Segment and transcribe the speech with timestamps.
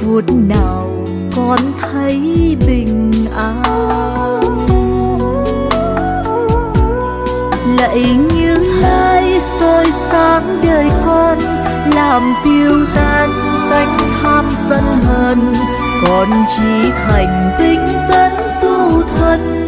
[0.00, 0.90] phút nào
[1.36, 2.20] con thấy
[2.66, 4.42] bình an?
[7.78, 11.38] Lạy như lai soi sáng đời con,
[11.94, 13.30] làm tiêu tan
[13.70, 15.38] tánh tham sân hờn
[16.06, 18.32] con chỉ thành tinh tấn
[18.62, 19.66] tu thân,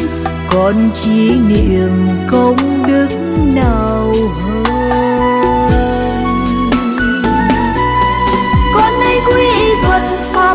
[0.52, 3.08] con chỉ niệm công đức
[3.54, 4.12] nào
[4.44, 5.17] hơn?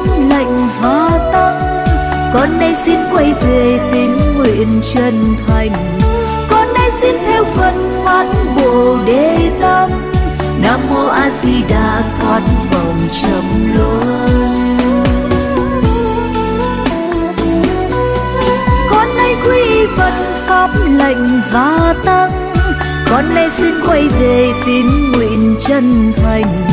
[0.08, 1.60] Pháp lệnh và tăng
[2.34, 5.14] con nay xin quay về tín nguyện chân
[5.48, 5.72] thành.
[6.50, 7.74] Con nay xin theo phật
[8.06, 8.26] phát
[8.56, 9.90] bồ đề tâm.
[10.62, 12.42] Nam mô a di đà thoát
[12.72, 13.44] vòng trầm
[13.76, 14.30] luân.
[18.90, 20.14] Con nay quy phật
[20.48, 22.32] pháp lệnh và tăng
[23.10, 26.68] con nay xin quay về tín nguyện chân thành.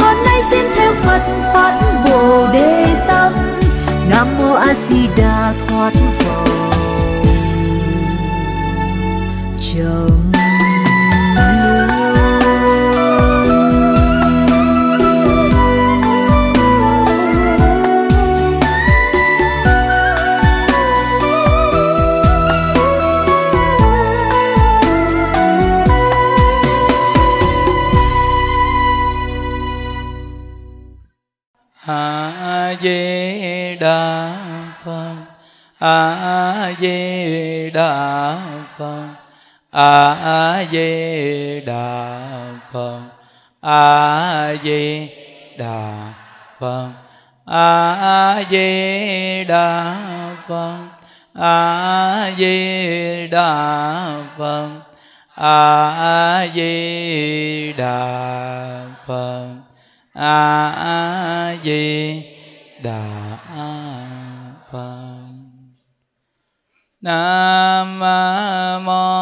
[0.00, 1.22] Con nay xin theo phật
[1.54, 1.91] pháp
[2.52, 3.32] đề tâm
[4.10, 6.61] nam mô a di đà thoát vào
[40.72, 42.28] di đà
[42.72, 43.00] phật.
[43.60, 45.08] A di
[45.58, 46.14] đà
[46.60, 46.90] phật.
[47.46, 49.96] A di đà
[50.48, 50.78] phật.
[51.34, 54.68] A di đà phật.
[55.34, 59.46] A di đà phật.
[60.14, 62.22] A di
[62.82, 63.38] đà
[64.72, 65.12] phật.
[67.00, 67.98] Nam
[68.84, 69.21] mô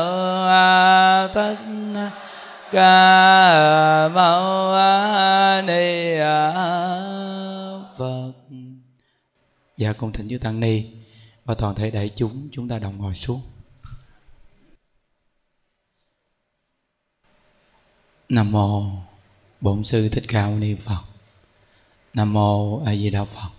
[2.71, 4.71] ca mâu
[5.61, 6.17] ni
[7.97, 8.31] phật.
[9.77, 10.85] Dạ cùng thỉnh chư tăng ni
[11.45, 13.41] và toàn thể đại chúng chúng ta đồng ngồi xuống.
[18.29, 18.83] Nam mô
[19.61, 21.01] bổn sư thích ca mâu ni phật.
[22.13, 23.49] Nam mô a di đà phật.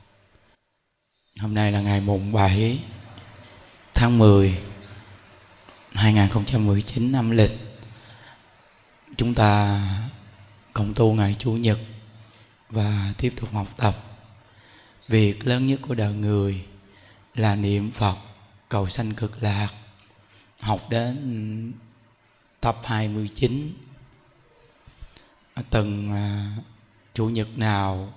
[1.41, 2.79] Hôm nay là ngày mùng 7
[3.94, 4.59] tháng 10
[5.93, 7.62] 2019 năm lịch
[9.23, 9.81] chúng ta
[10.73, 11.79] cộng tu ngày chủ nhật
[12.71, 13.97] và tiếp tục học tập.
[15.09, 16.65] Việc lớn nhất của đời người
[17.35, 18.17] là niệm phật,
[18.69, 19.69] cầu sanh cực lạc,
[20.61, 21.73] học đến
[22.61, 23.73] tập 29
[25.71, 26.57] từng à,
[27.15, 28.15] chủ nhật nào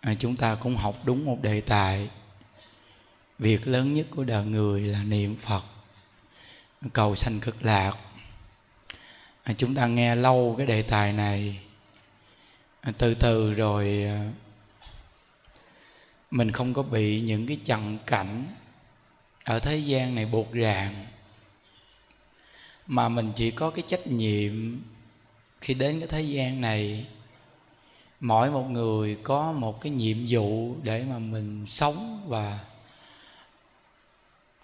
[0.00, 2.10] à, chúng ta cũng học đúng một đề tài.
[3.38, 5.62] Việc lớn nhất của đời người là niệm phật,
[6.92, 7.96] cầu sanh cực lạc.
[9.50, 11.58] À, chúng ta nghe lâu cái đề tài này.
[12.80, 14.30] À, từ từ rồi à,
[16.30, 18.44] mình không có bị những cái chặng cảnh
[19.44, 21.06] ở thế gian này buộc ràng,
[22.86, 24.80] mà mình chỉ có cái trách nhiệm
[25.60, 27.06] khi đến cái thế gian này.
[28.20, 32.58] Mỗi một người có một cái nhiệm vụ để mà mình sống và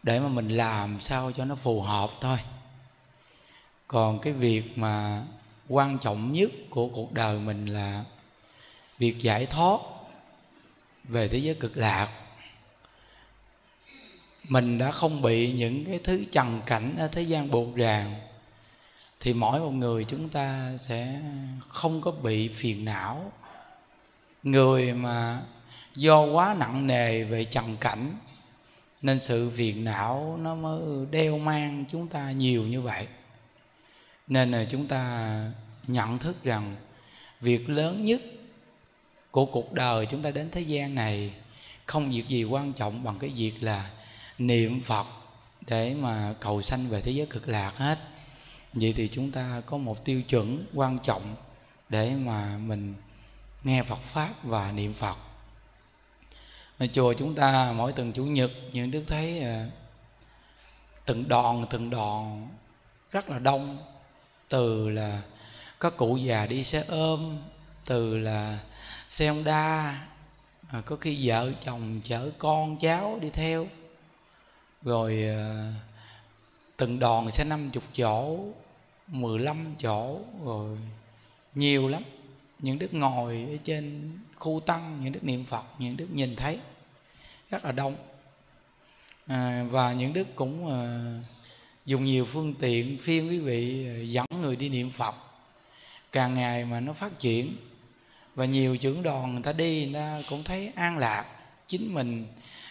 [0.02, 2.38] để mà mình làm sao cho nó phù hợp thôi
[3.88, 5.24] còn cái việc mà
[5.68, 8.04] quan trọng nhất của cuộc đời mình là
[8.98, 9.80] việc giải thoát
[11.04, 12.08] về thế giới cực lạc.
[14.48, 18.14] Mình đã không bị những cái thứ trần cảnh ở thế gian buộc ràng,
[19.20, 21.20] thì mỗi một người chúng ta sẽ
[21.68, 23.32] không có bị phiền não.
[24.42, 25.42] Người mà
[25.94, 28.16] do quá nặng nề về trần cảnh,
[29.02, 33.06] nên sự phiền não nó mới đeo mang chúng ta nhiều như vậy
[34.26, 35.40] nên là chúng ta
[35.86, 36.76] nhận thức rằng
[37.40, 38.22] việc lớn nhất
[39.30, 41.32] của cuộc đời chúng ta đến thế gian này
[41.86, 43.90] không việc gì quan trọng bằng cái việc là
[44.38, 45.06] niệm phật
[45.66, 47.98] để mà cầu sanh về thế giới cực lạc hết.
[48.72, 51.34] Vậy thì chúng ta có một tiêu chuẩn quan trọng
[51.88, 52.94] để mà mình
[53.64, 55.16] nghe phật pháp và niệm phật.
[56.78, 59.64] Ở chùa chúng ta mỗi tuần chủ nhật những đức thấy ờ,
[61.04, 62.46] từng đòn từng đòn
[63.12, 63.78] rất là đông
[64.48, 65.22] từ là
[65.78, 67.38] có cụ già đi xe ôm
[67.84, 68.58] từ là
[69.08, 69.92] xe honda
[70.68, 73.66] à, có khi vợ chồng chở con cháu đi theo.
[74.82, 75.72] Rồi à,
[76.76, 78.38] từng đòn sẽ năm chục chỗ
[79.08, 80.78] mười lăm chỗ rồi
[81.54, 82.02] nhiều lắm.
[82.58, 86.58] Những đức ngồi ở trên khu tăng những đức niệm phật những đức nhìn thấy
[87.50, 87.96] rất là đông.
[89.26, 90.80] À, và những đức cũng à,
[91.86, 95.14] dùng nhiều phương tiện phiên quý vị à, dẫn người đi niệm phật.
[96.12, 97.56] Càng ngày mà nó phát triển,
[98.34, 101.24] và nhiều trưởng đoàn người ta đi, người ta cũng thấy an lạc.
[101.66, 102.26] Chính mình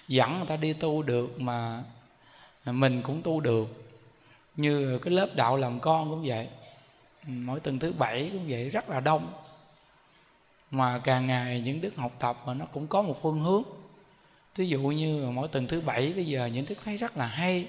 [0.08, 1.84] dẫn người ta đi tu được mà
[2.66, 3.68] mình cũng tu được.
[4.56, 6.48] Như cái lớp đạo làm con cũng vậy.
[7.28, 9.34] Mỗi tuần thứ bảy cũng vậy, rất là đông.
[10.72, 13.64] Mà càng ngày những đức học tập mà nó cũng có một phương hướng.
[14.56, 17.68] Ví dụ như mỗi tuần thứ bảy, bây giờ những đức thấy rất là hay.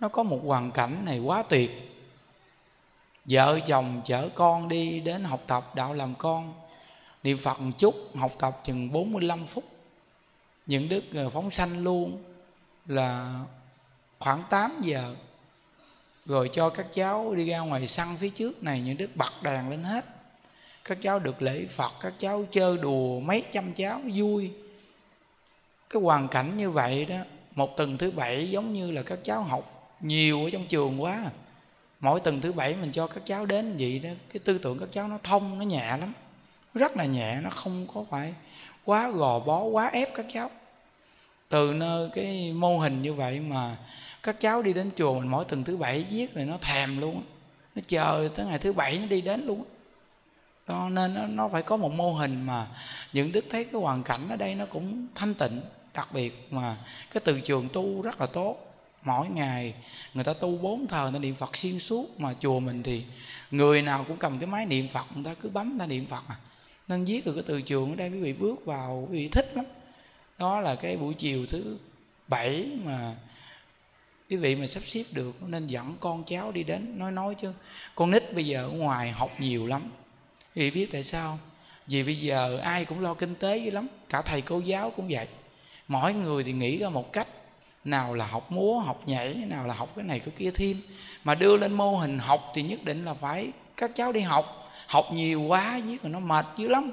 [0.00, 1.70] Nó có một hoàn cảnh này quá tuyệt
[3.24, 6.54] vợ chồng chở con đi đến học tập đạo làm con.
[7.22, 9.64] Niệm phật một chút, học tập chừng 45 phút.
[10.66, 12.22] Những đức ờ, phóng sanh luôn
[12.86, 13.40] là
[14.18, 15.14] khoảng 8 giờ.
[16.26, 19.70] Rồi cho các cháu đi ra ngoài sân phía trước này, những đức bật đèn
[19.70, 20.04] lên hết.
[20.84, 24.50] Các cháu được lễ phật, các cháu chơi đùa mấy trăm cháu, vui.
[25.90, 27.16] Cái hoàn cảnh như vậy đó,
[27.54, 31.12] một tuần thứ bảy giống như là các cháu học nhiều ở trong trường quá
[31.12, 31.30] à
[32.02, 34.10] mỗi tuần thứ bảy mình cho các cháu đến vậy đó.
[34.32, 36.12] Cái tư tưởng các cháu nó thông nó nhẹ lắm.
[36.74, 38.34] Rất là nhẹ nó không có phải
[38.84, 40.50] quá gò bó quá ép các cháu.
[41.48, 43.76] Từ nơi cái mô hình như vậy mà
[44.22, 47.22] các cháu đi đến chùa mình mỗi tuần thứ bảy viết rồi nó thèm luôn
[47.74, 49.64] nó chờ tới ngày thứ bảy nó đi đến luôn
[50.66, 52.66] đó nên nó, nó phải có một mô hình mà
[53.12, 55.60] những đức thấy cái hoàn cảnh ở đây nó cũng thanh tịnh
[55.94, 56.76] đặc biệt mà
[57.10, 58.71] cái từ trường tu rất là tốt
[59.04, 59.74] mỗi ngày
[60.14, 63.02] người ta tu bốn thờ người ta niệm phật xuyên suốt, mà chùa mình thì
[63.50, 66.22] người nào cũng cầm cái máy niệm phật, người ta cứ bấm ta niệm phật
[66.28, 66.36] à.
[66.88, 69.52] Nên viết được cái từ trường ở đây quý vị bước vào, quý vị thích
[69.54, 69.64] lắm.
[70.38, 71.78] Đó là cái buổi chiều thứ
[72.28, 73.14] bảy mà
[74.30, 77.52] quý vị mà sắp xếp được, nên dẫn con cháu đi đến, nói nói chứ.
[77.94, 79.82] Con nít bây giờ ở ngoài học nhiều lắm.
[80.54, 81.38] Quý vị biết tại sao?
[81.86, 85.08] Vì bây giờ ai cũng lo kinh tế dữ lắm, cả thầy cô giáo cũng
[85.10, 85.26] vậy.
[85.88, 87.28] Mỗi người thì nghĩ ra một cách
[87.84, 90.80] nào là học múa, học nhảy, nào là học cái này cái kia thêm.
[91.24, 94.70] Mà đưa lên mô hình học thì nhất định là phải các cháu đi học.
[94.86, 96.90] Học nhiều quá, viết rồi nó mệt dữ lắm.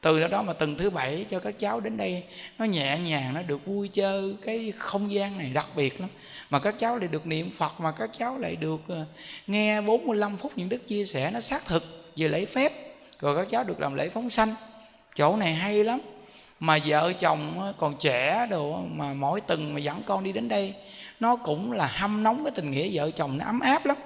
[0.00, 2.22] Từ đó đó mà từng thứ bảy cho các cháu đến đây,
[2.58, 6.08] nó nhẹ nhàng, nó được vui chơi, cái không gian này đặc biệt lắm.
[6.50, 9.04] Mà các cháu lại được niệm Phật, mà các cháu lại được ờ,
[9.46, 12.72] nghe 45 phút những đức chia sẻ nó xác thực về lễ phép.
[13.20, 14.54] Rồi các cháu được làm lễ phóng sanh.
[15.16, 16.00] Chỗ này hay lắm
[16.60, 20.74] mà vợ chồng còn trẻ đồ mà mỗi tuần mà dẫn con đi đến đây,
[21.20, 23.96] nó cũng là hâm nóng cái tình nghĩa vợ chồng, nó ấm áp lắm.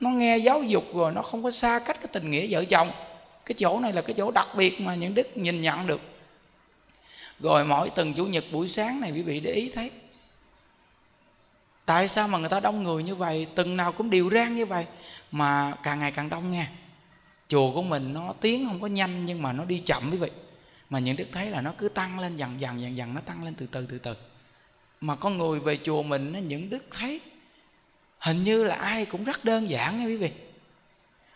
[0.00, 2.88] Nó nghe giáo dục rồi, nó không có xa cách cái tình nghĩa vợ chồng.
[3.46, 6.00] Cái chỗ này là cái chỗ đặc biệt mà những đức nhìn nhận được.
[7.40, 9.90] Rồi mỗi tuần chủ nhật buổi sáng này quý vị để ý thấy.
[11.86, 13.46] Tại sao mà người ta đông người như vậy?
[13.54, 14.86] Từng nào cũng đều rang như vậy.
[15.30, 16.70] Mà càng ngày càng đông nha.
[17.48, 20.30] Chùa của mình nó tiếng không có nhanh nhưng mà nó đi chậm quý vị
[20.90, 23.44] mà những đức thấy là nó cứ tăng lên dần dần dần dần, nó tăng
[23.44, 24.14] lên từ từ từ từ.
[25.00, 27.20] Mà con người về chùa mình những đức thấy
[28.18, 30.30] hình như là ai cũng rất đơn giản nha quý vị.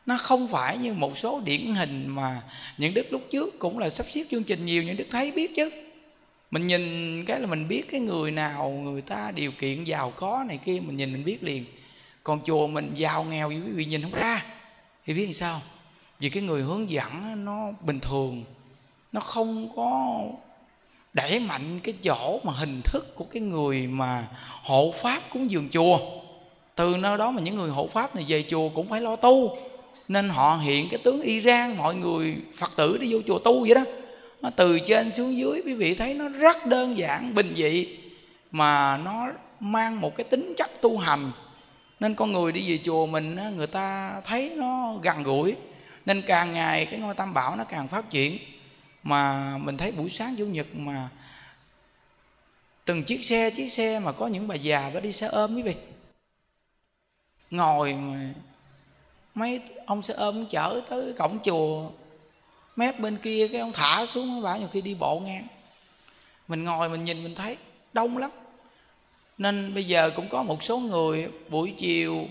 [0.07, 2.43] Nó không phải như một số điển hình mà
[2.79, 5.51] những đức lúc trước cũng là sắp xếp chương trình nhiều những đức thấy biết
[5.57, 5.71] chứ.
[6.51, 10.45] Mình nhìn cái là mình biết cái người nào người ta điều kiện giàu có
[10.49, 11.65] này kia, mình nhìn mình biết liền.
[12.23, 14.45] Còn chùa mình giàu nghèo, quý vị nhìn không ra.
[15.07, 15.63] Thì biết làm sao?
[16.19, 18.45] Vì cái người hướng dẫn nó bình thường
[19.13, 20.21] nó không có
[21.13, 24.29] đẩy mạnh cái chỗ mà hình thức của cái người mà
[24.63, 25.99] hộ pháp cúng dường chùa.
[26.75, 29.57] Từ nơi đó mà những người hộ pháp này về chùa cũng phải lo tu.
[30.09, 33.75] Nên họ hiện cái tướng Iran mọi người Phật tử đi vô chùa tu vậy
[33.75, 33.85] đó.
[34.43, 37.99] Nó từ trên xuống dưới, quý vị thấy nó rất đơn giản, bình dị.
[38.51, 39.27] Mà nó
[39.61, 41.31] mang một cái tính chất tu hành.
[42.01, 45.55] Nên con người đi về chùa mình người ta thấy nó gần gũi.
[46.07, 48.39] Nên càng ngày cái ngôi tam bảo nó càng phát triển
[49.09, 51.09] mà mình thấy buổi sáng chủ nhật mà
[52.85, 55.63] từng chiếc xe chiếc xe mà có những bà già đó đi xe ôm quý
[55.63, 55.75] vị.
[57.51, 58.35] Ngồi mà
[59.35, 61.91] mấy ông xe ôm chở tới cổng chùa
[62.77, 65.47] mép bên kia cái ông thả xuống mấy bà nhiều khi đi bộ ngang.
[66.49, 67.57] Mình ngồi mình nhìn mình thấy
[67.93, 68.31] đông lắm.
[69.39, 72.29] Nên bây giờ cũng có một số người buổi chiều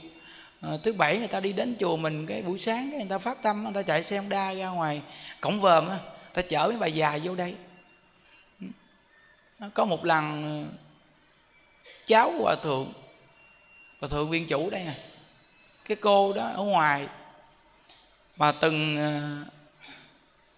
[0.61, 3.17] à, thứ bảy người ta đi đến chùa mình cái buổi sáng cái người ta
[3.17, 5.01] phát tâm người ta chạy xe đa ra ngoài.
[5.41, 5.99] Cổng vòm á
[6.37, 7.55] ta chở mấy bà già vô đây.
[9.73, 10.77] Có một lần ờ,
[12.05, 12.93] cháu hòa thượng
[13.99, 14.93] hòa thượng viên chủ đây nè.
[15.85, 17.07] Cái cô đó ở ngoài,
[18.35, 19.37] mà từng ờ,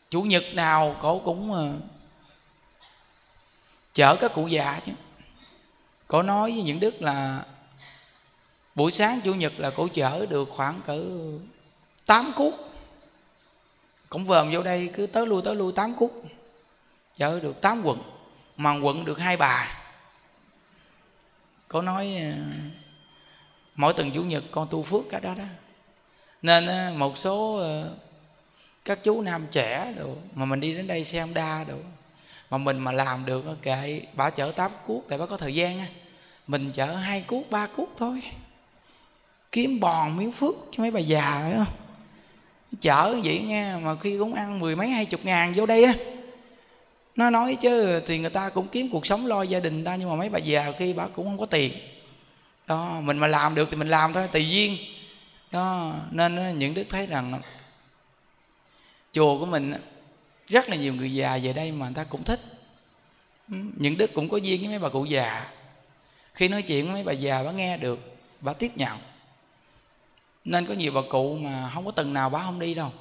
[0.10, 1.74] chủ nhật nào cổ cũng ờ,
[3.94, 4.92] chở các cụ già chứ.
[6.08, 7.46] Cổ nói với những đức là
[8.76, 11.04] buổi sáng chủ nhật là cổ chở được khoảng cỡ
[12.06, 12.69] tám cuốc
[14.10, 16.24] cũng vờm vô đây cứ tới lui tới lui tám cúc,
[17.18, 18.02] chở được tám quận
[18.58, 19.68] mà quận được hai bà.
[21.68, 22.32] Có nói ờ,
[23.76, 25.44] mỗi tuần chủ nhật con tu phước cả đó đó.
[26.42, 27.96] Nên ờ, một số ờ,
[28.86, 31.78] các chú nam trẻ đồ mà mình đi đến đây xem đa đồ
[32.50, 35.80] mà mình mà làm được kệ bà chở tám cuốc tại bà có thời gian
[35.80, 35.86] á.
[36.48, 38.22] Mình chở hai cuốc ba cuốc thôi.
[39.52, 41.89] Kiếm bòn miếng phước cho mấy bà già phải không?
[42.82, 45.94] Chở vậy nha, mà khi cũng ăn mười mấy, hai chục ngàn vô đây á.
[47.16, 50.10] Nó nói chứ, thì người ta cũng kiếm cuộc sống lo gia đình ta, nhưng
[50.10, 51.74] mà mấy bà già khi bà cũng không có tiền.
[52.68, 54.78] Đó, mình mà làm được thì mình làm thôi, tùy duyên.
[55.52, 57.42] Đó, nên những đức thấy rằng
[59.14, 59.74] chùa của mình
[60.48, 62.40] rất là nhiều người già về đây mà người ta cũng thích.
[63.78, 65.48] Những đức cũng có duyên với mấy bà cụ già.
[66.34, 68.98] Khi nói chuyện với mấy bà già, bà nghe được, bà tiếp nhận
[70.46, 72.92] nên có nhiều bà cụ mà không có từng nào bà không đi đâu.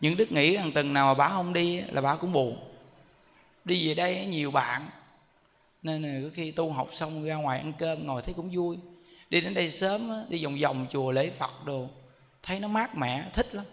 [0.00, 2.58] Những đức nghĩ rằng từng nào mà bà không đi là bà cũng buồn.
[3.64, 4.88] Đi về đây nhiều bạn.
[5.82, 8.78] Nên là có khi tu học xong ra ngoài ăn cơm ngồi thấy cũng vui.
[9.30, 11.88] Đi đến đây sớm đi vòng vòng chùa lễ phật đồ,
[12.42, 13.64] thấy nó mát mẻ, thích lắm.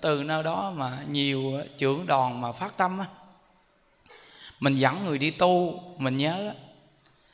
[0.00, 1.42] Từ nơi đó mà nhiều
[1.78, 3.06] trưởng đoàn mà phát tâm á.
[4.60, 6.54] Mình dẫn người đi tu, mình nhớ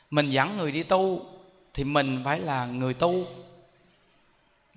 [0.09, 1.25] mình dẫn người đi tu
[1.73, 3.25] thì mình phải là người tu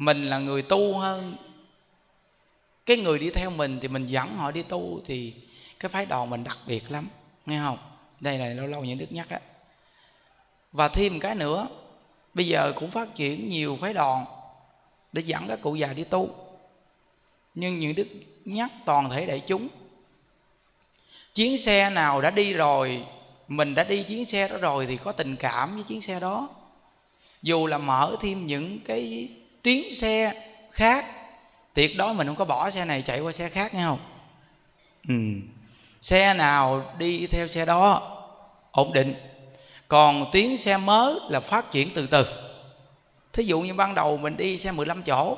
[0.04, 1.36] mình là người tu hơn.
[2.86, 5.34] Cái người đi theo mình thì mình dẫn họ đi tu thì
[5.80, 7.08] cái phái đoàn mình đặc biệt lắm,
[7.46, 7.78] nghe không?
[8.20, 9.40] Đây là lâu lâu những đức nhắc á.
[10.72, 11.68] Và thêm một cái nữa,
[12.34, 14.24] bây giờ cũng phát triển nhiều phái đoàn
[15.12, 16.28] để dẫn các cụ già đi tu.
[17.54, 18.08] Nhưng những đức
[18.44, 19.68] nhắc toàn thể đại chúng,
[21.34, 23.06] chuyến xe nào đã đi rồi,
[23.48, 26.48] mình đã đi chuyến xe đó rồi thì có tình cảm với chuyến xe đó.
[27.42, 29.28] Dù là mở thêm những cái
[29.62, 30.32] tuyến xe
[30.70, 31.04] khác.
[31.74, 33.98] Tuyệt đối mình không có bỏ xe này chạy qua xe khác nghe không?
[35.08, 35.14] Ừ.
[36.02, 38.02] xe nào đi theo xe đó,
[38.70, 39.14] ổn định.
[39.88, 42.26] Còn tuyến xe mới là phát triển từ từ.
[43.32, 45.36] Thí dụ như ban đầu mình đi xe 15 chỗ,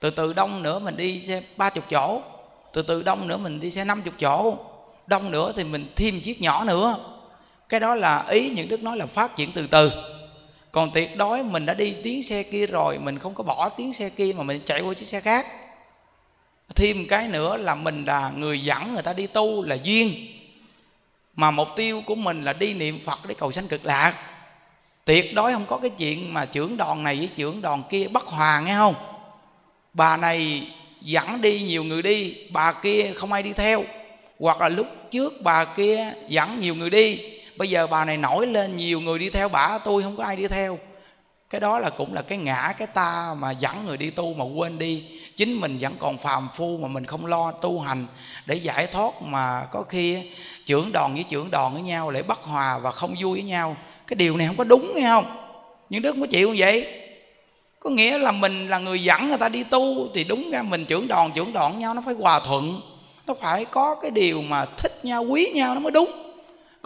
[0.00, 2.20] từ từ đông nữa mình đi xe 30 chỗ,
[2.72, 4.56] từ từ đông nữa mình đi xe 50 chỗ,
[5.06, 6.96] đông nữa thì mình thêm chiếc nhỏ nữa.
[7.68, 9.90] Cái đó là ý những đức nói là phát triển từ từ
[10.72, 13.92] còn tuyệt đối mình đã đi tiếng xe kia rồi, mình không có bỏ tiếng
[13.92, 15.46] xe kia mà mình chạy qua chiếc xe khác.
[16.74, 20.14] Thêm cái nữa là mình là người dẫn người ta đi tu là duyên.
[21.34, 24.14] Mà mục tiêu của mình là đi niệm phật để cầu sanh cực lạc.
[25.04, 28.26] Tuyệt đối không có cái chuyện mà trưởng đoàn này với trưởng đoàn kia bất
[28.26, 28.94] hòa, nghe không?
[29.92, 30.68] Bà này
[31.00, 33.84] dẫn đi, nhiều người đi, bà kia không ai đi theo.
[34.38, 38.46] Hoặc là lúc trước bà kia dẫn nhiều người đi bây giờ bà này nổi
[38.46, 40.78] lên, nhiều người đi theo bà, tôi không có ai đi theo.
[41.50, 44.44] Cái đó là cũng là cái ngã, cái ta mà dẫn người đi tu mà
[44.44, 45.04] quên đi.
[45.36, 48.06] Chính mình vẫn còn phàm phu mà mình không lo tu hành
[48.46, 50.18] để giải thoát mà có khi
[50.66, 53.76] trưởng đoàn với trưởng đoàn với nhau lại bất hòa và không vui với nhau.
[54.06, 55.24] Cái điều này không có đúng, nghe không?
[55.90, 56.86] Những đức không có chịu như vậy.
[57.80, 60.84] Có nghĩa là mình là người dẫn người ta đi tu thì đúng ra mình
[60.84, 62.80] trưởng đoàn trưởng đoàn nhau nó phải hòa thuận.
[63.26, 66.27] Nó phải có cái điều mà thích nhau, quý nhau nó mới đúng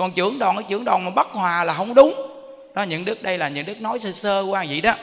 [0.03, 2.15] còn trưởng đoàn cái trưởng đoàn mà bất hòa là không đúng.
[2.75, 4.95] Đó những đức đây là những đức nói sơ sơ qua vậy đó.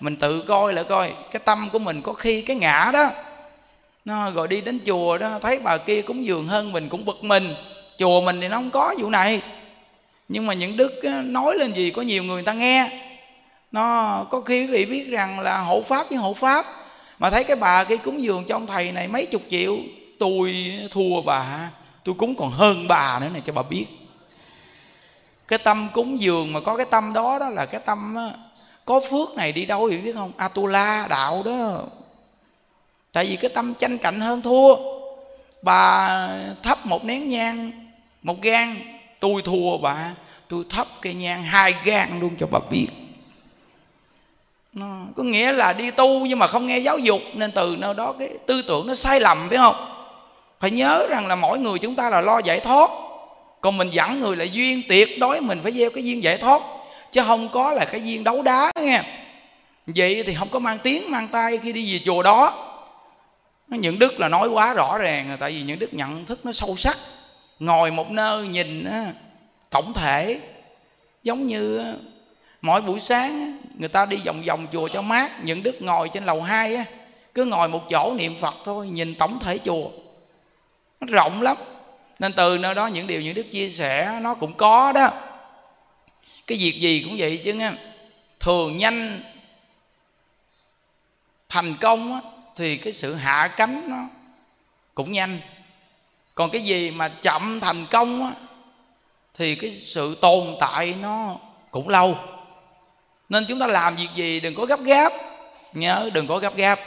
[0.00, 3.10] Mình tự coi lại coi cái tâm của mình có khi cái ngã đó.
[4.04, 7.24] Nó rồi đi đến chùa đó thấy bà kia cúng dường hơn mình cũng bực
[7.24, 7.54] mình.
[7.98, 9.40] Chùa mình thì nó không có vụ này.
[10.28, 12.90] Nhưng mà những đức nói lên gì có nhiều người, người ta nghe.
[13.72, 16.66] Nó có khi quý vị biết rằng là hộ pháp với hộ pháp.
[17.18, 19.76] Mà thấy cái bà kia cúng dường cho ông thầy này mấy chục triệu
[20.18, 21.70] tôi thua bà.
[22.04, 23.86] Tôi cúng còn hơn bà nữa này cho bà biết
[25.48, 28.16] cái tâm cúng dường mà có cái tâm đó đó là cái tâm
[28.84, 30.32] có phước này đi đâu hiểu biết không?
[30.36, 31.78] Atula đạo đó.
[33.12, 34.76] Tại vì cái tâm tranh cạnh hơn thua.
[35.62, 36.08] Bà
[36.62, 37.70] thắp một nén nhang
[38.22, 38.76] một gan
[39.20, 40.14] tôi thua bà.
[40.48, 42.86] Tôi thắp cây nhang hai gan luôn cho bà biết.
[44.72, 47.94] Nó, có nghĩa là đi tu nhưng mà không nghe giáo dục nên từ nơi
[47.94, 49.74] đó cái tư tưởng nó sai lầm phải không?
[50.60, 52.90] Phải nhớ rằng là mỗi người chúng ta là lo giải thoát
[53.66, 56.62] còn mình dẫn người là duyên, tuyệt đối mình phải gieo cái duyên giải thoát.
[57.12, 59.02] Chứ không có là cái duyên đấu đá nghe.
[59.86, 62.72] Vậy thì không có mang tiếng, mang tay khi đi về chùa đó.
[63.68, 66.76] Những đức là nói quá rõ ràng tại vì những đức nhận thức nó sâu
[66.76, 66.98] sắc.
[67.58, 68.84] Ngồi một nơi nhìn
[69.70, 70.40] tổng thể,
[71.22, 71.94] giống như
[72.62, 75.44] mỗi buổi sáng người ta đi vòng vòng chùa cho mát.
[75.44, 76.84] Những đức ngồi trên lầu hai
[77.34, 79.88] cứ ngồi một chỗ niệm phật thôi, nhìn tổng thể chùa.
[81.00, 81.56] Nó rộng lắm
[82.18, 85.10] nên từ nơi đó những điều những đức chia sẻ nó cũng có đó.
[86.46, 87.70] Cái việc gì cũng vậy chứ nghe.
[88.40, 89.22] Thường nhanh
[91.48, 92.20] thành công á,
[92.56, 94.02] thì cái sự hạ cánh nó
[94.94, 95.38] cũng nhanh.
[96.34, 98.32] Còn cái gì mà chậm thành công á,
[99.34, 101.36] thì cái sự tồn tại nó
[101.70, 102.18] cũng lâu.
[103.28, 105.12] Nên chúng ta làm việc gì đừng có gấp gáp.
[105.72, 106.78] Nhớ đừng có gấp gáp.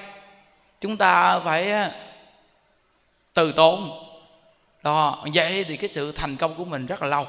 [0.81, 1.91] Chúng ta phải à,
[3.33, 4.05] từ tốn
[4.83, 7.27] đó, vậy thì cái sự thành công của mình rất là lâu.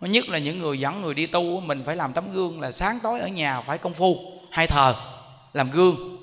[0.00, 3.00] Nhất là những người dẫn người đi tu, mình phải làm tấm gương là sáng
[3.02, 4.16] tối ở nhà phải công phu
[4.50, 4.94] hai thờ,
[5.52, 6.18] làm gương.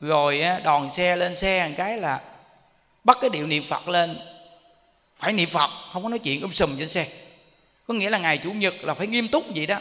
[0.00, 2.20] Rồi đòn xe lên xe một cái là
[3.04, 4.18] bắt cái điệu niệm phật lên.
[5.16, 7.06] Phải niệm phật, không có nói chuyện um sùm trên xe.
[7.86, 9.78] Có nghĩa là ngày chủ nhật là phải nghiêm túc vậy đó.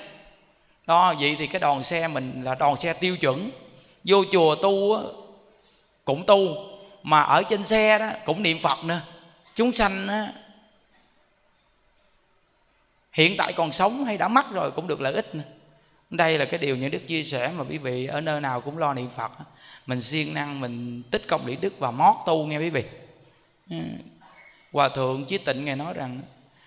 [0.86, 3.50] Đó, vậy thì cái đòn xe mình là đòn xe tiêu chuẩn.
[4.04, 5.00] Vô chùa tu
[6.06, 6.56] cũng tu,
[7.04, 9.02] mà ở trên xe đó cũng niệm phật nữa
[9.58, 10.32] chúng sanh á,
[13.12, 15.44] hiện tại còn sống hay đã mất rồi cũng được lợi ích nữa.
[16.10, 18.78] đây là cái điều những đức chia sẻ mà quý vị ở nơi nào cũng
[18.78, 19.32] lo niệm phật
[19.86, 22.84] mình siêng năng mình tích công lý đức và mót tu nghe quý vị.
[23.70, 23.78] Ừ.
[24.72, 26.22] Hòa thượng chí tịnh ngài nói rằng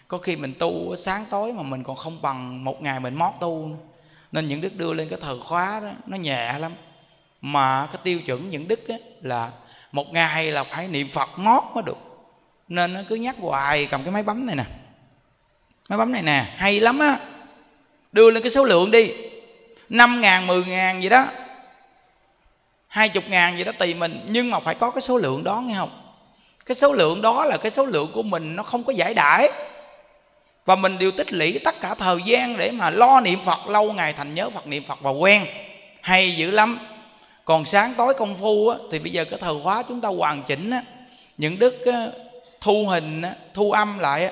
[0.09, 3.35] có khi mình tu sáng tối mà mình còn không bằng một ngày mình mót
[3.41, 3.77] tu
[4.33, 6.73] nên những đức đưa lên cái thời khóa đó nó nhẹ lắm.
[7.41, 9.51] Mà cái tiêu chuẩn những đức á, là
[9.93, 12.10] một ngày là phải niệm phật mót mới được
[12.71, 14.65] nên nó cứ nhắc hoài cầm cái máy bấm này nè.
[15.89, 17.19] Máy bấm này nè hay lắm á.
[18.13, 19.13] Đưa lên cái số lượng đi.
[19.89, 21.27] Năm ngàn mười ngàn gì đó.
[22.87, 24.27] Hai chục ngàn gì đó tùy mình.
[24.29, 25.91] Nhưng mà phải có cái số lượng đó nghe không?
[26.67, 29.49] Cái số lượng đó là cái số lượng của mình nó không có giải đãi.
[30.65, 33.93] Và mình đều tích lũy tất cả thời gian để mà lo niệm phật lâu
[33.93, 35.47] ngày thành nhớ phật niệm phật và quen.
[36.01, 36.79] Hay dữ lắm.
[37.45, 40.43] Còn sáng tối công phu á, thì bây giờ cái thời khóa chúng ta hoàn
[40.43, 40.83] chỉnh á,
[41.39, 42.07] những đức á,
[42.61, 43.23] thu hình
[43.55, 44.31] thu âm lại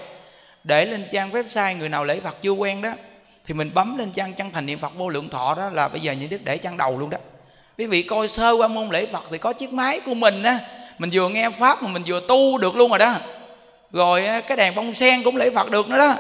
[0.64, 2.90] để lên trang website người nào lễ phật chưa quen đó,
[3.46, 6.00] thì mình bấm lên trang chân thành niệm phật vô lượng thọ đó là bây
[6.00, 7.18] giờ những đức để trang đầu luôn đó.
[7.78, 10.58] Quý vị coi sơ qua môn lễ phật thì có chiếc máy của mình á,
[10.98, 13.14] mình vừa nghe pháp mà mình vừa tu được luôn rồi đó.
[13.92, 16.14] Rồi cái đèn bông sen cũng lễ phật được nữa đó.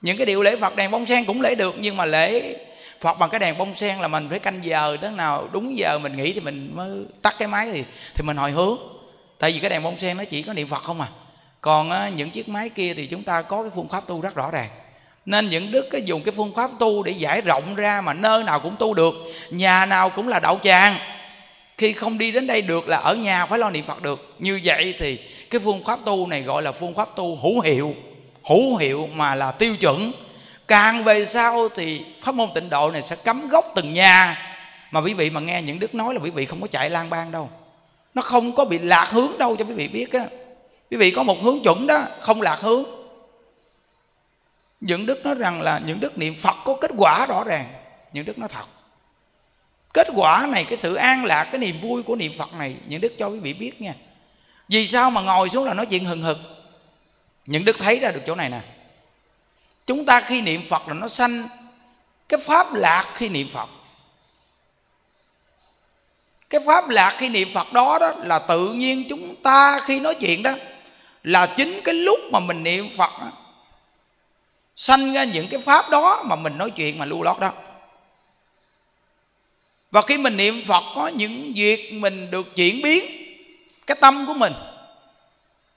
[0.00, 2.56] Những cái điệu lễ phật, đèn bông sen cũng lễ được, nhưng mà lễ
[3.00, 5.98] phật bằng cái đèn bông sen là mình phải canh giờ tới nào đúng giờ
[5.98, 6.90] mình nghĩ thì mình mới
[7.22, 8.78] tắt cái máy thì thì mình hồi hướng
[9.40, 11.08] tại vì cái đèn bông sen nó chỉ có niệm phật không à.
[11.60, 14.34] Còn á, những chiếc máy kia thì chúng ta có cái phương pháp tu rất
[14.34, 14.68] rõ ràng.
[15.26, 18.44] Nên những đức cái dùng cái phương pháp tu để giải rộng ra mà nơi
[18.44, 19.14] nào cũng tu được
[19.50, 20.96] nhà nào cũng là đậu tràng.
[21.78, 24.34] Khi không đi đến đây được là ở nhà phải lo niệm phật được.
[24.38, 25.18] Như vậy thì
[25.50, 27.94] cái phương pháp tu này gọi là phương pháp tu hữu hiệu
[28.44, 30.12] hữu hiệu mà là tiêu chuẩn.
[30.68, 34.46] Càng về sau thì pháp môn tịnh độ này sẽ cấm gốc từng nhà.
[34.90, 37.10] Mà quý vị mà nghe những đức nói là quý vị không có chạy lang
[37.10, 37.50] bang đâu
[38.14, 40.26] nó không có bị lạc hướng đâu cho quý vị biết á.
[40.90, 42.84] Quý vị có một hướng chuẩn đó, không lạc hướng.
[44.80, 47.66] Những đức nói rằng là những đức niệm phật có kết quả rõ ràng,
[48.12, 48.64] những đức nói thật.
[49.94, 53.00] Kết quả này, cái sự an lạc, cái niềm vui của niệm phật này, những
[53.00, 53.94] đức cho quý vị biết nha.
[54.68, 56.38] Vì sao mà ngồi xuống là nói chuyện hừng hực?
[57.46, 58.60] Những đức thấy ra được chỗ này nè.
[59.86, 61.48] Chúng ta khi niệm phật là nó sanh
[62.28, 63.68] cái pháp lạc khi niệm phật
[66.50, 70.14] cái pháp lạc khi niệm phật đó đó là tự nhiên chúng ta khi nói
[70.14, 70.52] chuyện đó
[71.24, 73.26] là chính cái lúc mà mình niệm phật đó,
[74.76, 77.52] sanh ra những cái pháp đó mà mình nói chuyện mà lưu lót đó.
[79.90, 83.04] Và khi mình niệm phật có những việc mình được chuyển biến
[83.86, 84.52] cái tâm của mình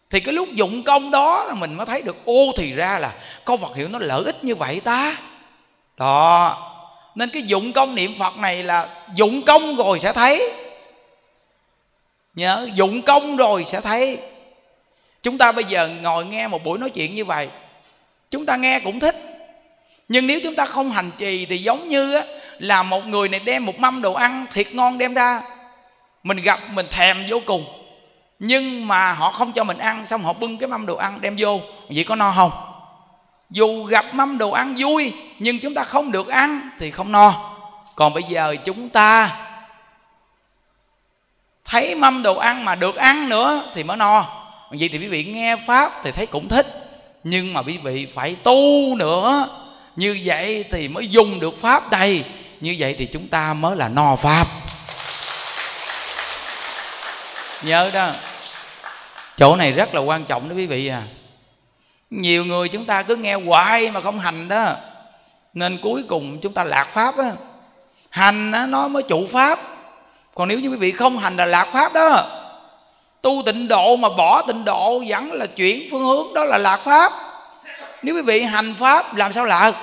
[0.09, 3.13] thì cái lúc dụng công đó là mình mới thấy được ô thì ra là
[3.45, 5.17] câu Phật hiệu nó lợi ích như vậy ta.
[5.97, 6.72] Đó
[7.15, 10.51] nên cái dụng công niệm Phật này là dụng công rồi sẽ thấy.
[12.35, 14.17] Nhớ dụng công rồi sẽ thấy.
[15.23, 17.47] Chúng ta bây giờ ngồi nghe một buổi nói chuyện như vậy
[18.33, 19.15] chúng ta nghe cũng thích.
[20.07, 22.23] Nhưng nếu chúng ta không hành trì thì giống như á,
[22.59, 25.41] là một người này đem một mâm đồ ăn thiệt ngon đem ra
[26.23, 27.65] mình gặp mình thèm vô cùng.
[28.39, 31.35] Nhưng mà họ không cho mình ăn xong họ bưng cái mâm đồ ăn đem
[31.39, 31.59] vô.
[31.89, 32.51] Vậy có no không?
[33.53, 37.55] Dù gặp mâm đồ ăn vui, nhưng chúng ta không được ăn thì không no.
[37.95, 39.37] Còn bây giờ chúng ta
[41.65, 44.25] thấy mâm đồ ăn mà được ăn nữa thì mới no.
[44.69, 46.67] Vậy thì quý vị nghe pháp thì thấy cũng thích.
[47.23, 49.47] Nhưng mà quý vị phải tu nữa.
[49.95, 52.25] Như vậy thì mới dùng được pháp đây.
[52.61, 54.47] Như vậy thì chúng ta mới là no pháp.
[57.63, 58.11] Nhớ đó.
[59.37, 61.01] Chỗ này rất là quan trọng đó quý vị à
[62.21, 64.75] nhiều người chúng ta cứ nghe hoài mà không hành đó.
[65.53, 67.31] Nên cuối cùng chúng ta lạc pháp á.
[68.09, 69.59] Hành á nó mới trụ pháp.
[70.35, 72.39] Còn nếu như quý vị không hành là lạc pháp đó.
[73.21, 76.77] Tu tịnh độ mà bỏ tịnh độ vẫn là chuyển phương hướng đó là lạc
[76.77, 77.13] pháp.
[78.01, 79.73] Nếu quý vị hành pháp làm sao lạc?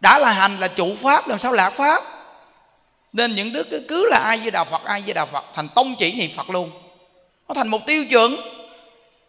[0.00, 2.04] Đã là hành là trụ pháp làm sao lạc pháp?
[3.12, 5.68] Nên những đức cứ, cứ là ai với đạo phật ai với đạo phật thành
[5.68, 6.70] tông chỉ niệm phật luôn.
[7.48, 8.36] Nó thành một tiêu chuẩn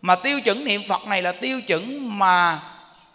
[0.01, 2.61] mà tiêu chuẩn niệm phật này là tiêu chuẩn mà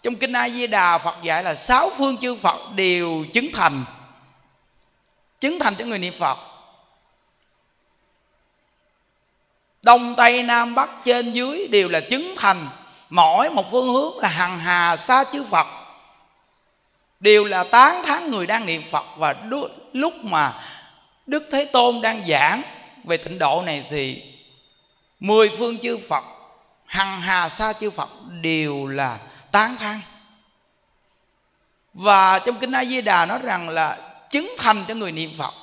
[0.05, 3.85] trong kinh a di đà phật dạy là sáu phương chư phật đều chứng thành.
[5.39, 6.37] Chứng thành cho người niệm phật.
[9.81, 12.67] Đông, tây, nam, bắc, trên, dưới đều là chứng thành.
[13.09, 15.67] Mỗi một phương hướng là hằng hà xa chư phật.
[17.19, 19.35] Đều là tán thán người đang niệm phật và
[19.93, 20.63] lúc mà
[21.25, 22.61] đức thế tôn đang giảng
[23.03, 24.23] về tịnh độ này thì
[25.19, 26.23] mười phương chư phật
[26.85, 28.09] hằng hà sa chư phật
[28.41, 29.17] đều là
[29.51, 30.01] tán thán.
[31.93, 33.97] Và trong kinh a di đà nói rằng là
[34.31, 35.53] chứng thành cho người niệm phật,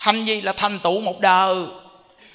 [0.00, 0.40] thành gì?
[0.40, 1.56] Là thành tựu một đời.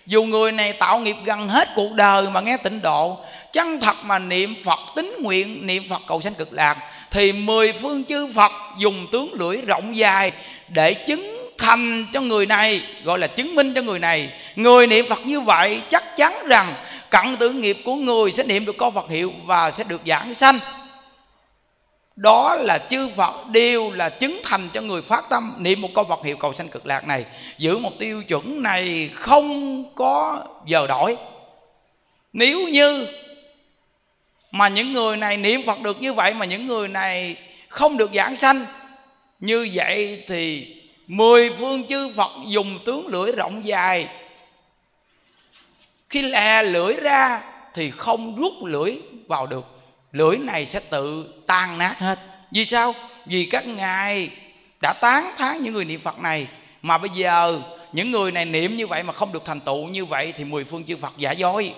[0.06, 3.18] Dù người này tạo nghiệp gần hết cuộc đời mà nghe tịnh độ,
[3.54, 6.78] chân thật mà niệm phật tính nguyện niệm phật cầu sanh cực lạc,
[7.12, 10.32] thì mười phương chư phật dùng tướng lưỡi rộng dài
[10.68, 15.06] để chứng thành cho người này, gọi là chứng minh cho người này, người niệm
[15.10, 16.74] phật như vậy chắc chắn rằng
[17.12, 20.34] cận tử nghiệp của người sẽ niệm được có Phật hiệu và sẽ được giảng
[20.34, 20.60] sanh.
[22.16, 26.04] Đó là chư Phật đều là chứng thành cho người phát tâm niệm một câu
[26.04, 27.26] Phật hiệu cầu sanh cực lạc này.
[27.58, 31.18] Giữ một tiêu chuẩn này không có giờ đổi.
[32.34, 33.08] Nếu như
[34.52, 37.36] mà những người này niệm Phật được như vậy mà những người này
[37.68, 38.66] không được giảng sanh,
[39.40, 40.76] như vậy thì
[41.08, 44.08] mười phương chư Phật dùng tướng lưỡi rộng dài
[46.10, 47.42] khi lè lưỡi ra
[47.74, 49.66] thì không rút lưỡi vào được.
[50.12, 52.20] Lưỡi này sẽ tự tan nát hết.
[52.52, 52.96] Vì sao?
[53.26, 54.30] Vì các ngài
[54.82, 56.48] đã tán thán những người niệm phật này.
[56.82, 57.60] Mà bây giờ,
[57.94, 60.64] những người này niệm như vậy mà không được thành tựu như vậy thì mười
[60.64, 61.74] phương chư phật giả dối.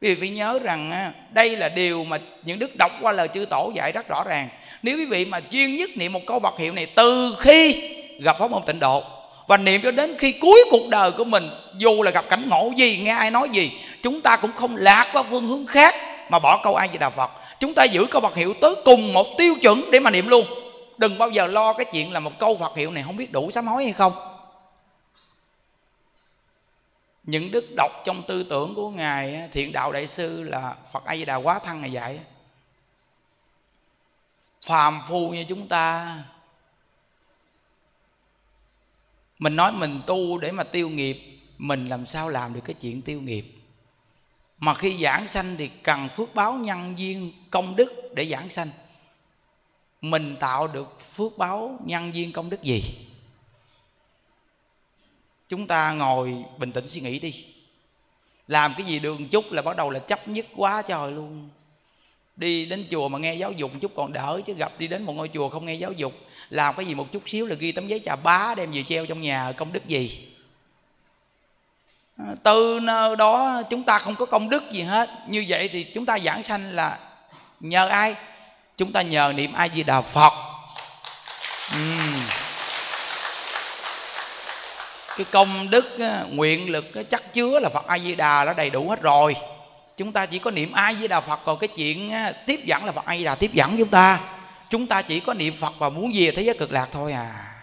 [0.00, 3.44] Quý vị phải nhớ rằng đây là điều mà những đức đọc qua lời chư
[3.44, 4.48] tổ dạy rất rõ ràng.
[4.82, 8.36] Nếu quý vị mà chuyên nhất niệm một câu vật hiệu này từ khi gặp
[8.38, 9.04] pháp môn tịnh độ
[9.46, 12.72] và niệm cho đến khi cuối cuộc đời của mình, dù là gặp cảnh ngộ
[12.76, 15.94] gì, nghe ai nói gì, chúng ta cũng không lạc qua phương hướng khác
[16.30, 17.30] mà bỏ câu ai về đà phật.
[17.60, 20.46] Chúng ta giữ câu phật hiệu tới cùng một tiêu chuẩn để mà niệm luôn.
[20.98, 23.50] Đừng bao giờ lo cái chuyện là một câu phật hiệu này không biết đủ
[23.50, 24.12] sám hối hay không.
[27.24, 31.16] Những đức đọc trong tư tưởng của ngài thiện đạo đại sư là phật a
[31.16, 32.18] di đà quá thăng ngài dạy
[34.66, 36.16] phàm phu như chúng ta
[39.42, 41.18] mình nói mình tu để mà tiêu nghiệp,
[41.58, 43.44] mình làm sao làm được cái chuyện tiêu nghiệp?
[44.58, 48.68] Mà khi giảng sanh thì cần phước báo nhân duyên công đức để giảng sanh.
[50.00, 52.82] Mình tạo được phước báo nhân duyên công đức gì?
[55.48, 57.46] Chúng ta ngồi bình tĩnh suy nghĩ đi.
[58.48, 61.48] Làm cái gì đường chút là bắt đầu là chấp nhất quá trời luôn.
[62.36, 65.12] Đi đến chùa mà nghe giáo dục chút còn đỡ chứ, gặp đi đến một
[65.12, 66.12] ngôi chùa không nghe giáo dục
[66.52, 69.06] làm cái gì một chút xíu là ghi tấm giấy chà bá đem về treo
[69.06, 70.28] trong nhà công đức gì?
[72.18, 75.10] À, từ nơi đó chúng ta không có công đức gì hết.
[75.28, 76.98] Như vậy thì chúng ta giảng sanh là
[77.60, 78.14] nhờ ai?
[78.76, 80.32] Chúng ta nhờ niệm a di đà phật.
[81.74, 82.20] Uhm.
[85.16, 85.96] cái công đức
[86.30, 89.36] nguyện lực cái chắc chứa là phật a di đà nó đầy đủ hết rồi.
[89.96, 92.12] Chúng ta chỉ có niệm ai di đà phật, còn cái chuyện
[92.46, 94.18] tiếp dẫn là phật ai đà tiếp dẫn chúng ta
[94.72, 97.54] chúng ta chỉ có niệm phật và muốn về thế giới cực lạc thôi à.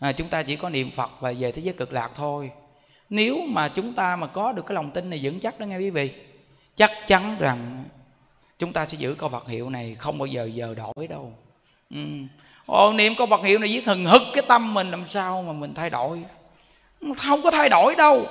[0.00, 2.50] à chúng ta chỉ có niệm phật và về thế giới cực lạc thôi.
[3.10, 5.78] Nếu mà chúng ta mà có được cái lòng tin này vững chắc đó nghe
[5.78, 6.10] quý vị
[6.76, 7.84] chắc chắn rằng
[8.58, 11.32] chúng ta sẽ giữ câu Phật hiệu này không bao giờ giờ đổi đâu.
[11.90, 12.00] Ừ.
[12.66, 15.52] Ồ, niệm câu Phật hiệu này giết hừng hực cái tâm mình làm sao mà
[15.52, 16.22] mình thay đổi?
[17.16, 18.26] Không có thay đổi đâu.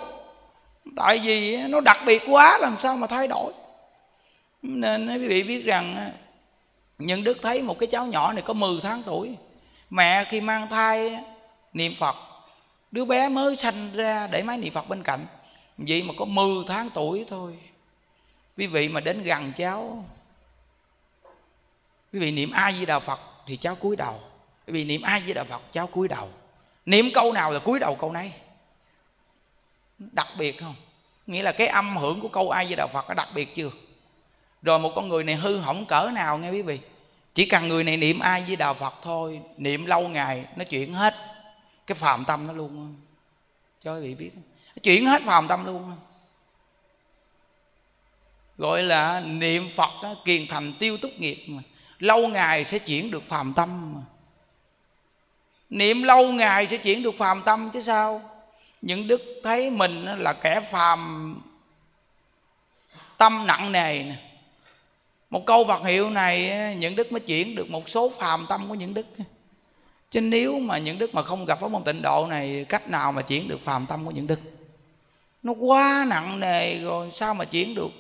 [0.96, 3.54] Tại vì nó đặc biệt quá làm sao mà thay đổi?
[4.62, 6.12] Nên quý vị biết rằng
[7.06, 9.36] nhưng đức thấy một cái cháu nhỏ này có 10 tháng tuổi.
[9.90, 11.20] Mẹ khi mang thai
[11.74, 12.16] niệm phật,
[12.92, 15.26] đứa bé mới sanh ra để máy niệm phật bên cạnh.
[15.78, 17.58] Vậy mà có 10 tháng tuổi thôi.
[18.58, 20.06] Quý vị mà đến gần cháu,
[22.14, 24.20] quý vị niệm ai di đà phật thì cháu cúi đầu.
[24.68, 26.30] Quý vị niệm ai di đà phật, cháu cúi đầu.
[26.86, 28.34] Niệm câu nào là cúi đầu câu này
[30.00, 30.76] đặc biệt không?
[31.28, 33.70] Nghĩa là cái âm hưởng của câu ai với đạo phật nó đặc biệt chưa?
[34.62, 36.80] Rồi một con người này hư hỏng cỡ nào nghe quý vị?
[37.34, 40.94] Chỉ cần người này niệm ai với đạo phật thôi niệm lâu ngày nó chuyển
[40.94, 41.16] hết
[41.88, 42.96] cái phàm tâm nó luôn
[43.84, 44.32] cho quý vị biết
[44.84, 45.92] chuyển hết phàm tâm luôn
[48.58, 51.64] gọi là niệm phật đó, kiền thành tiêu túc nghiệp mà.
[52.00, 54.02] Lâu ngày sẽ chuyển được phàm tâm mà.
[55.70, 58.22] Niệm lâu ngày sẽ chuyển được phàm tâm chứ sao?
[58.82, 61.42] Những đức thấy mình là kẻ phàm
[63.18, 64.16] tâm nặng nề nè
[65.34, 68.76] một câu vật hiệu này những đức mới chuyển được một số phàm tâm của
[68.76, 69.06] những đức.
[70.12, 73.12] Chứ nếu mà những đức mà không gặp pháp môn tịnh độ này cách nào
[73.12, 74.40] mà chuyển được phàm tâm của những đức?
[75.44, 77.92] Nó quá nặng nề rồi sao mà chuyển được?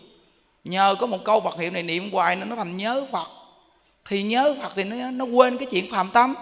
[0.63, 3.28] Nhờ có một câu vật hiệu này niệm hoài nó thành nhớ phật.
[4.06, 6.34] Thì nhớ phật thì nó, nó quên cái chuyện phàm tâm.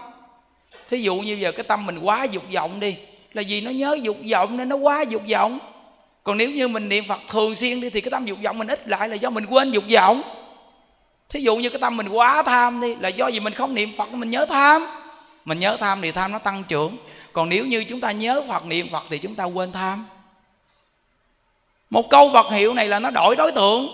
[0.90, 2.96] Thí dụ như giờ cái tâm mình quá dục vọng đi
[3.32, 5.58] là vì nó nhớ dục vọng nên nó quá dục vọng.
[6.24, 8.68] Còn nếu như mình niệm phật thường xuyên đi thì cái tâm dục vọng mình
[8.68, 10.22] ít lại là do mình quên dục vọng
[11.32, 13.92] thí dụ như cái tâm mình quá tham đi là do gì mình không niệm
[13.96, 14.86] phật mình nhớ tham.
[15.44, 16.96] Mình nhớ tham thì tham nó tăng trưởng.
[17.32, 20.06] Còn nếu như chúng ta nhớ phật niệm phật thì chúng ta quên tham.
[21.90, 23.88] Một câu vật hiệu này là nó đổi đối tượng.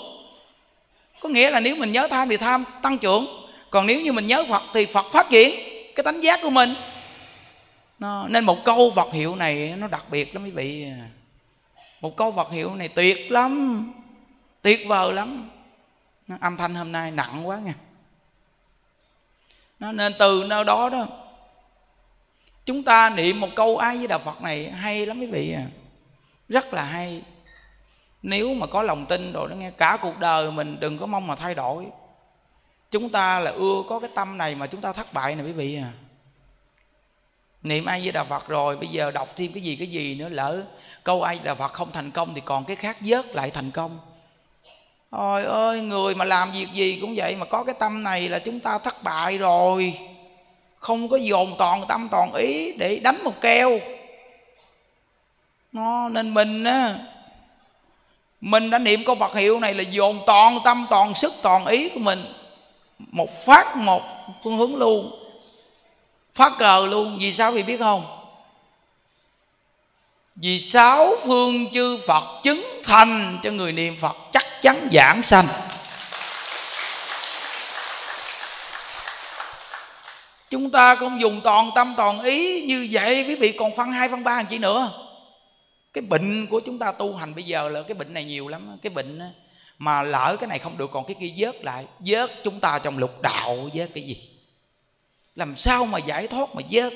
[1.21, 3.27] Có nghĩa là nếu mình nhớ tham thì tham tăng trưởng.
[3.71, 5.55] Còn nếu như mình nhớ phật thì phật phát triển
[5.95, 6.75] cái tánh giác của mình.
[7.99, 11.09] Nó, nên một câu vật hiệu này nó đặc biệt lắm quý vị à.
[12.01, 13.85] một câu vật hiệu này tuyệt lắm
[14.63, 15.49] tuyệt vời lắm
[16.29, 17.75] nó âm thanh hôm nay nặng quá nha
[19.81, 21.07] nó nên từ nơi đó đó,
[22.65, 25.67] chúng ta niệm một câu ai với đạo phật này hay lắm quý vị à.
[26.49, 27.23] Rất là hay.
[28.23, 31.27] Nếu mà có lòng tin rồi nó nghe, cả cuộc đời mình đừng có mong
[31.27, 31.87] mà thay đổi.
[32.91, 35.53] Chúng ta là ưa có cái tâm này mà chúng ta thất bại này quý
[35.53, 35.93] vị à.
[37.63, 40.29] Niệm ai với đạo phật rồi, bây giờ đọc thêm cái gì cái gì nữa
[40.29, 40.65] lỡ
[41.05, 43.99] câu ai đạo phật không thành công thì còn cái khác vớt lại thành công
[45.11, 48.39] ôi ơi, người mà làm việc gì cũng vậy, mà có cái tâm này là
[48.39, 49.99] chúng ta thất bại rồi.
[50.77, 53.79] Không có dồn toàn tâm, toàn ý để đánh một keo.
[55.73, 56.99] Nó, nên mình á,
[58.41, 61.89] mình đã niệm câu Phật hiệu này là dồn toàn tâm, toàn sức, toàn ý
[61.89, 62.25] của mình.
[62.99, 64.03] Một phát, một
[64.45, 65.25] phương hướng luôn.
[66.35, 68.18] Phát cờ luôn, vì sao vì biết không?
[70.41, 75.47] Vì sáu phương chư Phật chứng thành cho người niệm Phật chắc chắn giảng sanh.
[80.51, 84.09] Chúng ta không dùng toàn tâm toàn ý như vậy, Quý vị còn phân hai,
[84.09, 84.93] phân ba làm chi nữa?
[85.93, 88.77] Cái bệnh của chúng ta tu hành bây giờ là cái bệnh này nhiều lắm
[88.83, 89.21] Cái bệnh
[89.79, 92.99] mà lỡ cái này không được còn cái kia vớt lại, Vớt chúng ta trong
[92.99, 94.31] lục đạo, vớt cái gì?
[95.35, 96.93] Làm sao mà giải thoát mà vớt?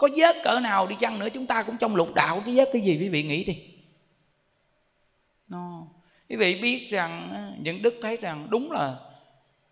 [0.00, 2.42] Có vớt cỡ nào đi chăng nữa chúng ta cũng trong lục đạo.
[2.46, 3.62] Cái vớt cái gì quý vị nghĩ đi.
[5.48, 5.82] No.
[6.28, 7.30] quý vị biết rằng
[7.62, 8.96] những đức thấy rằng đúng là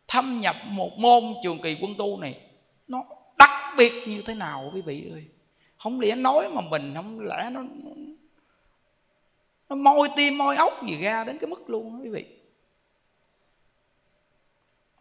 [0.09, 2.41] thâm nhập một môn trường kỳ quân tu này
[2.89, 3.05] nó
[3.39, 5.25] đặc biệt như thế nào quý vị ơi?
[5.79, 7.63] Không lẽ nói mà mình không lẽ nó
[9.69, 12.25] nó môi tim môi ốc gì ra đến cái mức luôn đó, quý vị?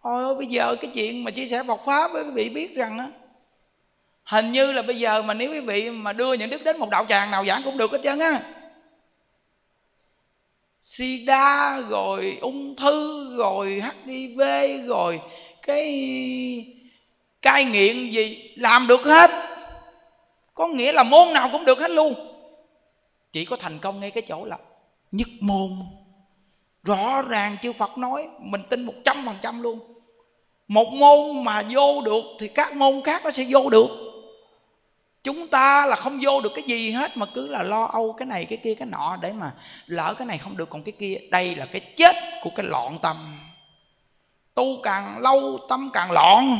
[0.01, 2.97] Ôi bây giờ cái chuyện mà chia sẻ Phật Pháp với quý vị biết rằng
[2.97, 3.11] á
[4.27, 6.89] Hình như là bây giờ mà nếu quý vị mà đưa những đức đến một
[6.89, 8.41] đạo tràng nào giảng cũng được hết trơn á.
[10.81, 14.41] Sida rồi ung thư rồi hiv
[14.87, 15.21] rồi
[15.61, 15.85] cái
[17.41, 19.31] cai nghiện gì làm được hết.
[20.53, 22.13] Có nghĩa là môn nào cũng được hết luôn.
[23.33, 24.57] Chỉ có thành công ngay cái chỗ là
[25.11, 25.69] nhất môn.
[26.83, 29.79] Rõ ràng chư phật nói, mình tin một trăm phần trăm luôn.
[30.67, 34.06] Một môn mà vô được thì các môn khác nó sẽ vô được
[35.27, 38.25] chúng ta là không vô được cái gì hết mà cứ là lo âu cái
[38.25, 39.53] này, cái kia, cái nọ để mà
[39.85, 41.17] lỡ cái này không được còn cái kia.
[41.31, 43.39] Đây là cái chết của cái loạn tâm.
[44.53, 46.59] Tu càng lâu, tâm càng loạn.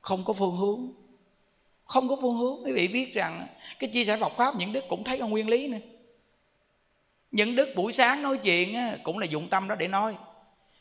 [0.00, 0.92] Không có phương hướng.
[1.84, 2.64] Không có phương hướng.
[2.64, 3.46] Quý vị biết rằng
[3.78, 5.78] cái chia sẻ Phật pháp, những đức cũng thấy cái nguyên lý nữa.
[7.30, 10.14] Những đức buổi sáng nói chuyện cũng là dụng tâm đó để nói.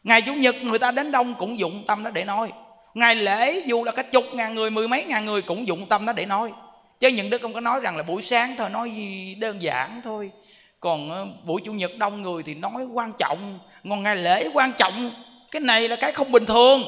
[0.03, 2.51] Ngày chủ nhật người ta đến đông cũng dụng tâm đó để nói
[2.95, 6.05] ngày lễ, dù là cả chục ngàn người, mười mấy ngàn người cũng dụng tâm
[6.05, 6.51] đó để nói.
[6.99, 10.01] Chứ những đứa không có nói rằng là buổi sáng thôi, nói gì đơn giản
[10.03, 10.31] thôi.
[10.79, 13.59] Còn ờ, buổi chủ nhật đông người thì nói quan trọng.
[13.89, 15.11] Còn ngày lễ quan trọng.
[15.51, 16.81] Cái này là cái không bình thường.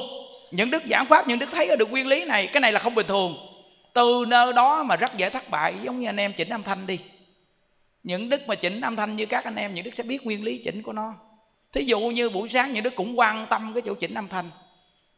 [0.52, 2.96] Những đức giảng pháp, những đức thấy được nguyên lý này, cái này là không
[2.96, 3.38] bình thường.
[3.94, 6.88] Từ nơi đó mà rất dễ thất bại, giống như anh em chỉnh âm thanh
[6.88, 7.00] đi.
[8.04, 10.44] Những đức mà chỉnh âm thanh như các anh em, những đức sẽ biết nguyên
[10.44, 11.14] lý chỉnh của nó.
[11.74, 14.52] Thí dụ như buổi sáng, những đức cũng quan tâm cái chỗ chỉnh âm thanh.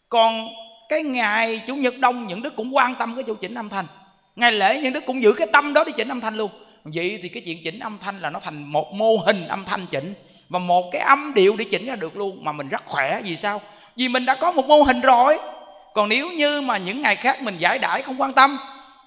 [0.10, 0.50] Còn
[0.90, 3.86] cái ngày chủ nhật đông, những đức cũng quan tâm cái chỗ chỉnh âm thanh.
[4.36, 6.52] Ngày lễ, những đức cũng giữ cái tâm đó để chỉnh âm thanh luôn.
[6.84, 9.86] Vậy thì cái chuyện chỉnh âm thanh là nó thành một mô hình âm thanh
[9.86, 10.14] chỉnh
[10.50, 13.22] và một cái âm điệu để chỉnh ra được luôn, mà mình rất khỏe.
[13.24, 13.62] Vì sao?
[13.96, 15.38] Vì mình đã có một mô hình rồi.
[15.94, 18.58] Còn nếu như mà những ngày khác mình giải đãi không quan tâm,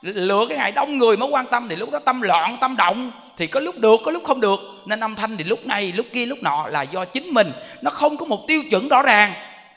[0.02, 3.10] lựa cái ngày đông người mới quan tâm thì lúc đó tâm loạn, tâm động
[3.36, 4.60] thì có lúc được, có lúc không được.
[4.86, 7.52] Nên âm thanh thì lúc này, lúc kia, lúc nọ là do chính mình.
[7.82, 9.32] Nó không có một tiêu chuẩn rõ ràng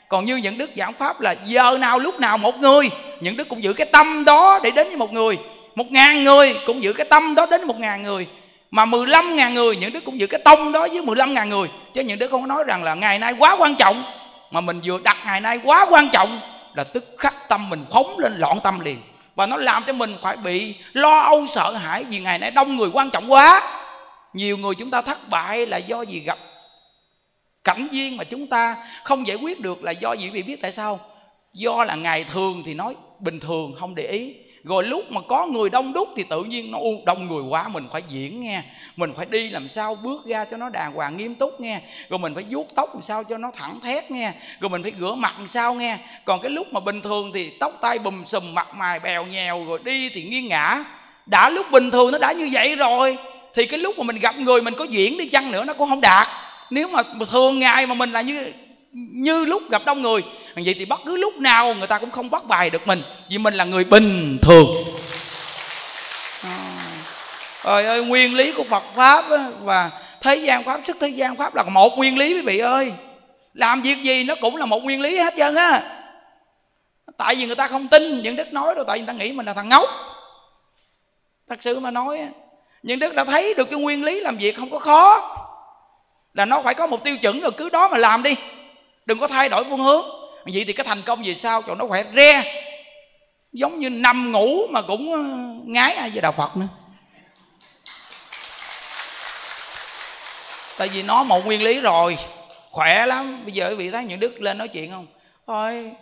[0.08, 2.90] còn như những đức giảng pháp là giờ nào lúc nào một người,
[3.20, 5.38] những đức cũng giữ cái tâm đó để đến với một người.
[5.74, 8.26] Một ngàn người cũng giữ cái tâm đó đến một ngàn người.
[8.70, 11.68] Mà 15 ngàn người, những đức cũng giữ cái tông đó với 15 ngàn người.
[11.94, 14.02] Chứ những đức không có nói rằng là ngày nay quá quan trọng.
[14.50, 16.40] Mà mình vừa đặt ngày nay quá quan trọng
[16.74, 19.00] là tức khắc tâm mình phóng lên loạn tâm liền.
[19.34, 22.76] Và nó làm cho mình phải bị lo âu sợ hãi vì ngày nay đông
[22.76, 23.78] người quan trọng quá.
[24.32, 26.38] Nhiều người chúng ta thất bại là do gì gặp
[27.66, 30.30] cảnh duyên mà chúng ta không giải quyết được là do gì?
[30.30, 31.00] Vì biết tại sao?
[31.52, 34.34] Do là ngày thường thì nói, bình thường, không để ý.
[34.64, 37.88] Rồi lúc mà có người đông đúc thì tự nhiên nó đông người quá, mình
[37.92, 38.62] phải diễn nghe.
[38.96, 41.80] Mình phải đi làm sao bước ra cho nó đàng hoàng, nghiêm túc nghe.
[42.08, 44.32] Rồi mình phải vuốt tóc làm sao cho nó thẳng thét nghe.
[44.60, 45.98] Rồi mình phải rửa mặt làm sao nghe.
[46.24, 49.64] Còn cái lúc mà bình thường thì tóc tay bùm xùm mặt mày bèo nhèo,
[49.64, 50.84] rồi đi thì nghiêng ngã
[51.26, 53.18] đã lúc bình thường nó đã như vậy rồi,
[53.54, 55.88] thì cái lúc mà mình gặp người mình có diễn đi chăng nữa nó cũng
[55.88, 56.28] không đạt
[56.70, 58.52] nếu mà thường ngày mà mình là như
[58.92, 60.22] như lúc gặp đông người
[60.54, 63.38] vậy thì bất cứ lúc nào người ta cũng không bắt bài được mình vì
[63.38, 64.66] mình là người bình thường.
[67.64, 69.24] Trời ơi nguyên lý của phật pháp
[69.62, 69.90] và
[70.20, 72.92] thế gian pháp sức thế gian pháp là một nguyên lý quý vị ơi.
[73.54, 75.82] Làm việc gì nó cũng là một nguyên lý hết trơn á.
[77.16, 79.32] Tại vì người ta không tin những đức nói đâu tại vì người ta nghĩ
[79.32, 79.88] mình là thằng ngốc.
[81.48, 82.20] Thật sự mà nói
[82.82, 85.32] những đức đã thấy được cái nguyên lý làm việc không có khó
[86.36, 88.36] là nó phải có một tiêu chuẩn rồi, cứ đó mà làm đi.
[89.06, 90.04] Đừng có thay đổi phương hướng.
[90.44, 92.62] Vậy thì cái thành công về sau cho nó khỏe re.
[93.52, 95.22] Giống như nằm ngủ mà cũng ờ,
[95.64, 96.66] ngái ai về đạo phật nữa.
[100.78, 102.16] Tại vì nó một nguyên lý rồi.
[102.70, 103.44] Khỏe lắm.
[103.44, 105.06] Bây giờ quý vị thấy những đức lên nói chuyện không?
[105.46, 105.92] Thôi,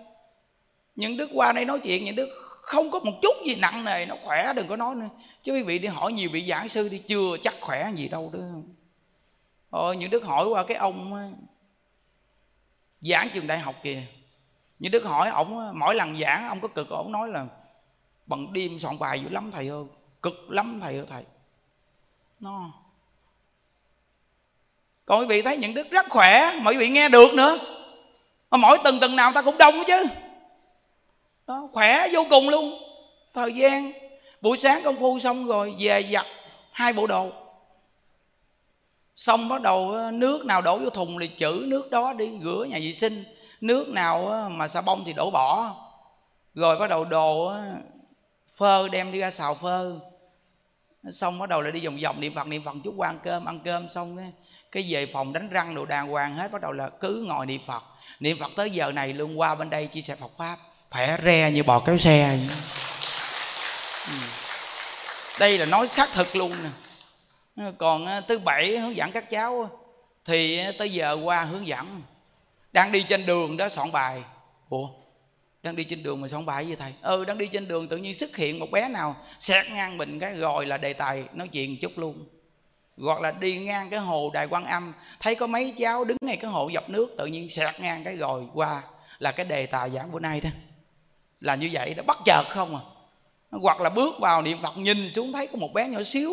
[0.95, 2.29] những đức qua đây nói chuyện, những đức
[2.63, 5.09] không có một chút gì nặng nề, nó khỏe, đừng có nói nữa.
[5.43, 8.31] Chứ quý vị đi hỏi nhiều vị giảng sư thì chưa chắc khỏe gì đâu
[8.33, 8.41] đó
[9.75, 11.29] ôi những đức hỏi qua cái ông ờ,
[13.01, 14.03] giảng trường đại học kìa.
[14.79, 17.47] Những đức hỏi ổng ờ, mỗi lần giảng, ông có cực, ổng nói là,
[18.27, 19.85] bằng đêm soạn bài dữ lắm, thầy ơi.
[20.23, 21.23] Cực lắm, thầy ơi, thầy.
[22.41, 22.71] Nó,
[25.05, 27.59] còn quý vị thấy những đức rất khỏe, mà quý vị nghe được nữa.
[28.51, 30.05] Mà mỗi tuần tuần nào ta cũng đông chứ.
[31.47, 32.83] Đó, khỏe vô cùng luôn.
[33.35, 33.93] Thời gian,
[34.41, 36.27] buổi sáng công phu xong rồi, về giặt
[36.73, 37.44] hai bộ đồ
[39.17, 42.67] xong bắt đầu ờ, nước nào đổ vô thùng thì chữ nước đó đi rửa
[42.71, 43.25] nhà vệ sinh.
[43.61, 45.75] Nước nào ờ, mà xà bông thì đổ bỏ.
[46.55, 47.63] Rồi bắt đầu đồ ờ,
[48.57, 49.95] phơ đem đi ra xào phơ.
[51.11, 53.45] Xong bắt đầu lại đi vòng vòng, niệm phật niệm phật chút qua ăn cơm
[53.45, 54.33] ăn cơm xong cái
[54.73, 57.61] cái về phòng đánh răng đồ đàng hoàng hết, bắt đầu là cứ ngồi niệm
[57.67, 57.83] phật.
[58.21, 60.59] Niệm phật tới giờ này luôn qua bên đây chia sẻ phật pháp.
[60.91, 62.39] Khỏe re như bò kéo xe
[64.07, 64.13] ừ.
[65.39, 66.69] đây là nói xác thực luôn nè
[67.79, 69.71] còn à, thứ bảy hướng dẫn các cháu
[70.25, 72.03] thì à, tới giờ qua hướng dẫn.
[72.73, 74.23] Đang đi trên đường đó soạn bài.
[74.69, 74.89] Ủa,
[75.63, 76.93] đang đi trên đường mà soạn bài gì thầy?
[77.03, 80.21] Ừ đang đi trên đường tự nhiên xuất hiện một bé nào xẹt ngang mình
[80.21, 82.27] cái rồi là đề tài, nói chuyện chút luôn.
[82.99, 86.37] Hoặc là đi ngang cái hồ đài quan âm, thấy có mấy cháu đứng ngay
[86.37, 88.83] cái hồ dọc nước, tự nhiên xẹt ngang cái rồi qua
[89.19, 90.51] là cái đề tài giảng bữa nay đó.
[91.41, 92.83] Là như vậy đó, bất chợt không à.
[93.51, 96.33] Hoặc là bước vào niệm phật, nhìn xuống thấy có một bé nhỏ xíu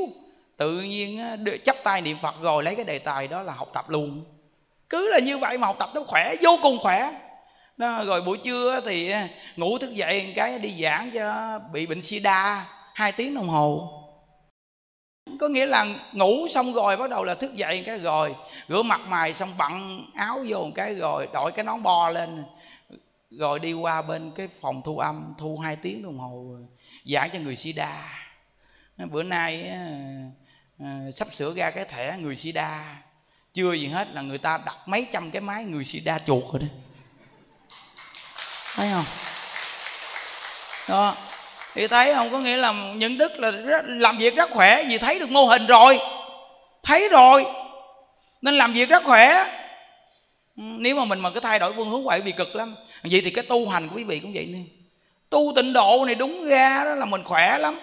[0.57, 1.19] tự nhiên
[1.65, 4.25] chấp tay niệm phật rồi lấy cái đề tài đó là học tập luôn.
[4.89, 7.11] Cứ là như vậy mà học tập nó khỏe vô cùng khỏe.
[7.77, 9.13] Đó, rồi buổi trưa thì
[9.55, 13.97] ngủ thức dậy cái đi giảng cho bị bệnh sida hai tiếng đồng hồ.
[15.39, 18.35] Có nghĩa là ngủ xong rồi bắt đầu là thức dậy cái rồi
[18.69, 22.43] rửa mặt mày xong bận áo vô một cái rồi đội cái nón bo lên.
[23.31, 26.45] Rồi đi qua bên cái phòng thu âm thu hai tiếng đồng hồ
[27.05, 28.27] giảng cho người sida.
[28.97, 29.77] Bữa nay
[30.83, 32.95] à, sắp sửa ra cái thẻ người sida.
[33.53, 36.61] Chưa gì hết là người ta đặt mấy trăm cái máy người sida chuột rồi
[36.61, 36.67] đó.
[38.75, 39.05] Thấy không?
[40.89, 41.15] Đó.
[41.73, 42.31] Thì thấy không?
[42.31, 45.45] Có nghĩa là những đức là rất, làm việc rất khỏe vì thấy được mô
[45.45, 45.99] hình rồi.
[46.83, 47.45] Thấy rồi.
[48.41, 49.45] Nên làm việc rất khỏe.
[50.57, 52.75] Ừ, nếu mà mình mà cứ thay đổi phương hướng quậy bị cực lắm.
[53.03, 54.65] Vậy thì cái tu hành của quý vị cũng vậy đi
[55.29, 57.79] tu tịnh độ này đúng ra đó là mình khỏe lắm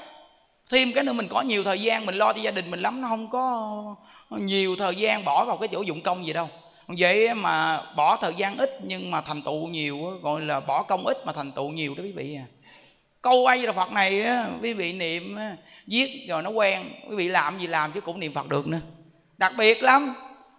[0.68, 3.00] thêm cái nữa mình có nhiều thời gian, mình lo cho gia đình mình lắm,
[3.00, 3.96] nó không có
[4.30, 6.48] nhiều thời gian bỏ vào cái chỗ dụng công gì đâu.
[6.98, 11.06] Vậy mà bỏ thời gian ít nhưng mà thành tựu nhiều gọi là bỏ công
[11.06, 12.44] ít mà thành tựu nhiều đó quý vị à.
[13.22, 14.24] Câu ai là phật này
[14.62, 15.36] quý vị niệm
[15.86, 18.80] viết rồi nó quen, quý vị làm gì làm chứ cũng niệm phật được nữa.
[19.38, 20.14] Đặc biệt lắm,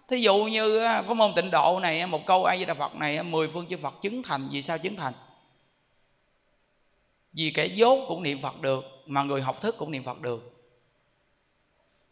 [0.08, 3.48] thí dụ như pháp môn tịnh độ này một câu ai là phật này mười
[3.48, 5.12] phương chư phật chứng thành, vì sao chứng thành?
[7.32, 10.56] Vì kẻ dốt cũng niệm phật được mà người học thức cũng niệm phật được.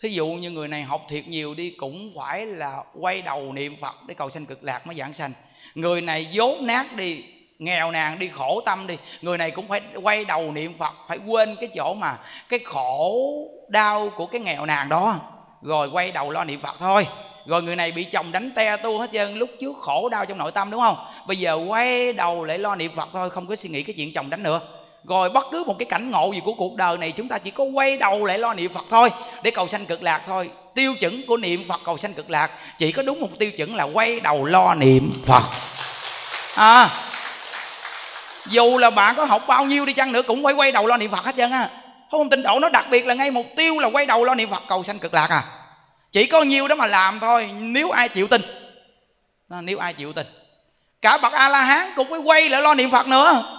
[0.02, 3.76] Thí dụ như người này học thiệt nhiều đi, cũng phải là quay đầu niệm
[3.76, 5.32] phật để cầu sanh cực lạc mới giảng sanh.
[5.74, 7.24] Người này dốt nát đi,
[7.58, 11.18] nghèo nàn đi, khổ tâm đi, người này cũng phải quay đầu niệm phật, phải
[11.26, 12.18] quên cái chỗ mà
[12.48, 13.32] cái khổ
[13.68, 15.16] đau của cái nghèo nàn đó.
[15.62, 17.06] Rồi quay đầu lo niệm phật thôi.
[17.46, 20.38] Rồi người này bị chồng đánh te tu hết trơn, lúc trước khổ đau trong
[20.38, 20.96] nội tâm, đúng không?
[21.26, 24.12] Bây giờ quay đầu lại lo niệm phật thôi, không có suy nghĩ cái chuyện
[24.12, 24.60] chồng đánh nữa
[25.08, 27.50] rồi bất cứ một cái cảnh ngộ gì của cuộc đời này, chúng ta chỉ
[27.50, 29.10] có quay đầu lại lo niệm phật thôi,
[29.42, 30.50] để cầu sanh cực lạc thôi.
[30.74, 33.76] Tiêu chuẩn của niệm phật cầu sanh cực lạc, chỉ có đúng một tiêu chuẩn
[33.76, 35.42] là quay đầu lo niệm phật.
[36.54, 36.90] À
[38.46, 40.96] dù là bạn có học bao nhiêu đi chăng nữa cũng phải quay đầu lo
[40.96, 41.68] niệm phật hết trơn á.
[42.10, 44.50] Không tin độ nó đặc biệt là ngay mục tiêu là quay đầu lo niệm
[44.50, 45.44] phật cầu sanh cực lạc à.
[46.12, 48.42] Chỉ có nhiêu đó mà làm thôi, nếu ai chịu tin.
[49.50, 50.26] À, nếu ai chịu tin.
[51.02, 53.57] Cả bậc a la hán cũng phải quay lại lo niệm phật nữa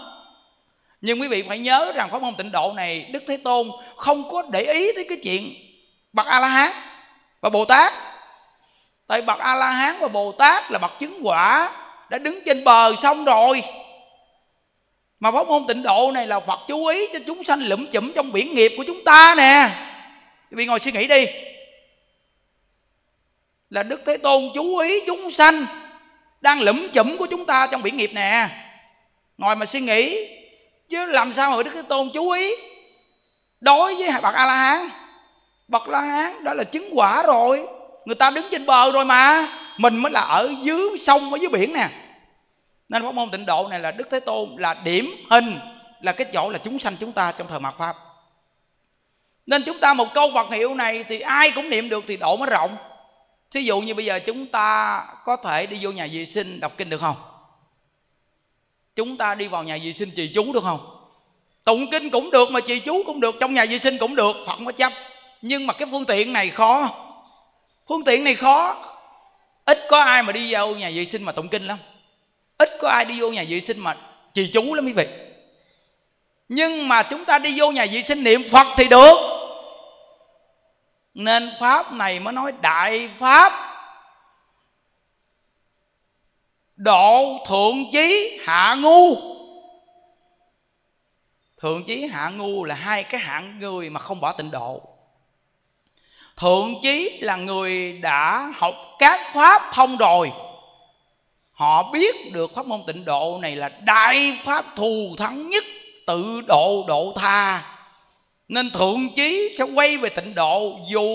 [1.02, 4.30] nhưng quý vị phải nhớ rằng pháp môn tịnh độ này đức thế tôn không
[4.30, 5.54] có để ý tới cái chuyện
[6.14, 6.72] bậc a la hán
[7.42, 7.94] và bồ tát.
[9.08, 11.72] Tại bậc a la hán và bồ tát là bậc chứng quả
[12.10, 13.64] đã đứng trên bờ xong rồi.
[15.20, 18.12] Mà pháp môn tịnh độ này là phật chú ý cho chúng sanh lụm chụm
[18.16, 19.70] trong biển nghiệp của chúng ta nè.
[20.52, 21.26] Quý vị ngồi suy nghĩ đi.
[23.70, 25.66] Là đức thế tôn chú ý chúng sanh
[26.42, 28.48] đang lụm chụm của chúng ta trong biển nghiệp nè.
[29.38, 30.28] Ngồi mà suy nghĩ
[30.90, 32.56] chứ làm sao mà đức thế tôn chú ý
[33.62, 34.90] đối với bậc a la hán
[35.70, 37.68] bậc la hán đó là chứng quả rồi.
[38.06, 39.48] Người ta đứng trên bờ rồi mà.
[39.78, 41.90] Mình mới là ở dưới sông, ở dưới biển nè.
[42.90, 45.60] Nên pháp môn tịnh độ này là đức thế tôn là điểm hình,
[46.02, 47.96] là cái chỗ là chúng sanh chúng ta trong thời mạt pháp.
[49.46, 52.38] Nên chúng ta một câu vật hiệu này thì ai cũng niệm được thì độ
[52.38, 52.78] mới rộng.
[53.52, 56.72] Thí dụ như bây giờ chúng ta có thể đi vô nhà vệ sinh đọc
[56.78, 57.16] kinh được không?
[58.96, 60.96] Chúng ta đi vào nhà vệ sinh trì chú được không?
[61.64, 64.36] Tụng kinh cũng được mà trì chú cũng được, trong nhà vệ sinh cũng được
[64.48, 64.94] phật có chấp.
[65.42, 66.90] Nhưng mà cái phương tiện này khó.
[67.88, 68.76] Phương tiện này khó.
[69.66, 71.78] Ít có ai mà đi vô nhà vệ sinh mà tụng kinh lắm.
[72.58, 73.98] Ít có ai đi vô nhà vệ sinh mà
[74.34, 75.08] trì chú lắm quý vị.
[76.50, 79.16] Nhưng mà chúng ta đi vô nhà vệ sinh niệm phật thì được.
[81.14, 83.69] Nên pháp này mới nói đại pháp.
[86.80, 89.16] Độ thượng chí hạ ngu.
[91.62, 94.82] Thượng chí hạ ngu là hai cái hạng người mà không bỏ tịnh độ.
[96.38, 100.32] Thượng chí là người đã học các pháp thông rồi.
[101.52, 105.64] Họ biết được pháp môn tịnh độ này là đại pháp thù thắng nhất,
[106.08, 107.64] tự độ độ tha.
[108.48, 111.08] Nên thượng chí sẽ quay về tịnh độ, dù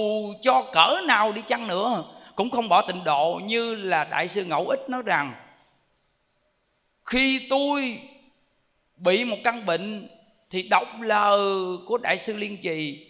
[0.43, 2.05] cho cỡ nào đi chăng nữa,
[2.35, 5.35] cũng không bỏ tịnh độ như là đại sư ngẫu ích nói rằng
[7.05, 7.99] khi tôi
[8.97, 10.09] bị một căn bệnh
[10.51, 11.39] thì đọc lời
[11.87, 13.07] của đại sư liên trì,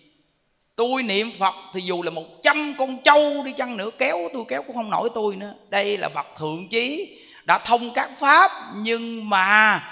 [0.76, 4.44] tôi niệm phật thì dù là một trăm con trâu đi chăng nữa, kéo tôi,
[4.48, 5.54] kéo cũng không nổi tôi nữa.
[5.70, 9.82] Đây là bậc thượng trí đã thông các pháp, nhưng mà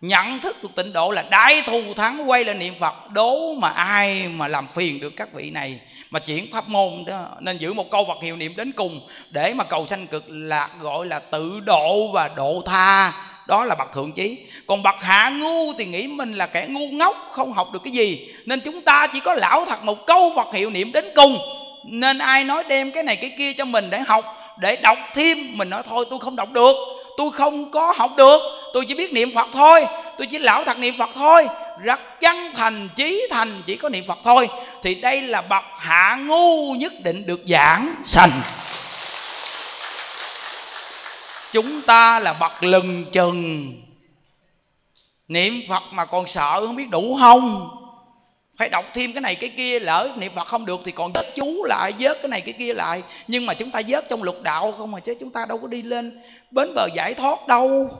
[0.00, 2.94] nhận thức được tịnh độ là đại thù thắng, quay lại niệm phật.
[3.12, 5.80] Đố mà ai mà làm phiền được các vị này
[6.10, 7.28] mà chuyển pháp môn đó.
[7.40, 9.00] Nên giữ một câu vật hiệu niệm đến cùng
[9.30, 13.12] để mà cầu sanh cực lạc, gọi là tự độ và độ tha
[13.46, 14.38] đó là bậc thượng trí.
[14.66, 17.92] Còn bậc hạ ngu thì nghĩ mình là kẻ ngu ngốc, không học được cái
[17.92, 18.28] gì.
[18.46, 21.38] Nên chúng ta chỉ có lão thật một câu Phật hiệu niệm đến cùng.
[21.84, 24.24] Nên ai nói đem cái này cái kia cho mình để học,
[24.58, 26.76] để đọc thêm, mình nói thôi, tôi không đọc được.
[27.16, 28.40] Tôi không có học được.
[28.74, 29.86] Tôi chỉ biết niệm phật thôi.
[30.18, 31.48] Tôi chỉ lão thật niệm phật thôi.
[31.82, 34.48] Rất chân thành, trí thành, chỉ có niệm phật thôi.
[34.82, 38.30] Thì đây là bậc hạ ngu nhất định được giảng sanh
[41.56, 43.72] chúng ta là bậc lừng chừng.
[45.28, 47.70] Niệm phật mà còn sợ không biết đủ không?
[48.56, 51.26] Phải đọc thêm cái này cái kia, lỡ niệm phật không được thì còn vớt
[51.36, 53.02] chú lại, vớt cái này cái kia lại.
[53.28, 55.68] Nhưng mà chúng ta vớt trong lục đạo không mà chứ chúng ta đâu có
[55.68, 57.90] đi lên bến bờ giải thoát đâu.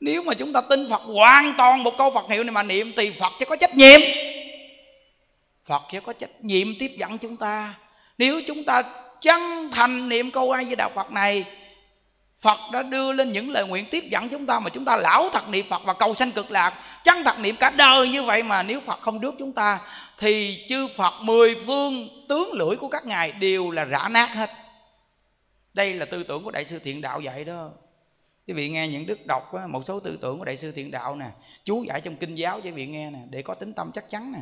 [0.00, 2.92] Nếu mà chúng ta tin phật hoàn toàn một câu phật hiệu này mà niệm
[2.96, 4.00] thì phật sẽ có trách nhiệm.
[5.64, 7.74] Phật sẽ có trách nhiệm tiếp dẫn chúng ta.
[8.18, 8.82] Nếu chúng ta
[9.20, 11.44] chân thành niệm câu ai với đạo phật này
[12.42, 15.28] Phật đã đưa lên những lời nguyện tiếp dẫn chúng ta mà chúng ta lão
[15.32, 16.74] thật niệm Phật và cầu sanh cực lạc
[17.04, 19.80] chân thật niệm cả đời như vậy mà nếu Phật không rước chúng ta,
[20.18, 24.50] thì chư Phật mười phương tướng lưỡi của các ngài đều là rã nát hết.
[25.74, 27.70] Đây là tư tưởng của đại sư thiện đạo dạy đó.
[28.46, 31.16] Quý vị nghe những đức đọc một số tư tưởng của đại sư thiện đạo
[31.16, 31.26] nè,
[31.64, 34.10] chú giải trong kinh giáo cho quý vị nghe nè, để có tính tâm chắc
[34.10, 34.40] chắn nè.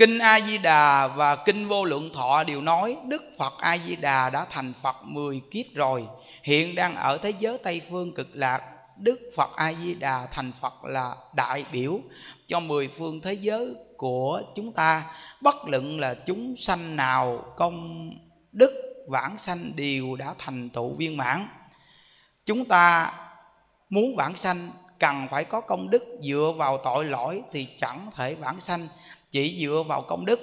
[0.00, 3.96] Kinh A Di Đà và Kinh Vô Lượng Thọ đều nói Đức Phật A Di
[3.96, 6.06] Đà đã thành Phật 10 kiếp rồi,
[6.42, 8.62] hiện đang ở thế giới Tây phương cực lạc.
[8.96, 12.00] Đức Phật A Di Đà thành Phật là đại biểu
[12.46, 15.04] cho mười phương thế giới của chúng ta.
[15.40, 18.10] Bất luận là chúng sanh nào công
[18.52, 21.46] đức vãng sanh đều đã thành tựu viên mãn.
[22.46, 23.12] Chúng ta
[23.90, 28.34] muốn vãng sanh cần phải có công đức dựa vào tội lỗi thì chẳng thể
[28.34, 28.88] vãng sanh
[29.30, 30.40] chỉ dựa vào công đức.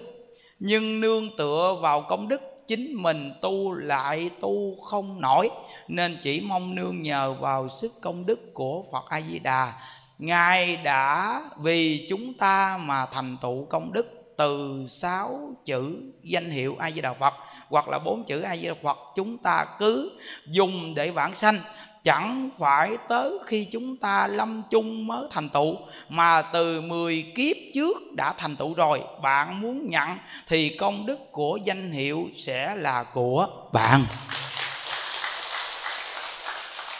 [0.60, 5.50] Nhưng nương tựa vào công đức, chính mình tu lại tu không nổi,
[5.88, 9.74] nên chỉ mong nương nhờ vào sức công đức của Phật A Di Đà
[10.18, 16.76] ngài đã vì chúng ta mà thành tựu công đức từ sáu chữ danh hiệu
[16.80, 17.34] A Di Đà Phật,
[17.70, 20.12] hoặc là bốn chữ A Di Đà Phật, chúng ta cứ
[20.48, 21.60] dùng để vãng sanh
[22.08, 25.78] chẳng phải tới khi chúng ta lâm chung mới thành tựu,
[26.10, 29.02] mà từ 10 kiếp trước đã thành tựu rồi.
[29.22, 34.06] Bạn muốn nhận thì công đức của danh hiệu sẽ là của bạn.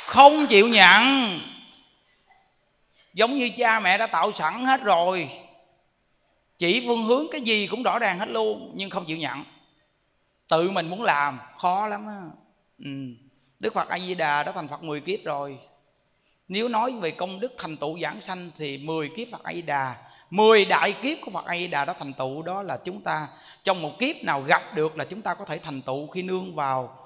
[0.06, 1.04] Không chịu nhận.
[3.14, 5.30] Giống như cha mẹ đã tạo sẵn hết rồi.
[6.58, 9.44] Chỉ phương hướng cái gì cũng rõ ràng hết luôn, nhưng không chịu nhận.
[10.48, 12.22] Tự mình muốn làm, khó lắm á.
[12.80, 13.27] Ừ.
[13.60, 15.58] Đức Phật A Di Đà đã thành Phật 10 kiếp rồi.
[16.48, 19.62] Nếu nói về công đức thành tựu giảng sanh thì 10 kiếp Phật A Di
[19.62, 19.96] Đà,
[20.30, 23.28] 10 đại kiếp của Phật A Di Đà đã thành tựu đó là chúng ta
[23.64, 26.56] trong một kiếp nào gặp được là chúng ta có thể thành tựu khi nương
[26.56, 26.98] vào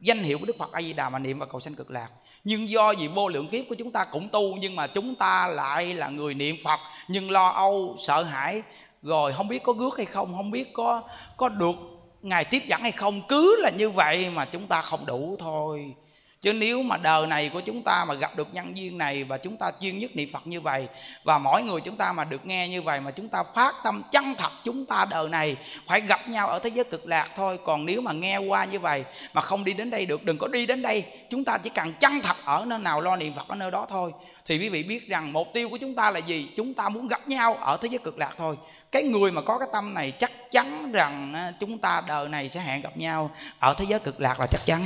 [0.00, 2.08] danh hiệu của Đức Phật A Di Đà mà niệm và cầu sanh cực lạc.
[2.44, 5.46] Nhưng do vì vô lượng kiếp của chúng ta cũng tu nhưng mà chúng ta
[5.46, 8.62] lại là người niệm Phật nhưng lo âu, sợ hãi
[9.02, 11.02] rồi không biết có rước hay không, không biết có
[11.36, 11.76] có được
[12.22, 15.94] ngài tiếp dẫn hay không, cứ là như vậy mà chúng ta không đủ thôi.
[16.40, 19.38] Chứ nếu mà đời này của chúng ta mà gặp được nhân duyên này và
[19.38, 20.86] chúng ta chuyên nhất niệm phật như vậy,
[21.24, 24.02] và mỗi người chúng ta mà được nghe như vậy mà chúng ta phát tâm
[24.12, 25.56] chân thật chúng ta đời này,
[25.86, 27.58] phải gặp nhau ở thế giới cực lạc thôi.
[27.64, 30.48] Còn nếu mà nghe qua như vậy mà không đi đến đây được, đừng có
[30.48, 31.04] đi đến đây.
[31.30, 33.86] Chúng ta chỉ cần chân thật ở nơi nào, lo niệm phật ở nơi đó
[33.90, 34.12] thôi.
[34.46, 36.48] Thì quý vị biết rằng mục tiêu của chúng ta là gì?
[36.56, 38.56] Chúng ta muốn gặp nhau ở thế giới cực lạc thôi
[38.92, 42.60] cái người mà có cái tâm này chắc chắn rằng chúng ta đời này sẽ
[42.60, 44.84] hẹn gặp nhau ở thế giới cực lạc là chắc chắn.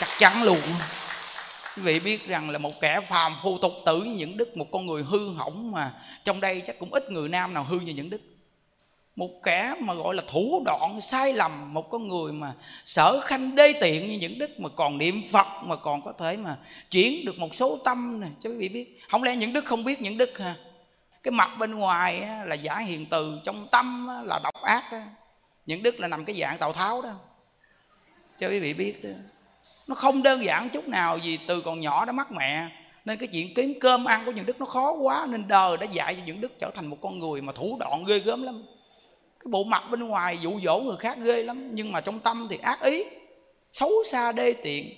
[0.00, 0.60] Chắc chắn luôn.
[1.76, 4.66] Quý vị biết rằng là một kẻ phàm phu tục tử như những đức, một
[4.72, 5.92] con người hư hỏng mà
[6.24, 8.20] trong đây chắc cũng ít người nam nào hư như những đức.
[9.16, 12.52] Một kẻ mà gọi là thủ đoạn sai lầm, một con người mà
[12.84, 16.36] sở khanh đê tiện như những đức mà còn niệm phật, mà còn có thể
[16.36, 16.56] mà
[16.90, 19.84] chuyển được một số tâm này cho quý vị biết, không lẽ những đức không
[19.84, 20.54] biết những đức ha?
[21.24, 24.98] Cái mặt bên ngoài là giả hiền từ, trong tâm là độc ác đó
[25.66, 27.10] những đức là nằm cái dạng tào tháo đó.
[28.38, 29.10] Cho quý vị biết đó.
[29.86, 32.68] Nó không đơn giản chút nào vì từ còn nhỏ đã mắc mẹ,
[33.04, 35.86] nên cái chuyện kiếm cơm ăn của những đức nó khó quá, nên đời đã
[35.90, 38.64] dạy cho những đức trở thành một con người mà thủ đoạn ghê gớm lắm.
[39.40, 42.46] Cái bộ mặt bên ngoài dụ dỗ người khác ghê lắm, nhưng mà trong tâm
[42.50, 43.04] thì ác ý,
[43.72, 44.94] xấu xa đê tiện.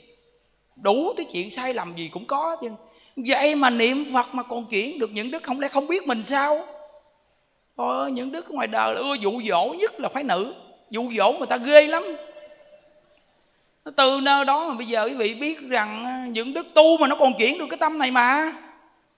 [0.77, 2.71] Đủ cái chuyện sai lầm gì cũng có chứ
[3.17, 6.25] vậy mà niệm phật mà còn chuyển được những đức không lẽ không biết mình
[6.25, 6.67] sao?
[7.77, 10.55] Ôi, những đức ngoài đời là ưa dụ dỗ nhất là phái nữ.
[10.91, 12.03] Dụ dỗ người ta ghê lắm.
[13.97, 17.07] Từ nơi đó mà bây giờ quý vị biết rằng à, những đức tu mà
[17.07, 18.53] nó còn chuyển được cái tâm này mà.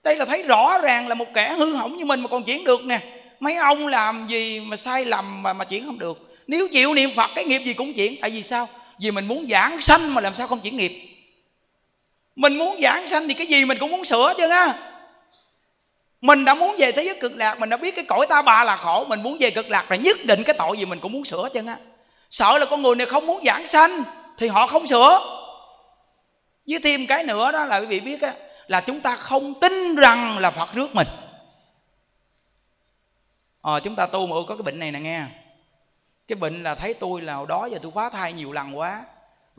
[0.03, 2.63] Đây là thấy rõ ràng là một kẻ hư hỏng như mình mà còn chuyển
[2.63, 2.99] được nè.
[3.39, 6.37] Mấy ông làm gì mà sai lầm mà mà chuyển không được.
[6.47, 8.15] Nếu chịu niệm phật cái nghiệp gì cũng chuyển.
[8.21, 8.67] Tại vì sao?
[9.01, 11.08] Vì mình muốn giảng sanh mà làm sao không chuyển nghiệp
[12.39, 14.73] mình muốn giảng sanh thì cái gì mình cũng muốn sửa chứ á
[16.21, 18.63] mình đã muốn về thế giới cực lạc mình đã biết cái cõi ta bà
[18.63, 21.11] là khổ mình muốn về cực lạc là nhất định cái tội gì mình cũng
[21.11, 21.77] muốn sửa chứ á
[22.29, 24.03] sợ là con người này không muốn giảng sanh
[24.39, 25.19] thì họ không sửa.
[26.67, 28.33] Với thêm cái nữa đó là quý vị biết á
[28.67, 31.07] là chúng ta không tin rằng là phật rước mình.
[33.61, 35.23] Ờ, chúng ta tu mà có cái bệnh này nè nghe.
[36.27, 39.05] Cái bệnh là thấy tôi là đó giờ tôi phá thai nhiều lần quá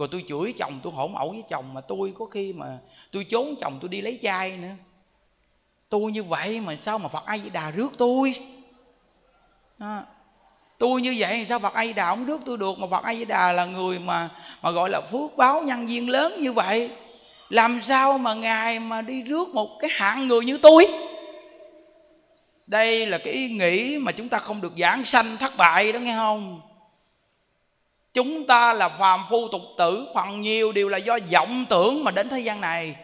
[0.01, 2.79] rồi tôi chửi chồng, tôi hỗn ẩu với chồng mà tôi có khi mà
[3.13, 4.69] tôi trốn chồng tôi đi lấy chai nữa.
[5.89, 8.35] Tôi như vậy mà sao mà phật ai đà rước tôi?
[9.79, 10.03] Đó.
[10.79, 13.53] tôi như vậy sao phật ai đà không rước tôi được mà phật ai đà
[13.53, 14.29] là người mà
[14.63, 16.91] mà gọi là phước báo nhân viên lớn như vậy?
[17.49, 20.87] Làm sao mà ngài mà đi rước một cái hạng người như tôi?
[22.67, 25.99] Đây là cái ý nghĩ mà chúng ta không được giảng sanh thất bại đó
[25.99, 26.61] nghe không?
[28.15, 32.11] Chúng ta là phàm phu tục tử phần nhiều đều là do vọng tưởng mà
[32.11, 32.95] đến thế gian này.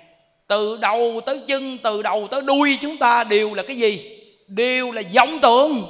[0.46, 4.20] Từ đầu tới chân, từ đầu tới đuôi chúng ta đều là cái gì?
[4.46, 5.82] Đều là vọng tưởng.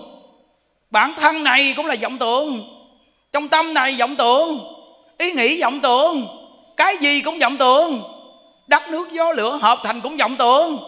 [0.90, 2.62] Bản thân này cũng là vọng tưởng.
[3.32, 4.60] Trong tâm này vọng tưởng,
[5.18, 6.26] ý nghĩ vọng tưởng,
[6.76, 8.02] cái gì cũng vọng tưởng.
[8.66, 10.78] Đất nước gió lửa hợp thành cũng vọng tưởng.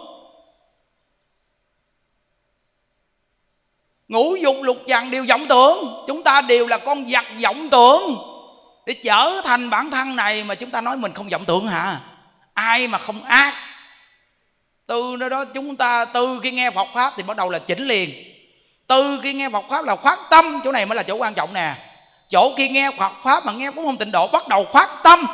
[4.09, 6.03] Ngũ dục lục dằn đều vọng tưởng.
[6.07, 8.17] Chúng ta đều là con vật vọng tưởng.
[8.85, 11.99] Để trở thành bản thân này mà chúng ta nói mình không vọng tưởng hả?
[12.53, 13.53] Ai mà không ác?
[14.85, 17.87] Từ nơi đó chúng ta, từ khi nghe Phật pháp thì bắt đầu là chỉnh
[17.87, 18.09] liền.
[18.87, 20.61] Từ khi nghe Phật pháp là khoát tâm.
[20.63, 21.75] Chỗ này mới là chỗ quan trọng nè.
[22.29, 25.25] Chỗ khi nghe Phật pháp mà nghe cũng không tịnh độ bắt đầu khoát tâm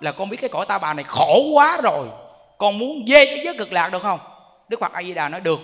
[0.00, 2.06] là con biết cái cõi ta bà này khổ quá rồi.
[2.58, 4.20] Con muốn về thế giới cực lạc được không?
[4.68, 5.60] Đức Phật A Di Đà nói, được.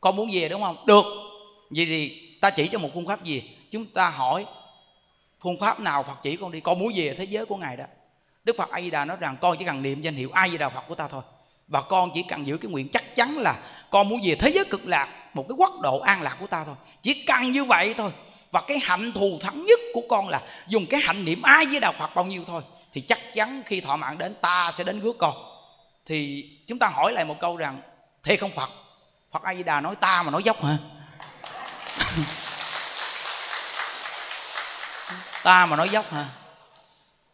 [0.00, 0.76] Con muốn về đúng không?
[0.86, 1.04] Được
[1.76, 3.42] vậy thì ta chỉ cho một phương pháp gì?
[3.70, 4.46] Chúng ta hỏi
[5.40, 7.84] phương pháp nào phật chỉ con đi, con muốn về thế giới của ngài đó.
[8.44, 10.58] Đức phật a di đà nói rằng con chỉ cần niệm danh hiệu a di
[10.58, 11.22] đà phật của ta thôi.
[11.68, 13.58] Và con chỉ cần giữ cái nguyện chắc chắn là
[13.90, 16.64] con muốn về thế giới cực lạc, một cái quốc độ an lạc của ta
[16.64, 16.74] thôi.
[17.02, 18.10] Chỉ cần như vậy thôi.
[18.50, 21.80] Và cái hạnh thù thắng nhất của con là dùng cái hạnh niệm ai với
[21.80, 22.62] đạo phật bao nhiêu thôi,
[22.92, 25.34] thì chắc chắn khi thọ mạng đến, ta sẽ đến rước con.
[26.06, 27.80] Thì chúng ta hỏi lại một câu rằng,
[28.22, 28.70] thế không phật?
[29.32, 30.78] Phật a di đà nói, ta mà nói dốc hả?
[35.42, 36.24] Ta mà nói dốc hả?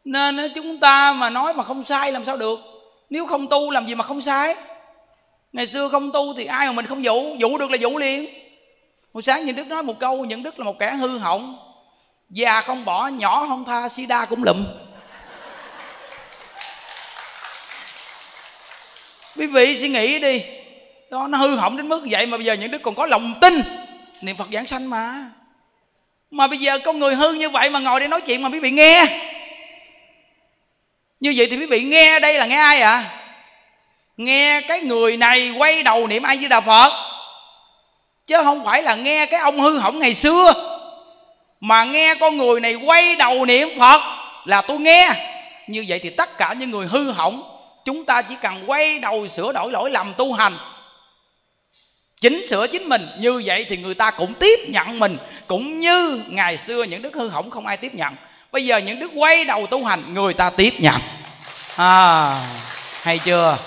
[0.05, 2.59] Nên chúng ta mà nói mà không sai làm sao được?
[3.11, 4.57] Nếu không tu làm gì mà không sai?
[5.53, 7.37] Ngày xưa không tu thì ai mà mình không dụ?
[7.39, 8.27] Dụ được là dụ liền.
[9.15, 11.59] Hồi sáng nhìn đức nói một câu, những đức là một kẻ hư hỏng.
[12.31, 14.65] Già không bỏ, nhỏ không tha sida cũng lụm.
[19.37, 20.45] Quý vị suy nghĩ đi.
[21.11, 23.35] Đó, nó hư hỏng đến mức vậy mà bây giờ những đức còn có lòng
[23.41, 23.63] tin
[24.23, 25.31] niệm phật giảng sanh mà.
[26.31, 28.61] Mà bây giờ con người hư như vậy mà ngồi đây nói chuyện mà quý
[28.61, 29.07] vị nghe.
[31.21, 32.91] Như vậy thì quý vị nghe đây là nghe ai ạ?
[32.91, 33.21] À?
[34.21, 36.93] nghe cái người này quay đầu niệm ai với đà phật.
[38.27, 40.55] Chứ không phải là nghe cái ông hư hỏng ngày xưa.
[41.61, 44.01] Mà nghe con người này quay đầu niệm phật
[44.45, 45.11] là tôi nghe.
[45.67, 47.43] Như vậy thì tất cả những người hư hỏng,
[47.85, 50.59] chúng ta chỉ cần quay đầu sửa đổi lỗi lầm tu hành
[52.21, 53.07] chỉnh sửa chính mình.
[53.19, 55.19] Như vậy thì người ta cũng tiếp nhận mình.
[55.47, 58.15] Cũng như ngày xưa những đức hư hỏng không ai tiếp nhận.
[58.53, 61.01] Bây giờ những đức quay đầu tu hành người ta tiếp nhận.
[61.77, 62.35] À,
[63.03, 63.59] hay chưa?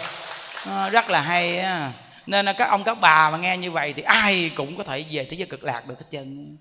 [0.69, 1.91] À, rất là hay á.
[2.25, 5.05] Nên là các ông các bà mà nghe như vậy thì ai cũng có thể
[5.11, 6.57] về thế giới cực lạc được hết trơn.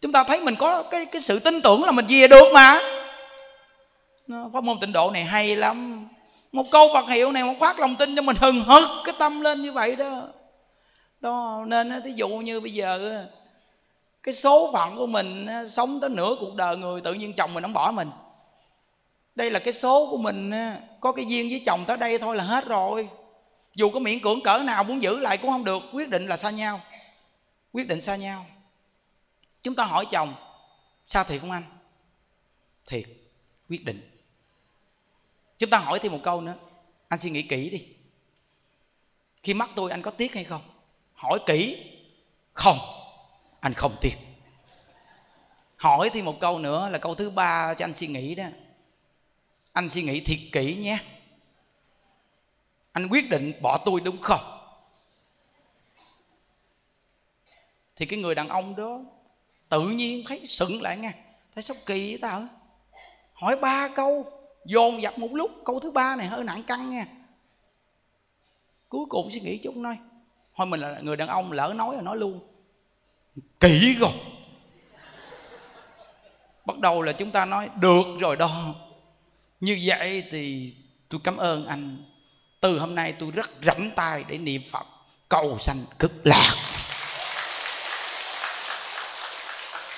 [0.00, 2.80] Chúng ta thấy mình có cái cái sự tin tưởng là mình về được mà.
[4.52, 6.08] Pháp môn tịnh độ này hay lắm.
[6.52, 9.40] Một câu Phật hiệu này một phát lòng tin cho mình hừng hực cái tâm
[9.40, 10.22] lên như vậy đó
[11.26, 11.64] đó.
[11.66, 13.26] Nên thí dụ như bây giờ
[14.22, 17.62] cái số phận của mình sống tới nửa cuộc đời người, tự nhiên chồng mình
[17.62, 18.10] không bỏ mình.
[19.34, 20.50] Đây là cái số của mình
[21.00, 23.08] có cái duyên với chồng tới đây thôi là hết rồi.
[23.74, 26.36] Dù có miễn cưỡng cỡ nào muốn giữ lại cũng không được, quyết định là
[26.36, 26.80] xa nhau.
[27.72, 28.46] Quyết định xa nhau.
[29.62, 30.34] Chúng ta hỏi chồng,
[31.04, 31.64] sao thiệt không anh?
[32.86, 33.04] Thiệt,
[33.68, 34.10] quyết định.
[35.58, 36.54] Chúng ta hỏi thêm một câu nữa,
[37.08, 37.86] anh suy nghĩ kỹ đi.
[39.42, 40.62] Khi mắc tôi, anh có tiếc hay không?
[41.16, 41.92] Hỏi kỹ.
[42.52, 42.78] Không,
[43.60, 44.12] anh không tin.
[45.76, 48.44] Hỏi thêm một câu nữa là câu thứ ba cho anh suy nghĩ đó.
[49.72, 50.98] Anh suy nghĩ thiệt kỹ nhé.
[52.92, 54.40] Anh quyết định bỏ tôi đúng không?
[57.96, 59.00] Thì cái người đàn ông đó
[59.68, 61.12] tự nhiên thấy sững lại nghe.
[61.54, 62.46] Thấy sao kỳ vậy tao?
[63.32, 64.24] Hỏi ba câu,
[64.64, 65.50] dồn dập một lúc.
[65.64, 67.06] Câu thứ ba này hơi nặng căng nha
[68.88, 69.98] cuối cùng suy nghĩ chút nói
[70.56, 72.40] thôi mình là người đàn ông lỡ nói rồi nói luôn.
[73.60, 74.12] Kỹ rồi
[76.64, 78.50] bắt đầu là chúng ta nói được rồi đó.
[79.60, 80.74] Như vậy thì
[81.08, 82.04] tôi cảm ơn anh.
[82.60, 84.86] Từ hôm nay tôi rất rảnh tay để niệm phật.
[85.28, 86.54] Cầu sanh cực lạc.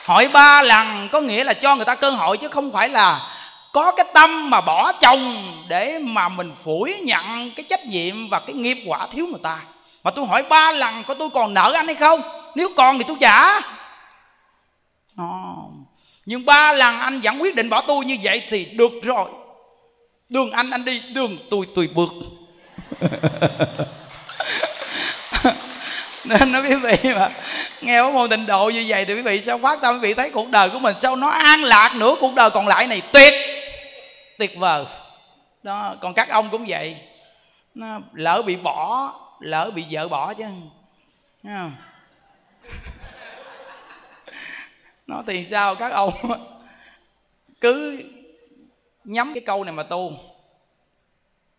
[0.04, 3.34] Hỏi ba lần có nghĩa là cho người ta cơ hội chứ không phải là
[3.72, 8.40] có cái tâm mà bỏ chồng để mà mình phủi nhận cái trách nhiệm và
[8.40, 9.62] cái nghiệp quả thiếu người ta
[10.09, 12.22] mà tôi hỏi ba lần, có tôi còn nợ anh hay không?
[12.54, 13.61] Nếu còn thì tôi trả.
[16.26, 19.30] Nhưng ba lần anh vẫn quyết định bỏ tôi như vậy thì được rồi.
[20.28, 22.09] Đường anh anh đi, đường tôi tôi bước.
[26.24, 27.30] Nên nó quý vị mà,
[27.80, 30.14] nghe có môn tịnh độ như vậy thì quý vị sao phát tâm quý vị
[30.14, 32.14] thấy cuộc đời của mình sao nó an lạc nữa?
[32.20, 33.34] Cuộc đời còn lại này tuyệt
[34.38, 34.84] tuyệt vời.
[35.62, 36.96] Đó, còn các ông cũng vậy.
[37.74, 40.45] Nó lỡ bị bỏ lỡ bị vợ bỏ chứ.
[41.43, 41.72] Thấy không?
[45.07, 46.11] nó thì sao các ông?
[47.61, 48.03] Cứ
[49.05, 50.12] nhắm cái câu này mà tu.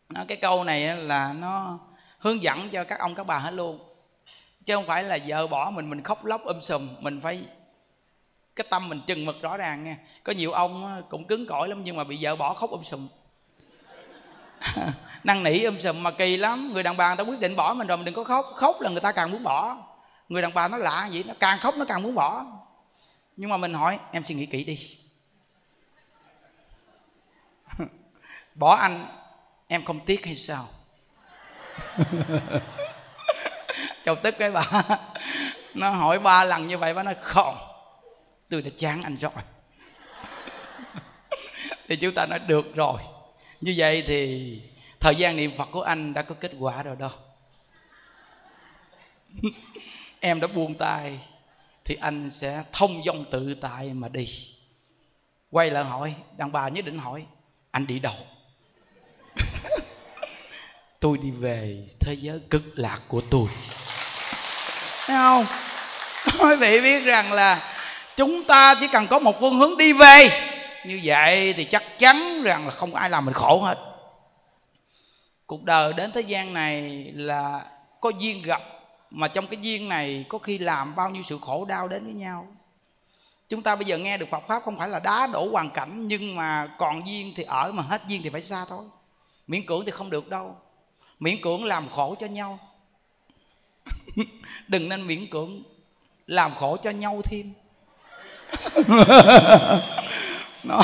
[0.10, 1.80] Nó cái câu này là nó
[2.20, 3.80] hướng dẫn cho các ông các bà hết luôn.
[4.66, 7.46] Chứ không phải là vợ bỏ mình mình khóc lóc um sùm, mình phải
[8.56, 9.98] cái tâm mình chừng mực rõ ràng nha.
[10.24, 13.08] Có nhiều ông cũng cứng cỏi lắm nhưng mà bị vợ bỏ khóc um sùm.
[15.24, 16.74] năn nỉ um sùm, mà kỳ lắm.
[16.74, 18.46] Người đàn bà người ta quyết định bỏ mình rồi, mình đừng có khóc.
[18.56, 19.78] Khóc là người ta càng muốn bỏ.
[20.30, 22.46] Người đàn bà nó lạ vậy, nó càng khóc nó càng muốn bỏ.
[23.38, 24.98] Nhưng mà mình hỏi, em suy nghĩ kỹ đi.
[28.56, 29.06] Bỏ anh,
[29.68, 30.66] em không tiếc hay sao?
[34.06, 34.64] Châu tức cái bà,
[35.74, 37.58] nó hỏi ba lần như vậy bà nói không
[38.50, 39.32] tôi đã chán anh rồi.
[41.88, 43.02] Thì chúng ta nói, được rồi
[43.62, 44.52] như vậy thì
[45.00, 47.12] thời gian niệm phật của anh đã có kết quả rồi đó.
[50.20, 51.20] Em đã buông tay,
[51.86, 54.28] thì anh sẽ thông dong tự tại mà đi.
[55.52, 57.26] Quay lại hỏi, đàn bà nhất định hỏi,
[57.72, 58.16] anh đi đâu?
[61.00, 63.46] Tôi đi về thế giới cực lạc của tôi.
[65.06, 65.46] Thấy không?
[66.40, 67.76] Quý vị biết rằng là
[68.16, 70.49] chúng ta chỉ cần có một phương hướng đi về
[70.86, 73.78] như vậy thì chắc chắn rằng là không ai làm mình khổ hết.
[75.46, 76.82] Cuộc đời đến thế gian này
[77.16, 77.66] là
[78.02, 78.62] có duyên gặp,
[79.12, 82.14] mà trong cái duyên này có khi làm bao nhiêu sự khổ đau đến với
[82.14, 82.48] nhau.
[83.50, 86.08] Chúng ta bây giờ nghe được Phật pháp không phải là đá đổ hoàn cảnh,
[86.08, 88.86] nhưng mà còn duyên thì ở mà hết duyên thì phải xa thôi.
[89.48, 90.56] Miễn cưỡng thì không được đâu.
[91.20, 92.60] Miễn cưỡng làm khổ cho nhau.
[94.68, 95.64] Đừng nên miễn cưỡng
[96.28, 97.54] làm khổ cho nhau thêm.
[100.64, 100.82] nó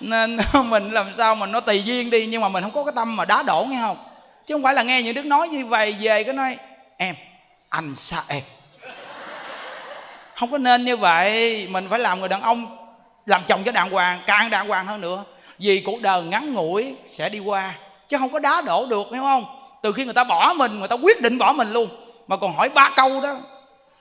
[0.00, 0.36] nên
[0.68, 3.16] mình làm sao mà nó tùy duyên đi, nhưng mà mình không có cái tâm
[3.16, 3.96] mà đá đổ, nghe không?
[4.46, 6.56] Chứ không phải là nghe những đức nói như vậy về cái nói,
[6.96, 7.14] em,
[7.68, 8.42] anh xa em.
[10.34, 12.88] Không có nên như vậy, mình phải làm người đàn ông,
[13.26, 15.24] làm chồng cho đàng hoàng, càng đàng hoàng hơn nữa.
[15.58, 17.74] Vì cuộc đời ngắn ngủi sẽ đi qua,
[18.08, 19.44] chứ không có đá đổ được hiểu không?
[19.82, 21.88] Từ khi người ta bỏ mình, người ta quyết định bỏ mình luôn.
[22.26, 23.36] Mà còn hỏi ba câu đó.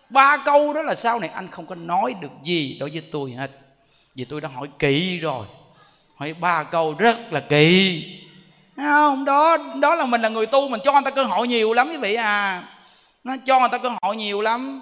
[0.09, 3.31] Ba câu đó là sau này anh không có nói được gì đối với tôi
[3.31, 3.51] hết
[4.17, 5.45] vì tôi đã hỏi kỹ rồi.
[6.15, 8.03] Hỏi ba câu rất là kỳ
[8.77, 9.25] không?
[9.25, 11.89] Đó đó là mình là người tu, mình cho người ta cơ hội nhiều lắm,
[11.89, 12.63] quý vị à.
[13.23, 14.81] Nó cho người ta cơ hội nhiều lắm.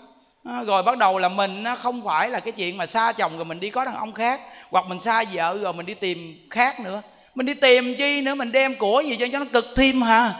[0.65, 3.45] Rồi bắt đầu là mình, nó không phải là cái chuyện mà xa chồng rồi
[3.45, 6.79] mình đi có đàn ông khác, hoặc mình xa vợ rồi mình đi tìm khác
[6.79, 7.01] nữa.
[7.35, 10.33] Mình đi tìm chi nữa, mình đem của gì cho cho nó cực thêm hả?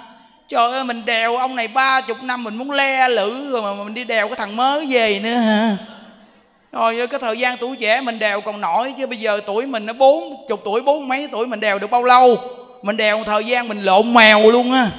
[0.48, 3.84] Trời ơi, mình đèo ông này ba chục năm mình muốn le lử rồi mà
[3.84, 5.78] mình đi đèo cái thằng mới về nữa hả?
[6.76, 9.86] Rồi cái thời gian tuổi trẻ mình đèo còn nổi chứ, bây giờ tuổi mình
[9.86, 12.38] nó bốn, chục tuổi, bốn mấy tuổi mình đèo được bao lâu?
[12.82, 14.92] Mình đèo một thời gian mình lộn mèo luôn á.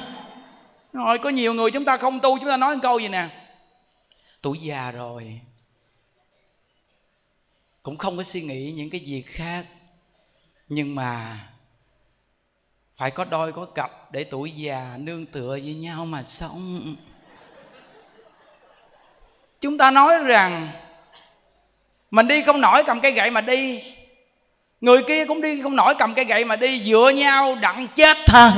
[0.93, 3.27] Rồi, có nhiều người chúng ta không tu, chúng ta nói một câu gì nè?
[4.41, 5.39] Tuổi già rồi,
[7.81, 9.65] cũng không có suy nghĩ những cái việc khác,
[10.69, 11.39] nhưng mà
[12.95, 16.95] phải có đôi có cặp để tuổi già nương tựa với nhau mà sống.
[19.61, 20.67] Chúng ta nói rằng
[22.11, 23.83] mình đi không nổi cầm cây gậy mà đi.
[24.81, 28.17] Người kia cũng đi không nổi cầm cây gậy mà đi, dựa nhau đặng chết
[28.27, 28.51] ha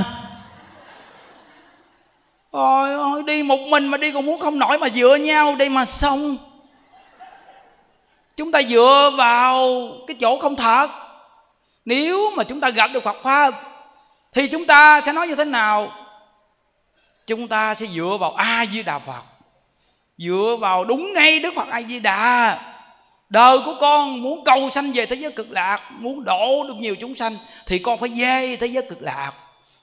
[2.51, 5.69] Ôi ôi đi một mình mà đi còn muốn không nổi mà dựa nhau đi
[5.69, 6.37] mà xong.
[8.37, 10.87] Chúng ta dựa vào cái chỗ không thật.
[11.85, 13.53] Nếu mà chúng ta gặp được Phật Pháp,
[14.33, 15.91] Thì chúng ta sẽ nói như thế nào?
[17.27, 19.23] Chúng ta sẽ dựa vào A-di-đà Phật.
[20.17, 22.57] Dựa vào đúng ngay Đức Phật A-di-đà
[23.29, 26.95] Đời của con muốn cầu sanh về thế giới cực lạc, Muốn độ được nhiều
[26.95, 29.33] chúng sanh, Thì con phải về thế giới cực lạc.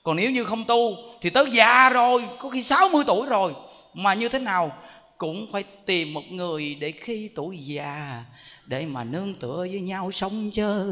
[0.02, 3.52] Còn nếu như không tu, Thì tới già rồi, Có khi 60 tuổi rồi.
[3.94, 4.72] Mà như thế nào?
[5.18, 8.24] Cũng phải tìm một người để khi tuổi già,
[8.64, 10.84] Để mà nương tựa với nhau sống chứ.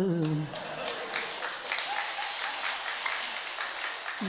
[4.20, 4.26] Ừ.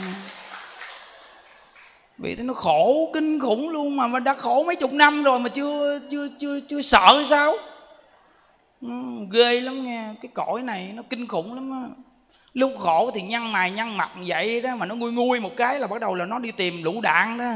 [2.18, 5.40] Vì thế nó khổ kinh khủng luôn mà mà đã khổ mấy chục năm rồi
[5.40, 7.56] mà chưa chưa chưa chưa sợ sao?
[8.82, 8.90] Ừ,
[9.32, 11.84] ghê lắm nghe cái cõi này nó kinh khủng lắm á.
[12.54, 15.80] Lúc khổ thì nhăn mày nhăn mặt vậy đó mà nó nguôi nguôi một cái
[15.80, 17.52] là bắt đầu là nó đi tìm lũ đạn đó.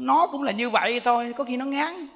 [0.00, 2.06] Nó cũng là như vậy thôi có khi nó ngán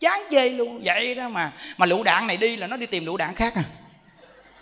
[0.00, 0.80] chán chê luôn.
[0.84, 3.54] Vậy đó mà mà lũ đạn này đi là nó đi tìm lũ đạn khác
[3.54, 3.64] à.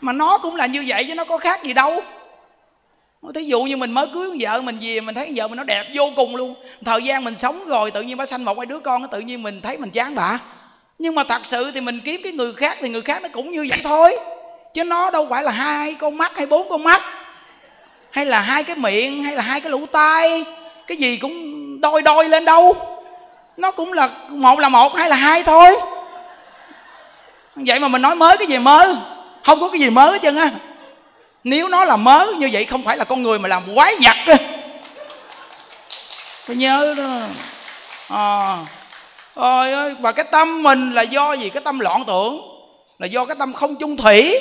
[0.00, 2.00] Mà nó cũng là như vậy chứ nó có khác gì đâu.
[3.34, 5.84] Thí dụ như mình mới cưới vợ mình về mình thấy vợ mình nó đẹp
[5.94, 6.54] vô cùng luôn.
[6.84, 9.42] Thời gian mình sống rồi tự nhiên bà sanh một hai đứa con tự nhiên
[9.42, 10.40] mình thấy mình chán bà
[10.98, 13.50] nhưng mà thật sự thì mình kiếm cái người khác thì người khác nó cũng
[13.50, 14.18] như vậy thôi.
[14.74, 17.02] Chứ nó đâu phải là hai con mắt hay bốn con mắt.
[18.10, 20.44] Hay là hai cái miệng hay là hai cái lỗ tai.
[20.86, 21.34] Cái gì cũng
[21.80, 22.76] đôi đôi lên đâu.
[23.56, 25.76] Nó cũng là một là một hay là hai thôi.
[27.54, 28.94] Vậy mà mình nói mới cái gì mới?
[29.44, 30.50] Không có cái gì mới hết trơn á.
[31.44, 34.16] Nếu nó là mới như vậy không phải là con người mà làm quái vật
[34.26, 34.34] đó
[36.46, 37.20] phải nhớ đó.
[38.08, 38.56] À,
[39.34, 41.50] Ôi ơi, và cái tâm mình là do gì?
[41.50, 42.40] Cái tâm loạn tưởng
[42.98, 44.38] Là do cái tâm không chung thủy.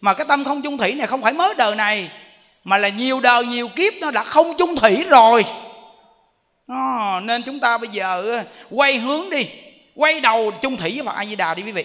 [0.00, 2.10] Mà cái tâm không chung thủy này không phải mới đời này
[2.64, 5.44] Mà là nhiều đời, nhiều kiếp nó đã không chung thủy rồi.
[6.66, 9.48] À, Nên chúng ta bây giờ quay hướng đi
[9.94, 11.84] Quay đầu chung thủy với Phật A-di-đà đi quý vị.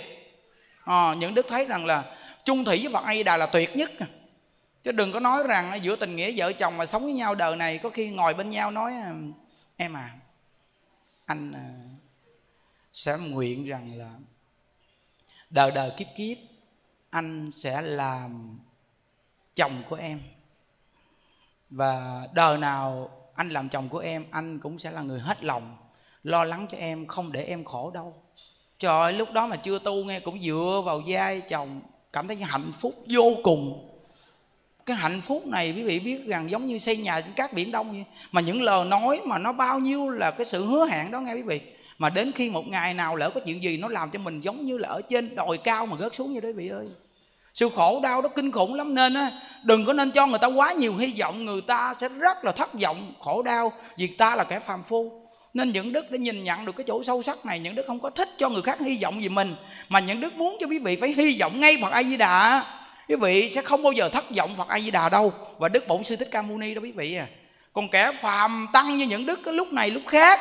[0.85, 2.03] À, Những đức thấy rằng là
[2.45, 3.91] chung thủy với Phật A-di-đà là tuyệt nhất.
[4.83, 7.55] Chứ đừng có nói rằng giữa tình nghĩa vợ chồng mà sống với nhau đời
[7.55, 8.93] này Có khi ngồi bên nhau nói
[9.77, 10.09] Em à
[11.25, 11.80] Anh à,
[12.93, 14.11] sẽ nguyện rằng là
[15.49, 16.37] đời đời kiếp kiếp
[17.09, 18.59] anh sẽ làm
[19.55, 20.19] chồng của em.
[21.69, 25.77] Và đời nào anh làm chồng của em anh cũng sẽ là người hết lòng
[26.23, 28.23] lo lắng cho em không để em khổ đâu
[28.81, 31.81] trời ơi, lúc đó mà chưa tu nghe cũng dựa vào vai chồng
[32.13, 33.87] cảm thấy hạnh phúc vô cùng.
[34.85, 37.71] Cái hạnh phúc này quý vị biết rằng giống như xây nhà trên các biển
[37.71, 38.05] đông vậy.
[38.31, 41.33] mà những lời nói mà nó bao nhiêu là cái sự hứa hẹn đó nghe
[41.33, 41.61] quý vị
[42.01, 44.65] mà đến khi một ngày nào lỡ có chuyện gì nó làm cho mình giống
[44.65, 46.87] như là ở trên đồi cao mà rớt xuống như đấy vị ơi.
[47.53, 49.31] Sự khổ đau đó kinh khủng lắm nên á,
[49.63, 52.51] đừng có nên cho người ta quá nhiều hy vọng, người ta sẽ rất là
[52.51, 55.11] thất vọng, khổ đau vì ta là kẻ phàm phu.
[55.53, 57.99] Nên những đức để nhìn nhận được cái chỗ sâu sắc này, những đức không
[57.99, 59.55] có thích cho người khác hy vọng gì mình,
[59.89, 62.65] mà những đức muốn cho quý vị phải hy vọng ngay phật a di đà
[63.09, 65.33] quý vị sẽ không bao giờ thất vọng phật a di đà đâu.
[65.57, 67.27] Và đức bổn sư thích ca mâu ni đó quý vị à
[67.73, 70.39] còn kẻ phàm tăng như những đức lúc này lúc khác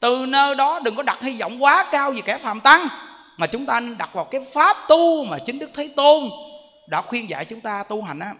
[0.00, 2.88] từ nơi đó đừng có đặt hy vọng quá cao về kẻ phàm tăng
[3.36, 6.30] mà chúng ta đặt vào cái pháp tu mà chính đức thế tôn
[6.86, 8.34] đã khuyên dạy chúng ta tu hành á.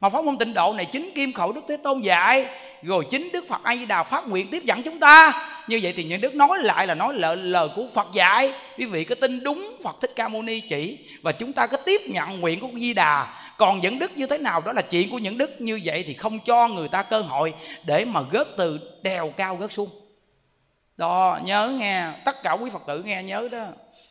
[0.00, 2.46] Mà pháp môn tịnh độ này chính kim khẩu đức thế tôn dạy
[2.82, 5.48] rồi chính đức phật a di đà phát nguyện tiếp dẫn chúng ta.
[5.68, 8.52] Như vậy thì những đức nói lại là nói lời, lời của phật dạy.
[8.78, 11.76] Quý vị có tin đúng phật thích ca mâu ni chỉ và chúng ta có
[11.76, 13.26] tiếp nhận nguyện của di đà
[13.58, 15.60] còn những đức như thế nào đó là chuyện của những đức.
[15.60, 19.56] Như vậy thì không cho người ta cơ hội để mà gớt từ đèo cao
[19.56, 20.03] gớt xuống
[20.96, 22.12] đó, nhớ nghe.
[22.24, 23.64] Tất cả quý phật tử nghe nhớ đó.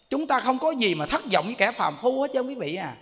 [0.09, 2.55] Chúng ta không có gì mà thất vọng với kẻ phàm phu hết chứ, quý
[2.55, 2.95] vị à.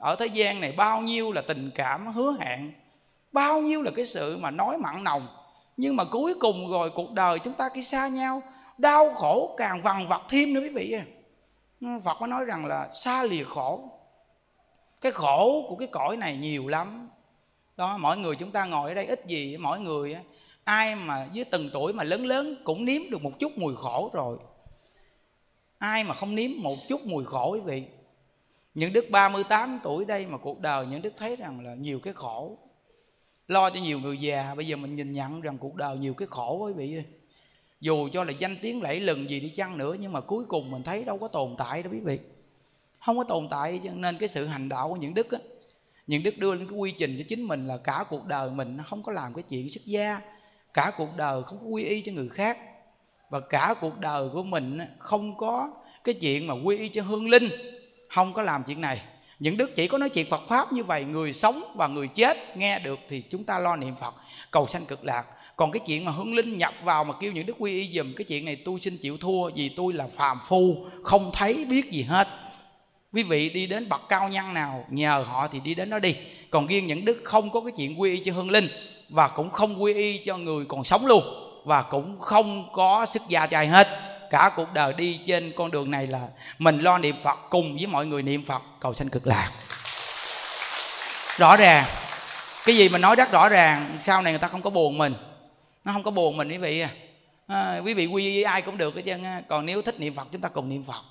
[0.00, 2.72] Ở thế gian này bao nhiêu là tình cảm hứa hẹn,
[3.32, 5.26] bao nhiêu là cái sự mà nói mặn nồng.
[5.76, 8.42] Nhưng mà cuối cùng rồi cuộc đời chúng ta khi xa nhau,
[8.78, 11.04] đau khổ càng vằn vặt thêm nữa, quý vị à.
[12.04, 13.90] Phật có nói rằng là xa lìa khổ.
[15.00, 17.08] Cái khổ của cái cõi này nhiều lắm.
[17.76, 20.16] Đó, mỗi người chúng ta ngồi ở đây ít gì, mỗi người
[20.66, 24.10] ai mà với từng tuổi mà lớn lớn cũng nếm được một chút mùi khổ
[24.12, 24.38] rồi.
[25.78, 27.82] Ai mà không nếm một chút mùi khổ quý vị?
[28.74, 32.12] Những đức 38 tuổi đây mà cuộc đời những đức thấy rằng là nhiều cái
[32.12, 32.58] khổ.
[33.48, 36.28] Lo cho nhiều người già, bây giờ mình nhìn nhận rằng cuộc đời nhiều cái
[36.30, 37.04] khổ quý vị ơi.
[37.80, 40.70] Dù cho là danh tiếng lẫy lừng gì đi chăng nữa, nhưng mà cuối cùng
[40.70, 42.18] mình thấy đâu có tồn tại đâu quý vị.
[42.98, 45.38] Không có tồn tại cho nên cái sự hành đạo của những đức á,
[46.06, 48.76] những đức đưa lên cái quy trình cho chính mình là cả cuộc đời mình
[48.76, 50.20] nó không có làm cái chuyện xuất gia
[50.76, 52.58] cả cuộc đời không có quy y cho người khác,
[53.30, 55.70] và cả cuộc đời của mình không có
[56.04, 57.48] cái chuyện mà quy y cho hương linh,
[58.08, 59.00] không có làm chuyện này.
[59.38, 62.56] Những đức chỉ có nói chuyện Phật pháp như vậy, người sống và người chết
[62.56, 64.14] nghe được thì chúng ta lo niệm Phật,
[64.50, 65.24] cầu sanh cực lạc.
[65.56, 68.14] Còn cái chuyện mà hương linh nhập vào mà kêu những đức quy y dùm
[68.16, 71.90] cái chuyện này tôi xin chịu thua vì tôi là phàm phu, không thấy biết
[71.92, 72.28] gì hết.
[73.12, 76.16] Quý vị đi đến bậc cao nhân nào, nhờ họ thì đi đến đó đi.
[76.50, 78.68] Còn riêng những đức không có cái chuyện quy y cho hương linh
[79.08, 81.22] và cũng không quy y cho người còn sống luôn
[81.64, 83.88] và cũng không có sức gia trai hết.
[84.30, 86.28] Cả cuộc đời đi trên con đường này là
[86.58, 89.52] mình lo niệm phật cùng với mọi người niệm phật cầu sanh cực lạc.
[91.36, 91.84] Rõ ràng
[92.64, 95.14] cái gì mình nói rất rõ ràng sau này người ta không có buồn mình.
[95.84, 96.90] Nó không có buồn mình quý vị à,
[97.46, 100.28] à quý vị quy y ai cũng được hết trơn còn nếu thích niệm phật
[100.32, 101.02] chúng ta cùng niệm phật.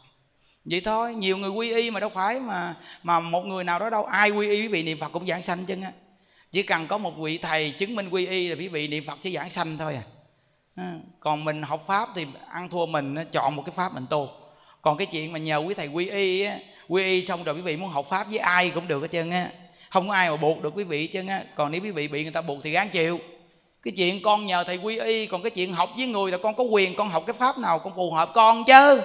[0.66, 3.89] Vậy thôi nhiều người quy y mà đâu phải mà mà một người nào đó
[3.89, 5.91] đâu ai quy y quý vị niệm phật cũng giảng sanh chân á
[6.56, 9.18] chỉ cần có một vị thầy chứng minh quy y là quý vị niệm phật
[9.22, 9.97] sẽ giảng sanh thôi
[10.76, 10.93] à.
[11.20, 14.30] còn mình học pháp thì ăn thua mình chọn một cái pháp mình tu.
[14.82, 17.62] Còn cái chuyện mà nhờ quý thầy quy y á, quy y xong rồi quý
[17.62, 19.49] vị muốn học pháp với ai cũng được hết trơn á.
[19.89, 21.43] Không có ai mà buộc được quý vị chân á.
[21.56, 23.20] Còn nếu quý vị bị người ta buộc thì gán chịu.
[23.84, 26.56] Cái chuyện con nhờ thầy quy y, còn cái chuyện học với người là con
[26.56, 29.01] có quyền con học cái pháp nào, con phù hợp con chứ.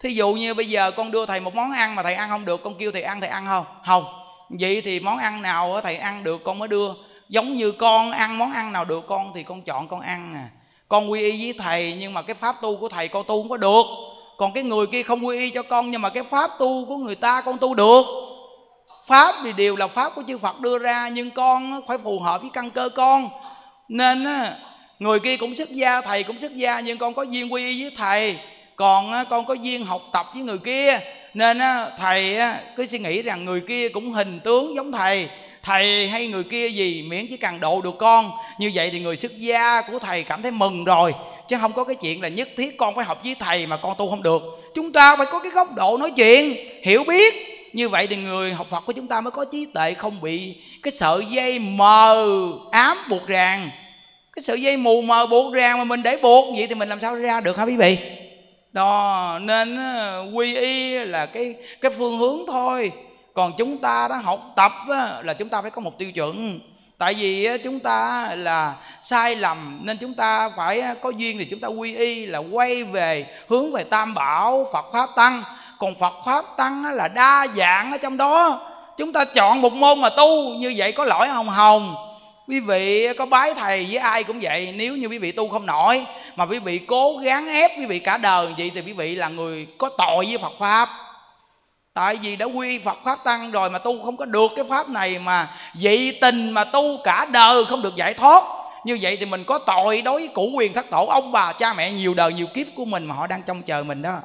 [0.00, 2.44] Thí dụ như bây giờ con đưa thầy một món ăn mà thầy ăn không
[2.44, 3.64] được, con kêu thầy ăn thầy ăn không?
[3.86, 6.88] Không vậy thì món ăn nào thầy ăn được con mới đưa?
[7.28, 10.48] Giống như con ăn món ăn nào được con thì con chọn con ăn à.
[10.88, 13.48] Con quy y với thầy nhưng mà cái pháp tu của thầy con tu không
[13.48, 13.86] có được.
[14.36, 16.96] Còn cái người kia không quy y cho con nhưng mà cái pháp tu của
[16.96, 18.02] người ta con tu được.
[19.06, 22.40] Pháp thì đều là pháp của chư phật đưa ra nhưng con phải phù hợp
[22.40, 23.28] với căn cơ con.
[23.88, 24.26] Nên
[24.98, 27.82] người kia cũng xuất gia, thầy cũng xuất gia nhưng con có duyên quy y
[27.82, 28.38] với thầy.
[28.76, 31.00] Còn con có duyên học tập với người kia
[31.36, 31.58] nên
[31.98, 32.38] thầy
[32.76, 35.28] cứ suy nghĩ rằng người kia cũng hình tướng giống thầy.
[35.62, 38.30] Thầy hay người kia gì, miễn chỉ cần độ được con.
[38.58, 41.14] Như vậy thì người xuất gia của thầy cảm thấy mừng rồi.
[41.48, 43.94] Chứ không có cái chuyện là nhất thiết con phải học với thầy mà con
[43.98, 44.42] tu không được.
[44.74, 47.34] Chúng ta phải có cái góc độ nói chuyện, hiểu biết.
[47.72, 50.54] Như vậy thì người học phật của chúng ta mới có trí tuệ không bị
[50.82, 52.26] cái sợi dây mờ
[52.70, 53.70] ám buộc ràng.
[54.32, 57.00] Cái sợi dây mù mờ buộc ràng mà mình để buộc, vậy thì mình làm
[57.00, 57.98] sao ra được hả quý vị?
[58.76, 62.92] Đó, nên ờ, quy y là cái cái phương hướng thôi.
[63.34, 64.72] Còn chúng ta đã học tập
[65.22, 66.60] là chúng ta phải có một tiêu chuẩn.
[66.98, 71.60] Tại vì chúng ta là sai lầm, nên chúng ta phải có duyên thì chúng
[71.60, 75.42] ta quy y là quay về, hướng về tam bảo, phật pháp tăng.
[75.78, 78.60] Còn phật pháp tăng là đa dạng ở trong đó.
[78.96, 82.05] Chúng ta chọn một môn mà tu, như vậy có lỗi hồng hồng?
[82.48, 84.74] Quý vị, có bái thầy với ai cũng vậy.
[84.76, 87.98] Nếu như quý vị tu không nổi, mà quý vị cố gắng ép quý vị
[87.98, 90.88] cả đời vậy thì quý vị là người có tội với phật pháp.
[91.94, 94.88] Tại vì đã quy phật pháp tăng rồi mà tu không có được cái pháp
[94.88, 98.44] này mà dị tình mà tu cả đời không được giải thoát.
[98.84, 101.74] Như vậy thì mình có tội đối với cụ quyền thất tổ, ông bà, cha
[101.74, 104.18] mẹ nhiều đời, nhiều kiếp của mình mà họ đang trông chờ mình đó.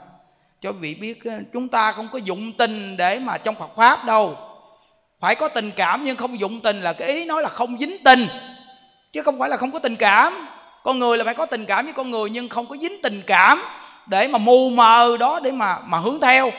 [0.61, 1.19] Cho quý vị biết,
[1.53, 4.37] chúng ta không có dụng tình để mà trong phật pháp đâu
[5.21, 7.97] phải có tình cảm nhưng không dụng tình là cái ý nói là không dính
[8.03, 8.27] tình.
[9.13, 10.47] Chứ không phải là không có tình cảm.
[10.83, 13.21] Con người là phải có tình cảm với con người nhưng không có dính tình
[13.27, 13.63] cảm
[14.07, 16.51] để mà mù mờ đó để mà mà hướng theo.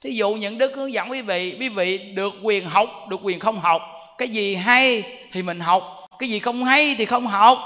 [0.00, 3.40] Thí dụ những đức hướng dẫn quý vị quý vị được quyền học, được quyền
[3.40, 3.82] không học.
[4.18, 5.82] Cái gì hay thì mình học,
[6.18, 7.58] cái gì không hay thì không học.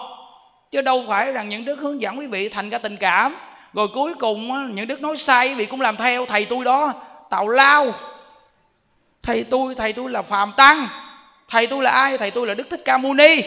[0.70, 3.36] Chứ đâu phải rằng những đức hướng dẫn quý vị thành ra tình cảm.
[3.72, 6.92] Rồi cuối cùng những đức nói sai quý vị cũng làm theo, thầy tôi đó
[7.30, 7.92] tào lao
[9.24, 10.88] thầy tôi thầy tôi là phàm tăng.
[11.48, 12.18] Thầy tôi là ai?
[12.18, 13.42] Thầy tôi là đức thích ca mâu ni.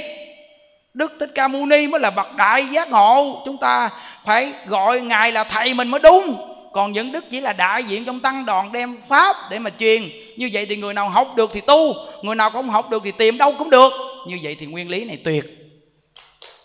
[0.93, 3.41] Đức thích ca mâu ni mới là bậc đại giác ngộ.
[3.45, 3.89] Chúng ta
[4.25, 6.53] phải gọi ngài là thầy mình mới đúng.
[6.73, 10.09] Còn những đức chỉ là đại diện trong tăng đoàn đem pháp để mà truyền.
[10.38, 13.11] Như vậy thì người nào học được thì tu, người nào không học được thì
[13.11, 13.93] tìm đâu cũng được.
[14.28, 15.45] Như vậy thì nguyên lý này tuyệt.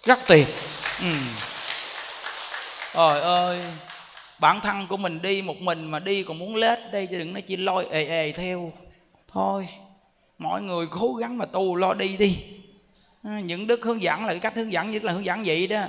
[0.04, 0.46] Rất tuyệt.
[1.00, 1.06] Ừ.
[2.94, 3.58] trời ơi.
[4.38, 7.32] Bản thân của mình đi một mình mà đi còn muốn lết đây chứ đừng
[7.32, 8.72] nói chi lôi ề ề theo
[9.32, 9.68] thôi
[10.38, 12.38] mọi người cố gắng mà tu, lo đi đi.
[13.22, 15.66] À, những đức hướng dẫn là cái cách hướng dẫn nhất là hướng dẫn vậy
[15.66, 15.82] đó.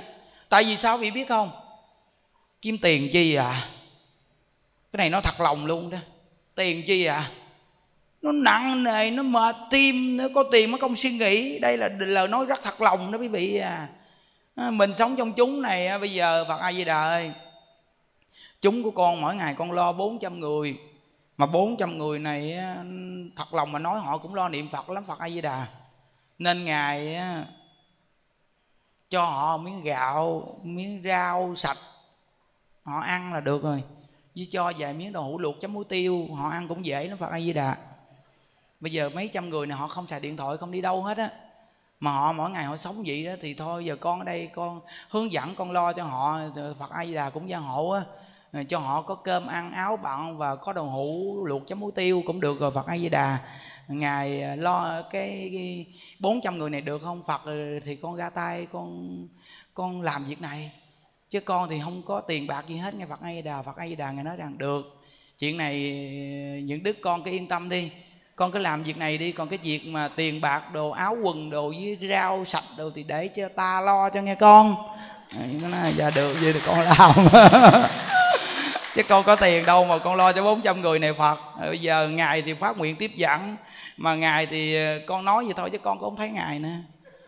[0.48, 1.50] Tại vì sao vị biết không?
[2.62, 3.68] Kiếm tiền chi à?
[4.92, 5.98] Cái này nó thật lòng luôn đó.
[6.54, 7.30] Tiền chi à?
[8.22, 11.58] Nó nặng nề, nó mệt tim, nó có tiền mới không suy nghĩ.
[11.58, 13.88] Đây là lời nói rất thật lòng đó quý vị à.
[14.54, 17.32] à mình sống trong chúng này bây giờ phật a di đà ơi,
[18.60, 20.76] chúng của con mỗi ngày con lo 400 người
[21.36, 22.58] mà 400 người này
[23.36, 25.66] thật lòng mà nói họ cũng lo niệm phật lắm, phật a di đà
[26.38, 27.20] nên ngài
[29.08, 31.78] cho họ miếng gạo, miếng rau sạch,
[32.82, 33.82] họ ăn là được rồi.
[34.36, 37.18] Với cho vài miếng đồ hũ luộc, chấm muối tiêu, họ ăn cũng dễ lắm,
[37.18, 37.76] phật a di đà
[38.80, 41.18] bây giờ mấy trăm người này họ không xài điện thoại, không đi đâu hết
[41.18, 41.30] á.
[42.00, 44.80] Mà họ mỗi ngày họ sống vậy đó, thì thôi, giờ con ở đây, con
[45.10, 46.38] hướng dẫn, con lo cho họ,
[46.78, 48.02] phật a di đà cũng gia hộ á.
[48.54, 51.92] Ờ, cho họ có cơm ăn áo bận và có đồ hũ luộc chấm muối
[51.94, 53.38] tiêu cũng được rồi, phật a di đà.
[53.88, 55.86] Ngài ờ, lo cái
[56.18, 57.22] bốn trăm người này được không?
[57.26, 59.16] Phật ờ, thì con ra tay, con
[59.74, 60.72] con làm việc này.
[61.30, 63.62] Chứ con thì không có tiền bạc gì hết nghe phật a di đà.
[63.62, 65.02] Phật a di đà ngài nói rằng, được,
[65.38, 65.74] chuyện này
[66.64, 67.90] những đứa con cứ yên tâm đi.
[68.36, 71.50] Con cứ làm việc này đi, còn cái việc mà tiền bạc, đồ áo quần,
[71.50, 74.74] đồ với rau, sạch đồ thì để cho ta lo cho nghe con.
[75.62, 77.10] Nó nói dạ được, vậy thì con làm.
[78.94, 81.38] chứ con có tiền đâu mà con lo cho 400 người này, Phật.
[81.60, 83.56] Ờ, bây giờ ngài thì phát nguyện tiếp dẫn
[83.96, 86.68] mà ngài thì ờ, con nói vậy thôi chứ con cũng không thấy ngài nữa.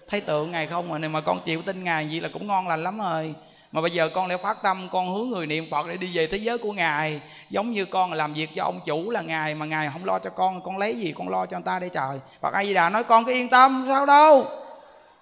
[0.08, 2.82] Thấy tượng ngài không mà mà con chịu tin ngài vậy là cũng ngon lành
[2.82, 3.34] lắm rồi.
[3.72, 6.26] Mà bây giờ con lại phát tâm, con hướng người niệm phật để đi về
[6.26, 7.20] thế giới của ngài.
[7.50, 10.30] Giống như con làm việc cho ông chủ là ngài mà ngài không lo cho
[10.30, 12.20] con con lấy gì con lo cho người ta đây trời.
[12.42, 14.46] Phật a di đà nói, con cứ yên tâm, sao đâu?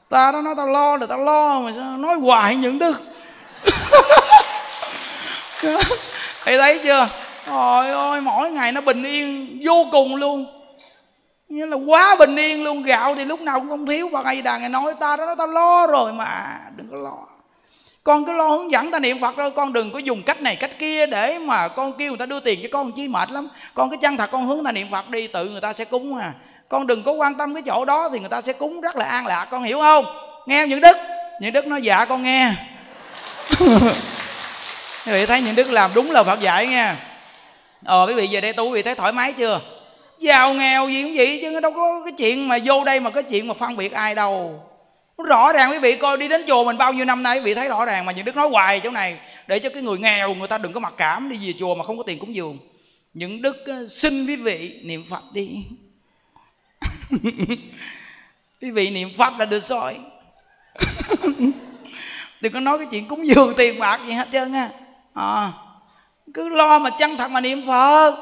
[0.08, 3.00] Ta đó nói tao lo là tao lo mà sao nói hoài những đức.
[6.44, 7.08] thấy thấy chưa?
[7.46, 10.46] Trời ơi, mỗi ngày nó bình yên vô cùng luôn.
[11.48, 12.82] Như là quá bình yên luôn.
[12.82, 14.08] Gạo thì lúc nào cũng không thiếu.
[14.08, 16.58] Và ngày đàn ngày nói, ta đó nó ta lo rồi mà.
[16.76, 17.18] Đừng có lo.
[18.04, 19.50] Con cứ lo hướng dẫn ta niệm phật thôi.
[19.50, 22.40] Con đừng có dùng cách này, cách kia để mà con kêu người ta đưa
[22.40, 23.48] tiền cho con chi mệt lắm.
[23.74, 26.18] Con cứ chăng thật con hướng ta niệm phật đi, tự người ta sẽ cúng
[26.18, 26.32] à.
[26.68, 29.04] Con đừng có quan tâm cái chỗ đó thì người ta sẽ cúng rất là
[29.04, 29.44] an lạc.
[29.44, 30.04] Con hiểu không?
[30.46, 30.96] Nghe những đức.
[31.40, 32.52] Những đức nói dạ con nghe.
[35.06, 36.96] quý vị thấy những đức làm đúng là phật dạy nha.
[37.84, 39.60] Ờ quý vị về đây tu, quý vị thấy thoải mái chưa?
[40.18, 43.22] Giàu nghèo gì cũng vậy, chứ đâu có cái chuyện mà vô đây mà cái
[43.22, 44.64] chuyện mà phân biệt ai đâu.
[45.28, 47.54] Rõ ràng quý vị coi đi đến chùa mình bao nhiêu năm nay, quý vị
[47.54, 49.16] thấy rõ ràng mà những đức nói hoài chỗ này.
[49.46, 51.84] Để cho cái người nghèo, người ta đừng có mặc cảm đi về chùa mà
[51.84, 52.58] không có tiền cúng dường.
[53.14, 55.64] Những đức ờ, xin quý vị niệm phật đi.
[58.62, 59.96] Quý vị niệm phật là được rồi.
[62.40, 64.68] Đừng có nói cái chuyện cúng dường tiền bạc gì hết trơn á
[65.14, 65.52] à,
[66.34, 68.16] cứ lo mà chân thật mà niệm phật.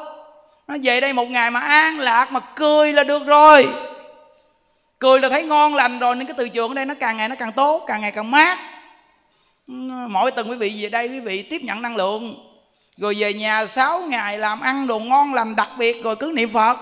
[0.69, 3.69] Nó về đây một ngày mà an lạc mà cười là được rồi.
[4.99, 7.29] Cười là thấy ngon lành rồi nên cái từ trường ở đây nó càng ngày
[7.29, 8.59] nó càng tốt càng ngày càng mát.
[10.09, 12.35] Mỗi tuần quý vị về đây quý vị tiếp nhận năng lượng.
[12.97, 16.49] Rồi về nhà 6 ngày làm ăn đồ ngon lành đặc biệt rồi cứ niệm
[16.49, 16.77] phật.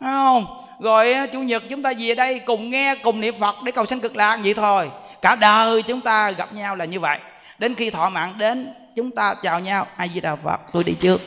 [0.00, 0.46] Thấy không?
[0.80, 4.00] Rồi chủ nhật chúng ta về đây cùng nghe cùng niệm phật để cầu sanh
[4.00, 4.90] cực lạc vậy thôi.
[5.22, 7.18] Cả đời chúng ta gặp nhau là như vậy.
[7.58, 9.86] Đến khi thọ mạng đến chúng ta chào nhau.
[9.96, 11.20] Ai di đà phật, tôi đi trước.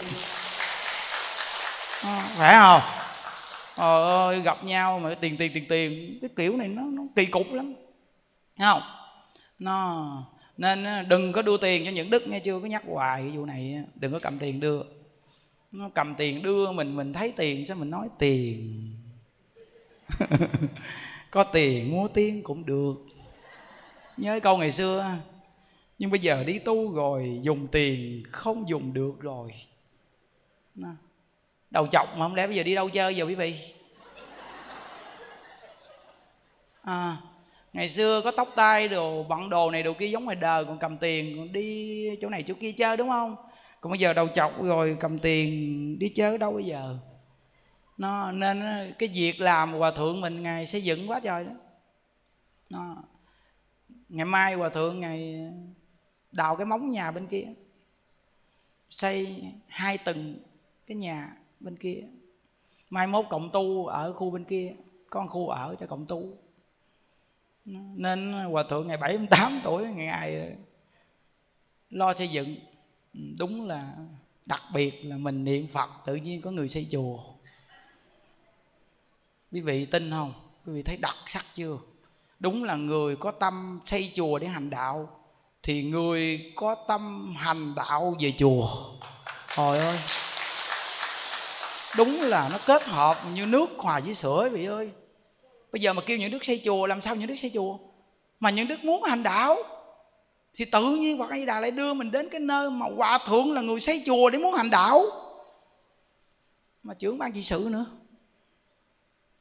[2.04, 2.82] Ờ, Phải không?
[3.78, 6.18] Trời ơi, gặp nhau mà tiền tiền tiền tiền.
[6.22, 7.74] Cái kiểu này nó nó kỳ cục lắm.
[8.58, 8.82] Thấy không?
[9.60, 10.08] Nó
[10.58, 12.60] nên đừng có đưa tiền cho những đức nghe chưa?
[12.60, 14.82] Có nhắc hoài cái vụ này đừng có cầm tiền đưa.
[15.72, 18.92] Nó cầm tiền đưa mình mình thấy tiền, sao mình nói tiền?
[21.32, 22.94] Có tiền mua tiền cũng được.
[24.18, 25.12] Nhớ câu ngày xưa
[26.00, 29.52] nhưng bây giờ đi tu rồi dùng tiền không dùng được rồi.
[31.72, 33.56] Đầu chọc mà không lẽ bây giờ đi đâu chơi giờ quý vị?
[36.82, 37.18] À,
[37.74, 40.80] ngày xưa có tóc tai đồ bận đồ này đồ kia giống ngoài đời còn
[40.80, 43.36] cầm tiền còn đi chỗ này chỗ kia chơi đúng không?
[43.82, 46.98] Còn bây giờ đầu chọc rồi cầm tiền đi chơi đâu bây giờ?
[47.98, 48.62] Nó nên
[49.00, 51.52] cái việc làm hòa thượng mình ngày xây dựng quá trời đó.
[52.70, 52.96] Nó
[54.10, 55.36] ngày mai hòa thượng ngày
[56.36, 57.48] đào cái móng nhà bên kia,
[58.90, 60.40] xây hai tầng
[60.88, 62.04] cái nhà bên kia.
[62.90, 64.74] Mai mốt cộng tu ở khu bên kia,
[65.10, 66.38] có khu ở cho cộng tu.
[67.96, 70.56] Nên hòa thượng ngày 78 tuổi, ngày ngày
[71.90, 72.56] lo xây dựng.
[73.40, 73.94] Đúng là
[74.46, 77.20] đặc biệt là mình niệm phật, tự nhiên có người xây chùa.
[79.52, 80.34] Quý vị tin không?
[80.66, 81.78] Quý vị thấy đặc sắc chưa?
[82.40, 85.15] Đúng là người có tâm xây chùa để hành đạo
[85.66, 88.68] thì người có tâm hành đạo về chùa.
[89.56, 89.98] Trời ơi.
[91.98, 94.92] Đúng là nó kết hợp như nước hòa với sữa vị ơi.
[95.72, 97.78] Bây giờ mà kêu những đức xây chùa làm sao những đức xây chùa?
[98.40, 99.56] Mà những đức muốn hành đạo
[100.56, 103.20] thì tự nhiên Phật A Di Đà lại đưa mình đến cái nơi mà hòa
[103.28, 105.04] thượng là người xây chùa để muốn hành đạo.
[106.84, 107.86] Mà trưởng ban trị sự nữa.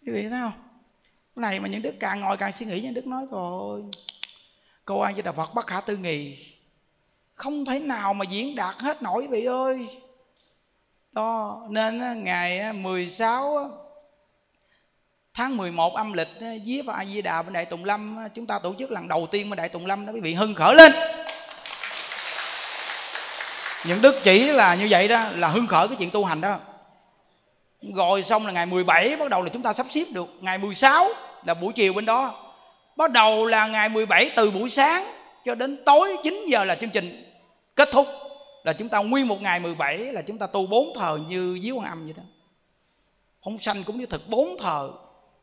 [0.06, 0.52] Quý vị thấy không?
[1.36, 3.82] Cái này mà những đức càng ngồi càng suy nghĩ những đức nói rồi
[4.84, 6.36] câu A Di Đà Phật bất khả tư nghì.
[7.34, 9.88] Không thể nào mà diễn đạt hết nổi quý vị ơi.
[11.12, 13.70] Đó, nên ngày 16
[15.34, 16.28] tháng 11 âm lịch
[16.64, 19.26] día và A Di Đà bên Đại Tùng Lâm chúng ta tổ chức lần đầu
[19.30, 20.92] tiên bên Đại Tùng Lâm đó, quý vị hưng khởi lên.
[23.84, 26.58] Những đức chỉ là như vậy đó, là hưng khởi cái chuyện tu hành đó.
[27.96, 30.28] Rồi xong là ngày 17 bắt đầu là chúng ta sắp xếp được.
[30.40, 31.08] Ngày 16
[31.44, 32.43] là buổi chiều bên đó
[32.96, 35.04] bắt đầu là ngày 17 từ buổi sáng
[35.44, 37.32] cho đến tối 9 giờ là chương trình.
[37.74, 38.06] Kết thúc
[38.64, 41.76] là chúng ta nguyên một ngày 17 là chúng ta tu bốn thờ như dưới
[41.84, 42.22] âm vậy đó.
[43.44, 44.90] Phong sanh cũng như thực bốn thờ.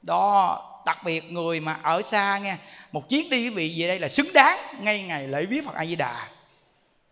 [0.02, 2.56] Đó, đặc biệt người mà ở xa nghe,
[2.92, 5.76] một chuyến đi quý vị về đây là xứng đáng ngay ngày lễ viết Phật
[5.76, 6.28] A Di Đà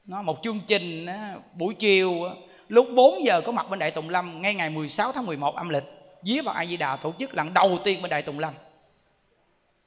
[0.05, 1.05] nó một chương trình
[1.53, 2.29] buổi chiều
[2.67, 5.69] lúc 4 giờ có mặt bên Đại Tùng Lâm ngay ngày 16 tháng 11 âm
[5.69, 5.83] lịch
[6.23, 8.53] viết Phật A Di Đà tổ chức lần đầu tiên bên Đại Tùng Lâm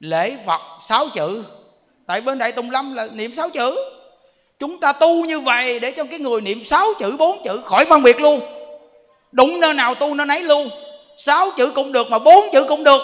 [0.03, 1.43] lễ Phật sáu chữ.
[2.07, 3.75] Tại bên Đại Tùng Lâm là niệm sáu chữ.
[4.59, 7.85] Chúng ta tu như vậy để cho cái người niệm sáu chữ, bốn chữ khỏi
[7.85, 8.39] phân biệt luôn.
[9.31, 10.69] Đụng nơi nào tu nơi nấy luôn.
[11.17, 13.01] Sáu chữ cũng được mà bốn chữ cũng được.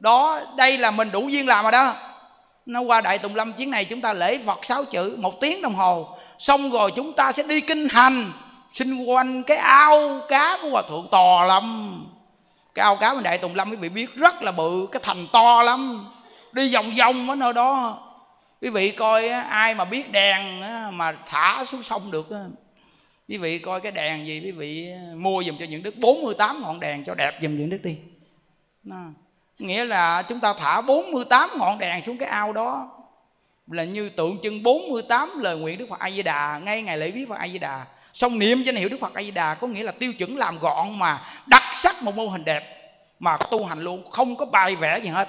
[0.00, 1.94] Đó, đây là mình đủ duyên làm rồi đó.
[2.66, 5.62] Nó qua đại tùng lâm chuyến này chúng ta lễ phật sáu chữ, một tiếng
[5.62, 6.08] đồng hồ.
[6.38, 8.32] Xong rồi chúng ta sẽ đi kinh hành
[8.72, 11.96] xung quanh cái ao cá của hòa thượng to lắm
[12.80, 15.26] cái ao cá bên đại tùng lâm quý vị biết rất là bự cái thành
[15.32, 16.06] to lắm.
[16.52, 17.98] Đi vòng vòng ở nơi đó.
[18.62, 20.60] Quý vị coi ai mà biết đèn
[20.96, 22.28] mà thả xuống sông được
[23.28, 26.80] quý vị coi cái đèn gì quý vị mua dùm cho những đức 48 ngọn
[26.80, 27.96] đèn cho đẹp dùm những đức đi.
[28.84, 28.96] Nó,
[29.58, 32.90] nghĩa là chúng ta thả 48 ngọn đèn xuống cái ao đó.
[33.66, 37.10] Là như tượng trưng 48 lời nguyện Đức Phật A Di Đà ngay ngày lễ
[37.10, 37.86] viết Phật A Di Đà
[38.20, 40.58] xong niệm danh hiệu Đức Phật A Di Đà có nghĩa là tiêu chuẩn làm
[40.58, 42.62] gọn mà đặc sắc một mô hình đẹp
[43.18, 45.28] mà tu hành luôn, không có bài vẽ gì hết.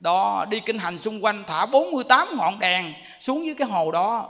[0.00, 4.28] Đó, đi kinh hành xung quanh thả 48 ngọn đèn xuống dưới cái hồ đó.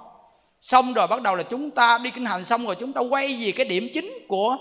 [0.60, 3.36] Xong rồi bắt đầu là chúng ta đi kinh hành xong rồi chúng ta quay
[3.40, 4.56] về cái điểm chính của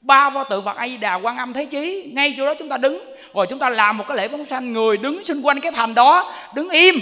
[0.00, 2.12] ba pho tượng Phật A Di Đà Quan Âm Thế Chí.
[2.14, 4.72] Ngay chỗ đó chúng ta đứng, rồi chúng ta làm một cái lễ phóng sanh
[4.72, 6.94] người đứng xung quanh cái thành đó, đứng im.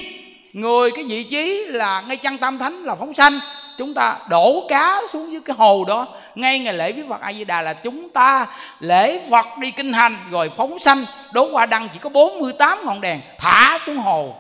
[0.53, 3.41] Người cái vị trí là ngay chân tam thánh là phóng sanh
[3.79, 6.09] chúng ta đổ cá xuống dưới cái hồ đó.
[6.35, 8.47] Ngay ngày lễ với Phật A Di Đà là chúng ta
[8.81, 11.05] lễ Phật đi kinh hành, rồi phóng sanh.
[11.33, 14.35] Đố qua đăng chỉ có 48 ngọn đèn thả xuống hồ.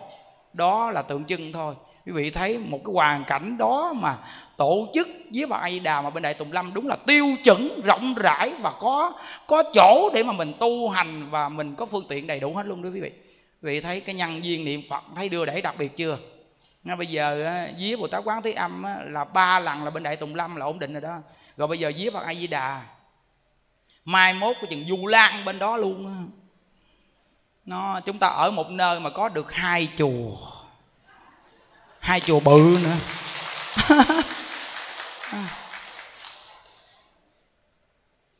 [0.52, 1.74] Đó là tượng trưng thôi.
[2.06, 4.16] Quý vị thấy một cái hoàn cảnh đó mà
[4.56, 7.26] tổ chức với Phật A Di Đà mà bên Đại Tùng Lâm đúng là tiêu
[7.44, 9.12] chuẩn, rộng rãi và có
[9.46, 12.66] có chỗ để mà mình tu hành và mình có phương tiện đầy đủ hết
[12.66, 13.10] luôn đó quý vị.
[13.62, 16.18] Quý vị thấy cái nhân viên niệm Phật thấy đưa để đặc biệt chưa?
[16.86, 20.16] Nó bây giờ vía Bồ Tát Quán Thế Âm là ba lần là bên Đại
[20.16, 21.18] Tùng Lâm là ổn định rồi đó.
[21.56, 22.82] Rồi bây giờ vía Phật A Di Đà,
[24.04, 26.30] mai mốt có chừng du lan bên đó luôn
[27.64, 30.36] nó, chúng ta ở một nơi mà có được hai chùa
[32.00, 32.96] hai chùa bự nữa.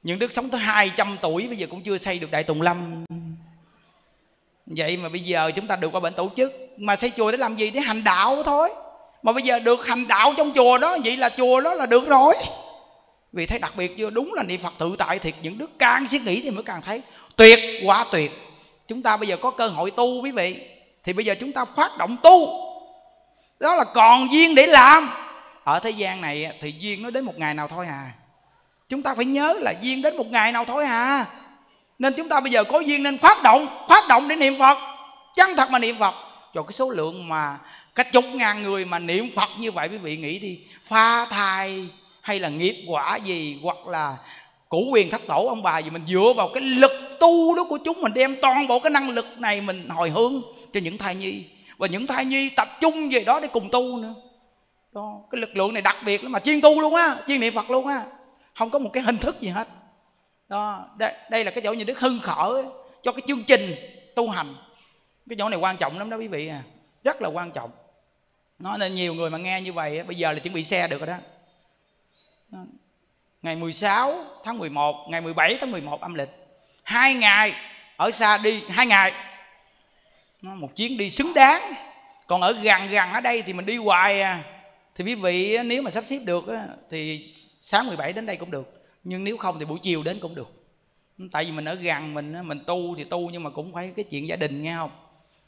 [0.03, 3.05] Những đức sống tới 200 tuổi bây giờ cũng chưa xây được đại tùng lâm.
[4.67, 7.39] Vậy mà bây giờ chúng ta được qua bệnh tổ chức mà xây chùa để
[7.39, 7.71] làm gì?
[7.71, 8.71] Để hành đạo thôi.
[9.23, 12.09] Mà bây giờ được hành đạo trong chùa đó, vậy là chùa đó là được
[12.09, 12.35] rồi.
[13.33, 14.11] Vì thấy đặc biệt chưa?
[14.11, 15.35] Đúng là niệm phật tự tại thiệt.
[15.43, 17.03] Những đức càng suy nghĩ thì mới càng thấy
[17.37, 18.31] tuyệt quá tuyệt.
[18.89, 20.57] Chúng ta bây giờ có cơ hội tu quý vị.
[21.05, 22.49] Thì bây giờ chúng ta phát động tu.
[23.61, 25.11] Đó là còn duyên để làm.
[25.65, 28.11] Ở thế gian này thì duyên nó đến một ngày nào thôi à.
[28.89, 31.27] Chúng ta phải nhớ là duyên đến một ngày nào thôi à.
[31.99, 34.79] Nên chúng ta bây giờ có duyên nên phát động phát động để niệm phật.
[35.37, 36.15] Chân thật mà niệm phật
[36.57, 37.59] cho cái số lượng mà
[37.95, 41.89] cách chục ngàn người mà niệm phật như vậy quý vị nghĩ đi pha thai
[42.21, 44.17] hay là nghiệp quả gì hoặc là
[44.69, 47.79] củ quyền thất tổ ông bà gì mình dựa vào cái lực tu đó của
[47.85, 50.43] chúng mình đem toàn bộ cái năng lực này mình hồi hướng
[50.73, 51.45] cho những thai nhi.
[51.79, 54.15] Và những thai nhi tập trung về đó để cùng tu nữa.
[54.93, 57.55] Đó cái lực lượng này đặc biệt lắm mà chuyên tu luôn á chuyên niệm
[57.55, 58.03] phật luôn á.
[58.55, 59.69] Không có một cái hình thức gì hết.
[60.49, 62.65] Đó đây, đây là cái chỗ như đức hưng khởi
[63.03, 63.75] cho cái chương trình
[64.15, 64.55] tu hành
[65.29, 66.63] cái chỗ này quan trọng lắm đó quý vị à.
[67.05, 67.71] Rất là quan trọng.
[68.59, 71.01] Nó nên nhiều người mà nghe như vậy bây giờ là chuẩn bị xe được
[71.01, 72.65] rồi đó.
[73.43, 76.29] Ngày 16 tháng 11 ngày 17 tháng 11 âm lịch.
[76.83, 77.53] Hai ngày
[77.97, 79.13] ở xa đi, hai ngày.
[80.43, 81.75] Nó một chuyến đi xứng đáng.
[82.27, 84.43] Còn ở gần gần ở đây thì mình đi hoài à.
[84.95, 86.45] Thì quý vị nếu mà sắp xếp được
[86.91, 87.27] thì
[87.63, 88.87] sáng 17 đến đây cũng được.
[89.05, 90.67] Nhưng nếu không thì buổi chiều đến cũng được.
[91.33, 94.05] Tại vì mình ở gần mình mình tu thì tu nhưng mà cũng phải cái
[94.11, 94.91] chuyện gia đình, nghe không?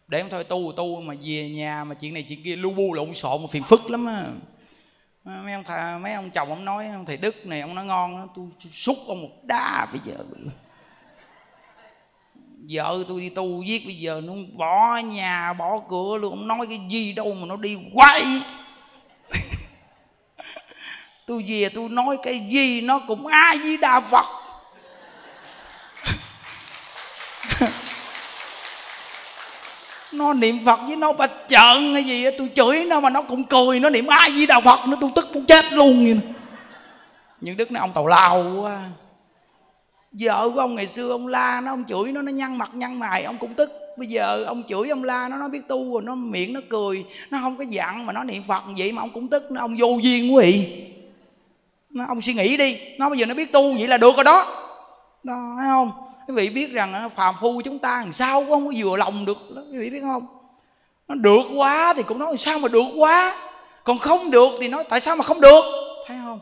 [0.08, 2.92] Để không thôi tu tu mà về nhà mà chuyện này chuyện kia lu bu
[2.92, 4.24] lộn xộn phiền phức lắm á.
[5.24, 8.16] Mấy ông thà, mấy ông chồng ông nói ông thầy đức này ông nói ngon
[8.16, 10.14] đó, tôi xúc ông một đá bây giờ.
[12.70, 16.66] Vợ tôi đi tu viết bây giờ nó bỏ nhà bỏ cửa luôn ông nói
[16.68, 18.24] cái gì đâu mà nó đi quay.
[21.26, 24.26] Tôi về tôi nói cái gì nó cũng ai với đa phật.
[30.18, 33.44] Nó niệm phật với nó bạch trợn hay gì tôi chửi nó mà nó cũng
[33.44, 36.20] cười, nó niệm ai với đạo phật, nó tôi tức muốn chết luôn vậy
[37.40, 38.80] nhưng đức nói, ông tàu lao quá.
[40.12, 42.98] Vợ của ông ngày xưa ông la nó, ông chửi nó nó nhăn mặt nhăn
[42.98, 43.70] mày, ông cũng tức.
[43.98, 47.04] Bây giờ ông chửi ông la nó nó biết tu rồi, nó miệng nó cười,
[47.30, 49.76] nó không có dặn mà nó niệm phật vậy mà ông cũng tức, nó ông
[49.78, 50.84] vô duyên quý vị
[51.90, 54.24] nó, ông suy nghĩ đi, nó bây giờ nó biết tu vậy là được rồi
[54.24, 54.46] đó.
[55.22, 55.90] Đó, thấy không?
[56.28, 58.96] Quý vị biết rằng à, phàm phu chúng ta làm sao cũng không có vừa
[58.96, 60.26] lòng được đó, quý vị biết không?
[61.08, 63.36] Nó được quá thì cũng nói sao mà được quá.
[63.84, 65.64] Còn không được thì nói tại sao mà không được?
[66.06, 66.40] Thấy không?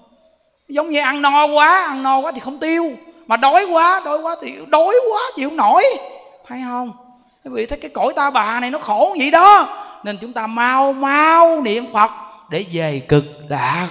[0.69, 2.93] Giống như ăn no quá, ăn no quá thì không tiêu.
[3.27, 5.85] Mà đói quá đói quá thì đói quá, chịu không nổi.
[6.49, 6.93] Thấy không?
[7.45, 9.69] Quý vị thấy cái cõi ta bà này nó khổ vậy đó.
[10.05, 12.11] Nên chúng ta mau mau niệm phật
[12.51, 13.89] để về cực lạc.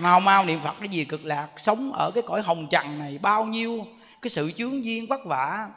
[0.00, 3.18] Mau mau niệm phật cái gì cực lạc, sống ở cái cõi hồng trần này
[3.18, 3.86] bao nhiêu
[4.22, 5.68] cái sự chướng duyên vất vả.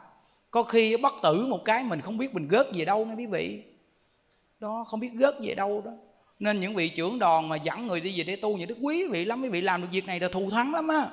[0.50, 3.26] Có khi bất tử một cái mình không biết mình gớt về đâu nghe quý
[3.26, 3.62] vị.
[4.60, 5.90] Đó, không biết gớt về đâu đó.
[6.38, 9.08] Nên những vị trưởng đoàn mà dẫn người đi về để tu những đức quý
[9.08, 11.08] vị lắm, quý vị làm được việc này là thù thắng lắm á.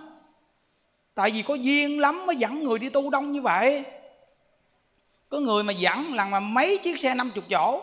[1.16, 3.84] Tại vì có duyên lắm mới dẫn người đi tu đông như vậy.
[5.30, 7.82] Có người mà dẫn lần mà mấy chiếc xe 50 chỗ.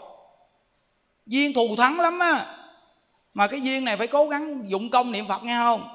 [1.26, 2.55] Duyên thù thắng lắm á
[3.36, 5.88] mà cái duyên này phải cố gắng dụng công niệm phật nghe không?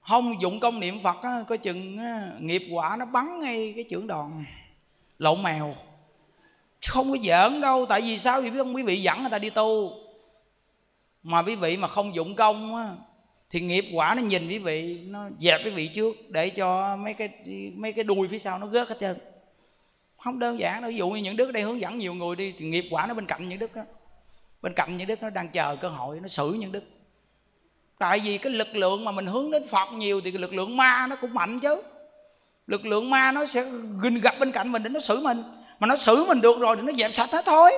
[0.00, 3.84] Không dụng công niệm phật á, coi chừng á, nghiệp quả nó bắn ngay cái
[3.84, 4.44] trưởng đoàn
[5.18, 5.74] lộn mèo.
[6.86, 8.40] Không có giỡn đâu tại vì sao?
[8.40, 9.92] Vì biết không quý vị dẫn người ta đi tu.
[11.22, 12.88] Mà quý vị mà không dụng công á,
[13.50, 17.14] thì nghiệp quả nó nhìn quý vị nó dẹp quý vị trước để cho mấy
[17.14, 17.28] cái
[17.76, 19.18] mấy cái đuôi phía sau nó gớt hết trơn.
[20.18, 22.54] Không đơn giản đâu ví dụ như những đức đây hướng dẫn nhiều người đi
[22.58, 23.82] thì nghiệp quả nó bên cạnh những đức đó
[24.62, 26.84] bên cạnh những đức nó đang chờ cơ hội, nó xử những đức.
[27.98, 30.76] Tại vì cái lực lượng mà mình hướng đến phật nhiều thì cái lực lượng
[30.76, 31.82] ma nó cũng mạnh chứ.
[32.66, 33.64] Lực lượng ma nó sẽ
[34.02, 35.42] gìn gặp bên cạnh mình để nó xử mình.
[35.80, 37.72] Mà nó xử mình được rồi thì nó dẹp sạch hết thôi.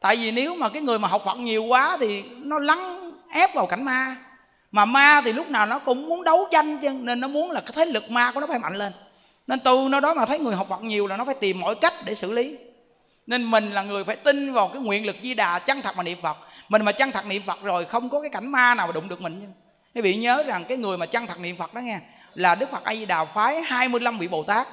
[0.00, 3.54] Tại vì nếu mà cái người mà học phật nhiều quá thì nó lắng ép
[3.54, 4.16] vào cảnh ma.
[4.72, 7.60] Mà ma thì lúc nào nó cũng muốn đấu tranh chứ, nên nó muốn là
[7.60, 8.92] cái thế lực ma của nó phải mạnh lên.
[9.46, 11.74] Nên từ nó đó mà thấy người học phật nhiều là nó phải tìm mọi
[11.74, 12.56] cách để xử lý
[13.30, 16.02] nên mình là người phải tin vào cái nguyện lực di đà chân thật mà
[16.02, 16.36] niệm phật.
[16.68, 19.08] Mình mà chân thật niệm phật rồi không có cái cảnh ma nào mà đụng
[19.08, 19.52] được mình
[19.94, 21.98] quý vị nhớ rằng cái người mà chân thật niệm phật đó nghe,
[22.34, 24.68] là đức phật a di đà phái 25 vị bồ tát.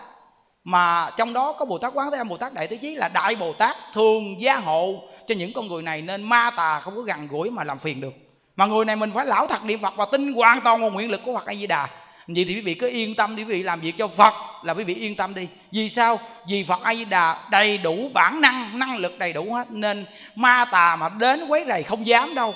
[0.63, 3.09] Mà trong đó có bồ tát quán thế âm, bồ tát đại tứ chí là
[3.09, 5.03] đại bồ tát thường gia hộ.
[5.27, 8.01] Cho những con người này nên ma tà không có gần gũi mà làm phiền
[8.01, 8.13] được.
[8.55, 11.11] Mà người này mình phải lão thật niệm phật và tin hoàn toàn vào nguyện
[11.11, 11.87] lực của phật a di đà
[12.27, 14.33] vậy thì quý vị cứ yên tâm đi, quý vị làm việc cho phật
[14.63, 15.47] là quý vị yên tâm đi.
[15.71, 16.19] Vì sao?
[16.49, 19.71] Vì phật a di đà đầy đủ bản năng năng lực đầy đủ hết.
[19.71, 20.05] Nên
[20.35, 22.55] ma tà mà đến quấy rầy không dám đâu.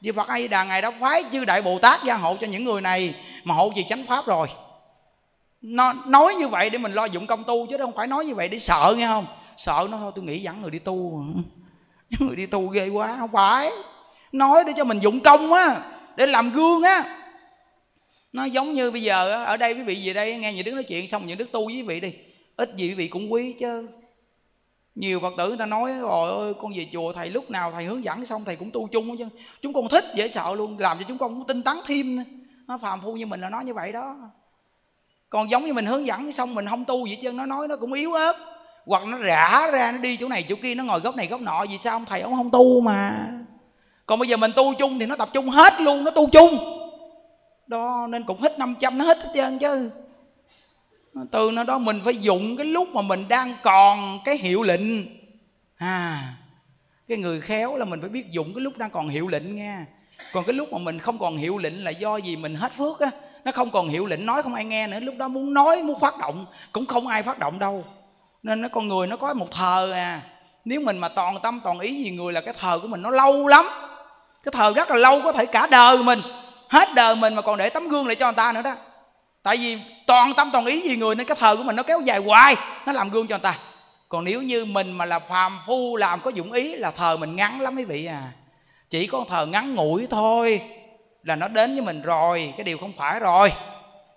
[0.00, 2.46] Vì phật a di đà ngày đó phái chư đại bồ tát gia hộ cho
[2.46, 3.14] những người này
[3.44, 4.48] mà hộ gì chánh pháp rồi.
[5.62, 8.34] Nó nói như vậy để mình lo dụng công tu chứ không phải nói như
[8.34, 9.26] vậy để sợ, nghe không?
[9.56, 11.24] Sợ nó thôi, tôi nghĩ dẫn người đi tu.
[12.20, 13.70] Người đi tu ghê quá, không phải.
[14.32, 15.76] Nói để cho mình dụng công á,
[16.16, 17.04] để làm gương á
[18.34, 20.84] nó giống như bây giờ ở đây quý vị về đây nghe những đức nói
[20.84, 22.12] chuyện xong những đức tu với quý vị đi.
[22.56, 23.88] Ít gì quý vị cũng quý chứ.
[24.94, 27.84] Nhiều phật tử người ta nói rồi ơi, con về chùa thầy lúc nào thầy
[27.84, 29.28] hướng dẫn xong thầy cũng tu chung chứ.
[29.62, 32.24] Chúng con thích, dễ sợ luôn, làm cho chúng con cũng tinh tấn thêm
[32.66, 34.16] nó phàm phu như mình là nói như vậy đó.
[35.30, 37.76] Còn giống như mình hướng dẫn xong mình không tu gì chứ nó nói nó
[37.76, 38.36] cũng yếu ớt.
[38.86, 41.40] Hoặc nó rã ra, nó đi chỗ này chỗ kia, nó ngồi góc này góc
[41.40, 43.28] nọ, vì sao ông thầy ông không tu mà?
[44.06, 46.73] Còn bây giờ mình tu chung thì nó tập trung hết luôn, nó tu chung
[47.66, 49.90] đó, nên cũng hết 500 nó hết hết trơn chứ.
[51.30, 55.06] Từ nó đó mình phải dùng cái lúc mà mình đang còn cái hiệu lệnh.
[55.76, 56.34] À
[57.08, 59.76] cái người khéo là mình phải biết dùng cái lúc đang còn hiệu lệnh nghe.
[60.32, 63.00] Còn cái lúc mà mình không còn hiệu lệnh là do gì mình hết phước
[63.00, 63.10] á.
[63.44, 66.00] Nó không còn hiệu lệnh, nói không ai nghe nữa, lúc đó muốn nói, muốn
[66.00, 67.84] phát động, cũng không ai phát động đâu.
[68.42, 70.22] Nên nó, con người nó có một thờ à.
[70.64, 73.10] Nếu mình mà toàn tâm toàn ý gì người là cái thờ của mình, nó
[73.10, 73.66] lâu lắm.
[74.42, 76.20] Cái thờ rất là lâu có thể cả đời mình
[76.74, 78.74] hết đời mình mà còn để tấm gương lại cho người ta nữa đó.
[79.42, 82.00] Tại vì toàn tâm toàn ý vì người nên cái thờ của mình nó kéo
[82.00, 82.56] dài hoài,
[82.86, 83.58] nó làm gương cho người ta.
[84.08, 87.36] Còn nếu như mình mà là phàm phu, làm có dụng ý là thờ mình
[87.36, 88.32] ngắn lắm quý vị à.
[88.90, 90.60] Chỉ có thờ ngắn ngủi thôi
[91.22, 93.52] là nó đến với mình rồi, cái điều không phải rồi.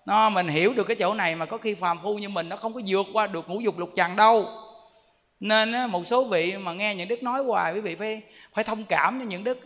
[0.05, 2.55] Nó, mình hiểu được cái chỗ này mà có khi phàm phu như mình nó
[2.55, 4.45] không có vượt qua được ngũ dục lục trần đâu.
[5.39, 8.21] Nên một số vị mà nghe những đức nói hoài quý vị phải
[8.53, 9.59] phải thông cảm cho những đức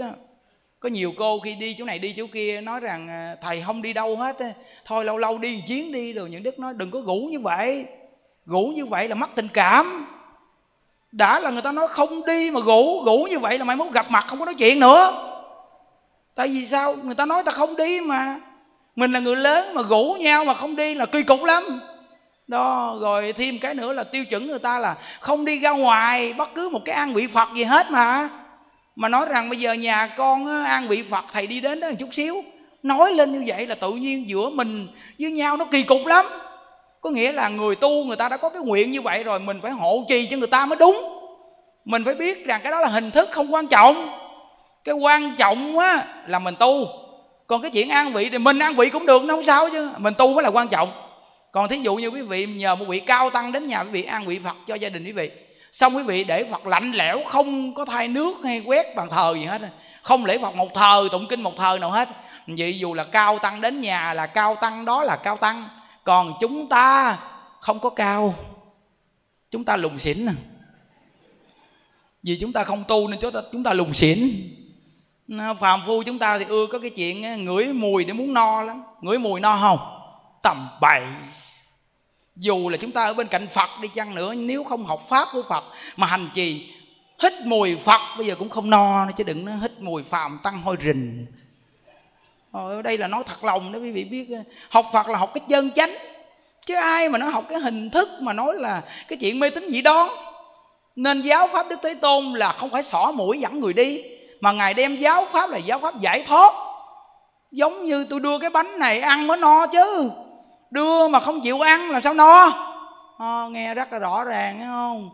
[0.82, 3.82] có nhiều cô khi đi chỗ này, đi chỗ kia, nói rằng à, thầy không
[3.82, 4.38] đi đâu hết
[4.86, 7.40] thôi lâu lâu đi một chuyến đi rồi những đức nói, đừng có ngủ như
[7.40, 7.86] vậy.
[8.46, 10.08] Ngủ như vậy là mất tình cảm.
[11.12, 13.92] Đã là người ta nói không đi mà ngủ ngủ như vậy là mày muốn
[13.92, 15.28] gặp mặt, không có nói chuyện nữa.
[16.36, 16.96] Tại vì sao?
[17.04, 18.40] Người ta nói ta không đi mà.
[18.96, 21.82] Mình là người lớn mà ngủ nhau mà không đi là kỳ cục lắm.
[22.48, 26.34] Đó, rồi thêm cái nữa là tiêu chuẩn người ta là không đi ra ngoài,
[26.34, 28.30] bất cứ một cái an vị phật gì hết mà
[28.96, 31.96] mà nói rằng bây giờ nhà con an vị phật, thầy đi đến đó một
[32.00, 32.44] chút xíu,
[32.84, 34.88] nói lên như vậy là tự nhiên giữa mình
[35.20, 36.26] với nhau nó kỳ cục lắm.
[37.02, 39.62] Có nghĩa là người tu người ta đã có cái nguyện như vậy rồi, mình
[39.62, 40.96] phải hộ trì cho người ta mới đúng.
[41.86, 44.10] Mình phải biết rằng cái đó là hình thức không quan trọng.
[44.84, 46.88] Cái quan trọng á, là mình tu.
[47.48, 49.90] Còn cái chuyện an vị thì mình an vị cũng được, nó không sao chứ.
[49.98, 50.92] Mình tu mới là quan trọng.
[51.52, 54.04] Còn thí dụ như quý vị nhờ một vị cao tăng đến nhà quý vị
[54.04, 55.32] an vị phật cho gia đình quý vị
[55.72, 59.34] xong quý vị để phật lạnh lẽo không có thay nước hay quét bàn thờ
[59.36, 59.62] gì hết.
[60.02, 62.10] Không lễ phật một thờ, tụng kinh một thờ nào hết.
[62.48, 65.70] Vậy dù là cao tăng đến nhà là cao tăng, đó là cao tăng.
[66.04, 67.18] Còn chúng ta
[67.60, 68.36] không có cao.
[69.52, 70.34] Chúng ta lùng xỉn à.
[72.24, 74.32] vì chúng ta không tu nên chúng ta chúng ta lùng xỉn.
[75.60, 78.84] Phàm phu chúng ta thì ưa có cái chuyện ngửi mùi để muốn no lắm.
[79.02, 79.80] Ngửi mùi no không?
[80.44, 81.02] Tầm bậy
[82.42, 85.28] dù là chúng ta ở bên cạnh phật đi chăng nữa, nếu không học pháp
[85.34, 85.64] của phật
[85.98, 86.70] mà hành trì,
[87.24, 90.62] hít mùi phật bây giờ cũng không no chứ đừng nó hít mùi phàm tăng
[90.62, 91.26] hôi rình.
[92.52, 94.28] Ở đây là nói thật lòng đó, quý vị biết,
[94.70, 95.94] học phật là học cái chân chánh,
[96.66, 99.70] chứ ai mà nó học cái hình thức mà nói là cái chuyện mê tín
[99.70, 100.10] dị đoan.
[100.96, 104.04] Nên giáo pháp đức thế tôn là không phải xỏ mũi dẫn người đi,
[104.42, 106.54] mà ngài đem giáo pháp là giáo pháp giải thoát.
[107.52, 110.12] Giống như tôi đưa cái bánh này ăn mới no chứ
[110.72, 112.52] đưa mà không chịu ăn là sao no à,
[113.18, 115.10] ờ, nghe rất là rõ ràng thấy không?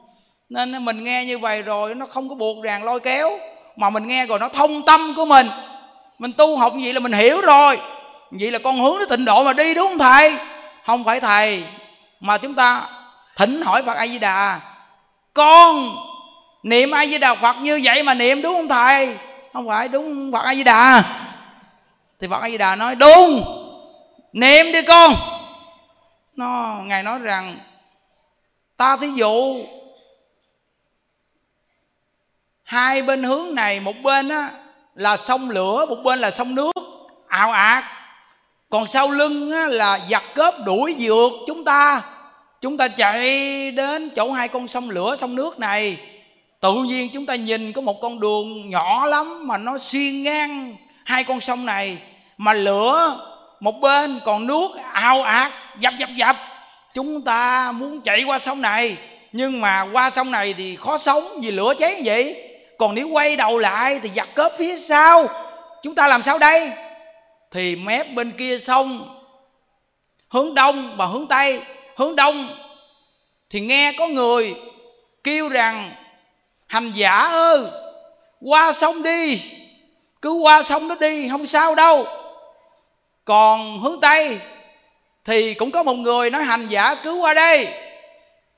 [0.50, 3.32] Nên mình nghe như vậy rồi nó không có buộc ràng lôi kéo
[3.76, 5.48] mà mình nghe rồi nó thông tâm của mình.
[6.20, 7.80] Mình tu học như vậy là mình hiểu rồi.
[8.32, 10.36] Vậy là con hướng đến tịnh độ mà đi đúng không thầy?
[10.86, 11.64] Không phải thầy
[12.20, 12.90] mà chúng ta
[13.38, 14.60] thỉnh hỏi phật a di đà
[15.34, 15.96] con
[16.64, 19.18] niệm a di đà phật như vậy mà niệm đúng không thầy?
[19.54, 21.04] Không phải đúng phật a di đà
[22.22, 23.44] thì phật a di đà nói đúng
[24.34, 25.14] niệm đi con
[26.38, 27.58] nó ngài nói rằng
[28.78, 29.66] ta thí dụ
[32.64, 34.52] hai bên hướng này một bên á
[34.96, 36.72] là sông lửa một bên là sông nước
[37.28, 37.84] ảo ạt.
[38.70, 42.02] Còn sau lưng á, là giặc cướp đuổi dược chúng ta.
[42.62, 43.22] Chúng ta chạy
[43.72, 45.98] đến chỗ hai con sông lửa sông nước này.
[46.60, 50.76] Tự nhiên chúng ta nhìn có một con đường nhỏ lắm mà nó xuyên ngang
[51.06, 51.98] hai con sông này
[52.38, 53.20] mà lửa
[53.60, 56.36] một bên còn nước ao ạt dập dập dập.
[56.94, 58.98] Chúng ta muốn chạy qua sông này,
[59.32, 62.44] nhưng mà qua sông này thì khó sống vì lửa cháy vậy.
[62.78, 65.28] Còn nếu quay đầu lại thì giặc cớp phía sau.
[65.84, 66.72] Chúng ta làm sao đây?
[67.52, 69.20] Thì mép bên kia sông,
[70.30, 71.62] hướng đông và hướng tây.
[71.96, 72.50] Hướng đông
[73.50, 74.56] thì nghe có người
[75.24, 75.92] kêu rằng,
[76.68, 77.64] hành giả ơi,
[78.42, 79.42] qua sông đi.
[80.22, 82.08] Cứ qua sông đó đi, không sao đâu.
[83.26, 84.40] Còn hướng tây
[85.28, 87.68] thì cũng có một người nói hành giả cứ qua đây.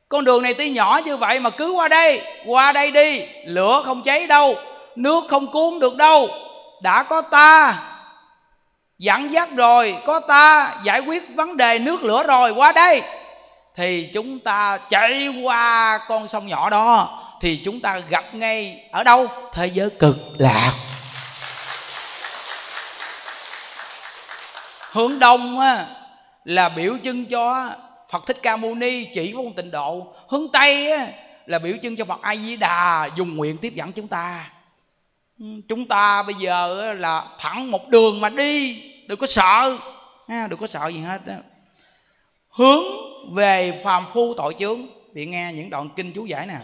[0.09, 3.81] Con đường này tuy nhỏ như vậy mà cứ qua đây qua đây đi lửa
[3.85, 4.55] không cháy đâu
[4.95, 6.29] nước không cuốn được đâu.
[6.81, 7.79] Đã có ta
[8.97, 13.01] dẫn dắt rồi có ta giải quyết vấn đề nước lửa rồi qua đây.
[13.75, 19.03] Thì chúng ta chạy qua con sông nhỏ đó thì chúng ta gặp ngay ở
[19.03, 19.27] đâu?
[19.53, 20.73] Thế giới cực lạc.
[24.91, 25.85] Hướng đông á,
[26.49, 27.75] là biểu trưng cho
[28.09, 30.13] Phật Thích Ca Mâu Ni chỉ vô tịnh độ.
[30.27, 31.07] Hướng Tây á,
[31.45, 34.51] là biểu trưng cho Phật A Di Đà dùng nguyện tiếp dẫn chúng ta.
[35.39, 38.83] Ừ, chúng ta bây giờ là thẳng một đường mà đi.
[39.07, 39.77] Đừng có sợ.
[40.49, 41.21] Đừng có sợ gì hết
[42.49, 42.83] hướng
[43.33, 44.79] về phàm phu tội chướng.
[45.13, 46.57] Bị nghe những đoạn kinh chú giải nè.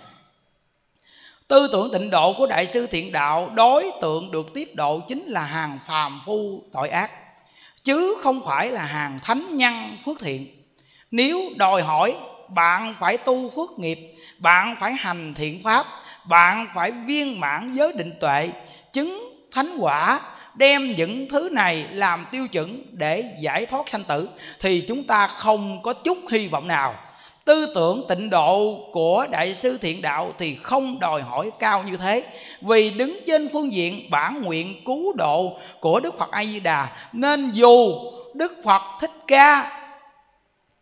[1.48, 5.26] Tư tưởng tịnh độ của đại sư thiện đạo đối tượng được tiếp độ chính
[5.26, 7.12] là hàng phàm phu tội ác
[7.86, 9.74] chứ không phải là hàng thánh nhân
[10.06, 10.48] phước thiện.
[11.12, 12.16] Nếu đòi hỏi,
[12.50, 14.00] bạn phải tu phước nghiệp,
[14.38, 15.86] bạn phải hành thiện pháp,
[16.30, 18.50] bạn phải viên mãn giới định tuệ,
[18.94, 20.22] chứng thánh quả,
[20.56, 24.30] đem những thứ này làm tiêu chuẩn để giải thoát sanh tử,
[24.60, 26.96] thì chúng ta không có chút hy vọng nào
[27.46, 31.98] tư tưởng tịnh độ của đại sư thiện đạo thì không đòi hỏi cao như
[31.98, 32.24] thế.
[32.62, 36.88] Vì đứng trên phương diện bản nguyện cứu độ của đức phật a di đà,
[37.14, 37.94] nên dù
[38.34, 39.72] đức phật thích ca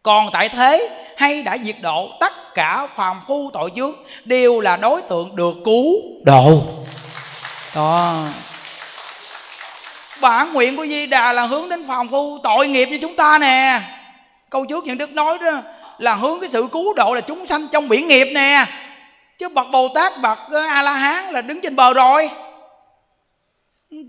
[0.03, 3.94] còn tại thế hay đã diệt độ tất cả phàm phu tội chướng,
[4.26, 6.61] đều là đối tượng được cứu độ.
[7.76, 8.26] Đó.
[10.22, 13.40] Bản nguyện của di đà là hướng đến phàm phu tội nghiệp như chúng ta
[13.40, 13.81] nè.
[14.49, 15.61] Câu trước những đức nói đó
[16.03, 18.65] là hướng cái sự cứu độ là chúng sanh trong biển nghiệp nè.
[19.39, 22.30] Chứ bậc bồ tát, bậc ờ, a la hán là đứng trên bờ rồi.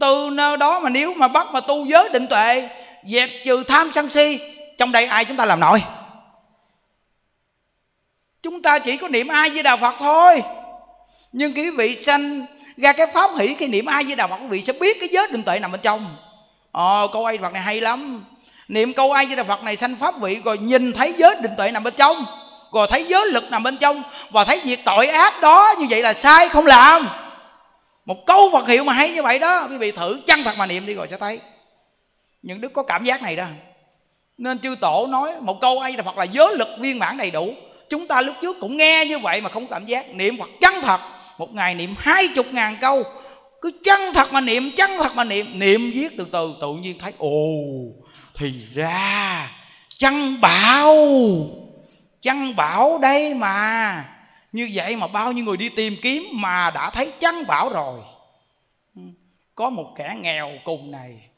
[0.01, 2.69] Từ nơi đó mà nếu mà bắt mà tu giới định tuệ,
[3.05, 4.41] dẹp trừ tham sân si,
[4.79, 5.83] trong đây ai chúng ta làm nổi?
[8.43, 10.43] Chúng ta chỉ có niệm ai với Đạo phật thôi.
[11.33, 12.47] Nhưng quý vị sanh,
[12.77, 15.09] ra cái pháp hỷ khi niệm ai với Đạo phật, quý vị sẽ biết cái
[15.13, 16.17] giới định tuệ nằm bên trong.
[16.73, 18.25] Ồ câu ai phật này hay lắm
[18.69, 21.53] niệm câu ai với đà phật này sanh pháp vị, rồi nhìn thấy giới định
[21.57, 22.25] tuệ nằm bên trong,
[22.73, 26.03] rồi thấy giới lực nằm bên trong, và thấy việc tội ác đó như vậy
[26.03, 27.09] là sai không làm.
[28.05, 30.67] Một câu Phật hiệu mà hay như vậy đó, quý vị thử chân thật mà
[30.67, 31.41] niệm đi rồi sẽ thấy.
[32.43, 33.45] Những đức có cảm giác này đó,
[34.39, 37.31] nên chư tổ nói một câu ai là Phật là giới lực viên mãn đầy
[37.31, 37.55] đủ.
[37.91, 40.15] Chúng ta lúc trước cũng nghe như vậy mà không cảm giác.
[40.15, 41.01] Niệm Phật chân thật?
[41.39, 43.03] Một ngày niệm hai chục ngàn câu.
[43.63, 45.47] Cứ chân thật mà niệm chân thật mà niệm.
[45.59, 47.29] Niệm viết từ từ, tự nhiên thấy, ồ
[48.35, 49.51] thì ra,
[49.89, 50.97] chăn bảo
[52.25, 54.05] chăn bảo đây mà.
[54.53, 58.01] Như vậy mà bao nhiêu người đi tìm kiếm mà đã thấy chăn bảo rồi.
[59.55, 61.29] Có một kẻ nghèo cùng này.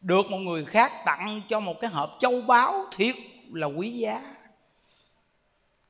[0.00, 3.14] Được một người khác tặng cho một cái hộp châu báu thiệt
[3.52, 4.20] là quý giá.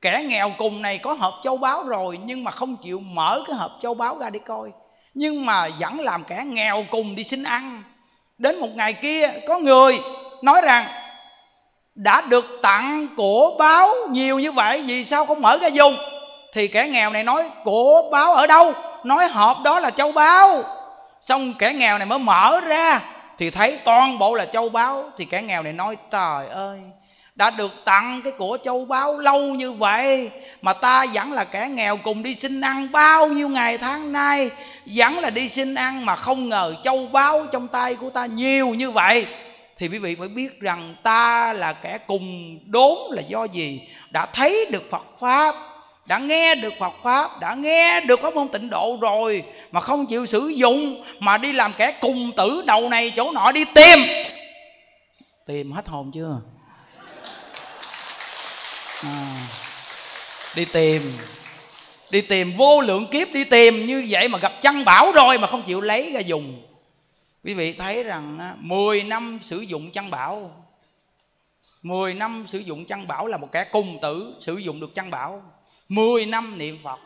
[0.01, 3.55] Kẻ nghèo cùng này có hộp châu báu rồi, nhưng mà không chịu mở cái
[3.55, 4.71] hộp châu báu ra để coi.
[5.13, 7.83] Nhưng mà vẫn làm kẻ nghèo cùng đi xin ăn
[8.39, 9.99] đến một ngày kia, có người
[10.41, 10.85] nói rằng,
[11.95, 15.95] đã được tặng của báo nhiều như vậy, vì sao không mở ra dùng?
[16.53, 18.73] Thì kẻ nghèo này nói của báo ở đâu?
[19.03, 20.63] Nói hộp đó là châu báu.
[21.21, 23.01] Xong kẻ nghèo này mới mở ra,
[23.37, 25.11] thì thấy toàn bộ là châu báu.
[25.17, 26.79] Thì kẻ nghèo này nói, trời ơi
[27.39, 30.29] đã được tặng cái của châu báu lâu như vậy,
[30.61, 34.49] mà ta vẫn là kẻ nghèo cùng đi xin ăn bao nhiêu ngày tháng nay,
[34.85, 38.67] vẫn là đi xin ăn mà không ngờ châu báu trong tay của ta nhiều
[38.67, 39.25] như vậy.
[39.77, 43.81] Thì quý vị phải biết rằng ta là kẻ cùng đốn là do gì?
[44.09, 45.55] Đã thấy được phật pháp,
[46.05, 50.05] đã nghe được Phật pháp, đã nghe được pháp môn tịnh độ rồi, mà không
[50.05, 53.99] chịu sử dụng, mà đi làm kẻ cùng tử đầu này chỗ nọ đi tìm.
[55.47, 56.37] Tìm hết hồn chưa?
[60.55, 61.17] Đi tìm.
[62.11, 63.73] Đi tìm vô lượng kiếp, đi tìm.
[63.85, 66.61] Như vậy mà gặp chân bảo rồi mà không chịu lấy ra dùng.
[67.43, 70.65] Quý vị thấy rằng 10 năm sử dụng chân bảo
[71.81, 75.11] 10 năm sử dụng chân bảo là một kẻ cùng tử sử dụng được chân
[75.11, 75.43] bảo
[75.89, 76.99] 10 năm niệm Phật.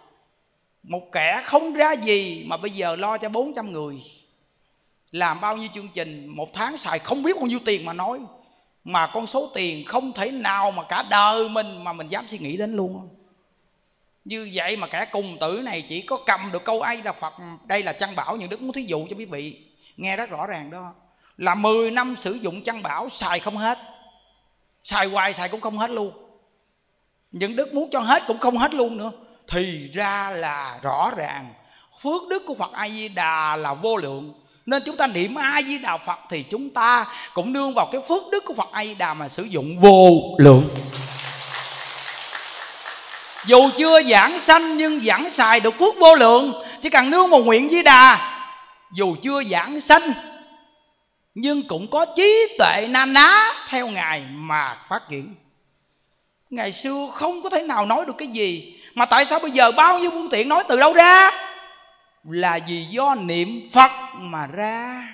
[0.84, 4.02] Một kẻ không ra gì mà bây giờ lo cho 400 người.
[5.12, 8.20] Làm bao nhiêu chương trình, Một tháng xài không biết bao nhiêu tiền mà nói.
[8.84, 12.38] Mà con số tiền không thể nào mà cả đời mình Mà mình dám suy
[12.38, 13.10] nghĩ đến luôn
[14.26, 17.34] như vậy mà kẻ cùng tử này chỉ có cầm được câu ai là Phật.
[17.66, 19.62] Đây là chăn bảo, những đức muốn thí dụ cho quý vị.
[19.98, 20.94] Nghe rất rõ ràng đó.
[21.38, 23.80] Là 10 năm sử dụng chăn bảo, xài không hết.
[24.84, 26.12] Xài hoài xài cũng không hết luôn.
[27.32, 29.12] Những đức muốn cho hết cũng không hết luôn nữa.
[29.48, 31.54] Thì ra là rõ ràng,
[32.02, 34.34] phước đức của phật a di đà là vô lượng.
[34.66, 38.02] Nên chúng ta niệm a di đà phật thì chúng ta cũng nương vào cái
[38.08, 40.70] phước đức của phật a di đà mà sử dụng vô lượng
[43.46, 47.40] dù chưa giảng sanh nhưng giảng xài được phước vô lượng chỉ cần nương một
[47.40, 48.30] nguyện di đà.
[48.94, 50.14] Dù chưa giảng sanh,
[51.36, 55.36] nhưng cũng có trí tuệ na ná theo ngài mà phát triển
[56.54, 59.72] ngày xưa không có thể nào nói được cái gì, mà tại sao bây giờ
[59.72, 61.32] bao nhiêu phương tiện nói từ đâu ra?
[62.24, 65.08] Là vì do niệm phật mà ra.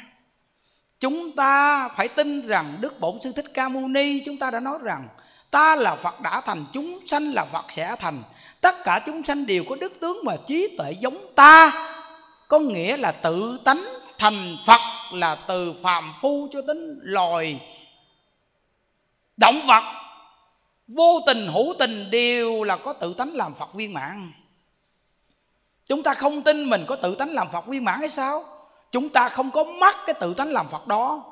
[1.00, 4.60] Chúng ta phải tin rằng đức bổn sư thích ca mâu ni chúng ta đã
[4.60, 5.08] nói rằng
[5.52, 8.24] ta là phật đã thành, chúng sanh là phật sẽ thành.
[8.62, 11.72] Tất cả chúng sanh đều có đức tướng và trí tuệ giống ta.
[12.48, 13.84] Có nghĩa là tự tánh
[14.18, 14.82] thành phật
[15.14, 17.60] là từ phàm phu cho đến loài
[19.38, 19.84] động vật.
[20.88, 24.32] Vô tình, hữu tình đều là có tự tánh làm phật viên mãn.
[25.86, 28.46] Chúng ta không tin mình có tự tánh làm phật viên mãn hay sao?
[28.92, 31.29] Chúng ta không có mắc cái tự tánh làm phật đó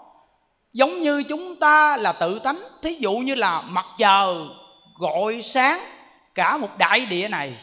[0.74, 4.36] giống như chúng ta là tự tánh, thí dụ như là mặt trời
[5.00, 5.80] gọi sáng
[6.36, 7.54] cả một đại địa này,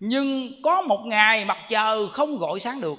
[0.00, 2.98] nhưng có một ngày mặt trời không gọi sáng được.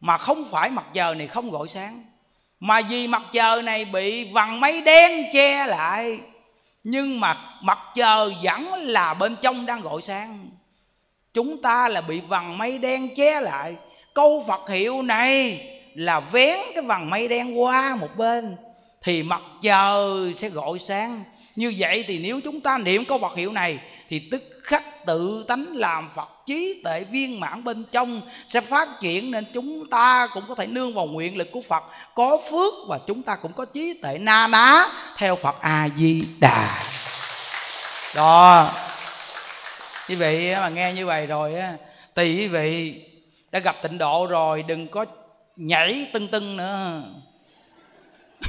[0.00, 2.04] Mà không phải mặt trời này không gọi sáng,
[2.60, 6.20] mà vì mặt trời này bị vằn mây đen che lại,
[6.84, 10.50] nhưng mà mặt trời vẫn là bên trong đang gọi sáng.
[11.34, 13.74] Chúng ta là bị vầng mây đen che lại.
[14.14, 15.60] Câu phật hiệu này
[15.94, 18.56] là vén cái vầng mây đen qua một bên,
[19.02, 21.24] thì mặt trời sẽ gọi sáng
[21.56, 23.78] như vậy thì nếu chúng ta niệm câu Phật hiệu này,
[24.08, 28.88] thì tức khắc tự tánh làm Phật, trí tệ viên mãn bên trong sẽ phát
[29.00, 31.84] triển, nên chúng ta cũng có thể nương vào nguyện lực của Phật
[32.14, 36.22] có phước và chúng ta cũng có trí tệ na ná theo Phật A Di
[36.38, 36.82] Đà.
[38.14, 38.70] Đó.
[40.08, 41.72] Quý vị mà nghe như vậy rồi á
[42.14, 42.94] thì quý vị
[43.50, 45.04] đã gặp tịnh độ rồi, đừng có
[45.58, 47.02] nhảy tưng tưng nữa.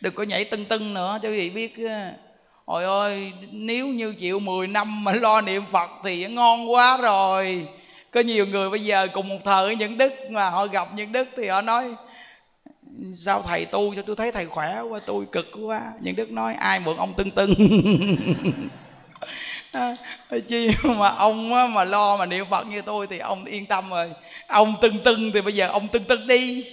[0.00, 1.90] Đừng có nhảy tưng tưng nữa, cho quý vị biết
[2.64, 7.68] Ôi ơi, nếu như chịu 10 năm mà lo niệm Phật thì ngon quá rồi.
[8.10, 11.28] Có nhiều người bây giờ cùng một thời những đức mà họ gặp những đức
[11.36, 11.94] thì họ nói,
[13.14, 15.92] Sao thầy tu cho tôi thấy thầy khỏe quá, tôi cực quá.
[16.00, 17.54] Những đức nói, ai mượn ông tưng tưng?
[20.48, 24.12] chi mà ông mà lo mà niệm phật như tôi thì ông yên tâm rồi.
[24.46, 26.64] Ông tưng tưng thì bây giờ ông tưng tưng đi.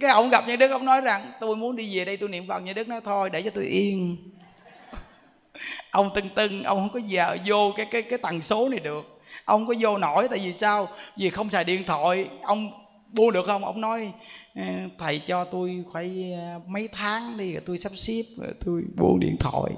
[0.00, 2.48] Cái ông gặp như đức, ông nói rằng, tôi muốn đi về đây tôi niệm
[2.48, 2.58] phật.
[2.58, 4.16] Như đức nói, thôi, để cho tôi yên.
[5.90, 9.20] Ông tưng tưng, ông không có giờ vô cái cái cái tần số này được.
[9.44, 10.88] Ông có vô nổi, tại vì sao?
[11.16, 12.28] Vì không xài điện thoại.
[12.42, 12.70] Ông
[13.12, 13.64] buông được không?
[13.64, 14.12] Ông nói
[14.54, 14.62] ờ,
[14.98, 19.20] thầy cho tôi phải ờ, mấy tháng đi rồi tôi sắp xếp, rồi tôi buông
[19.20, 19.72] điện thoại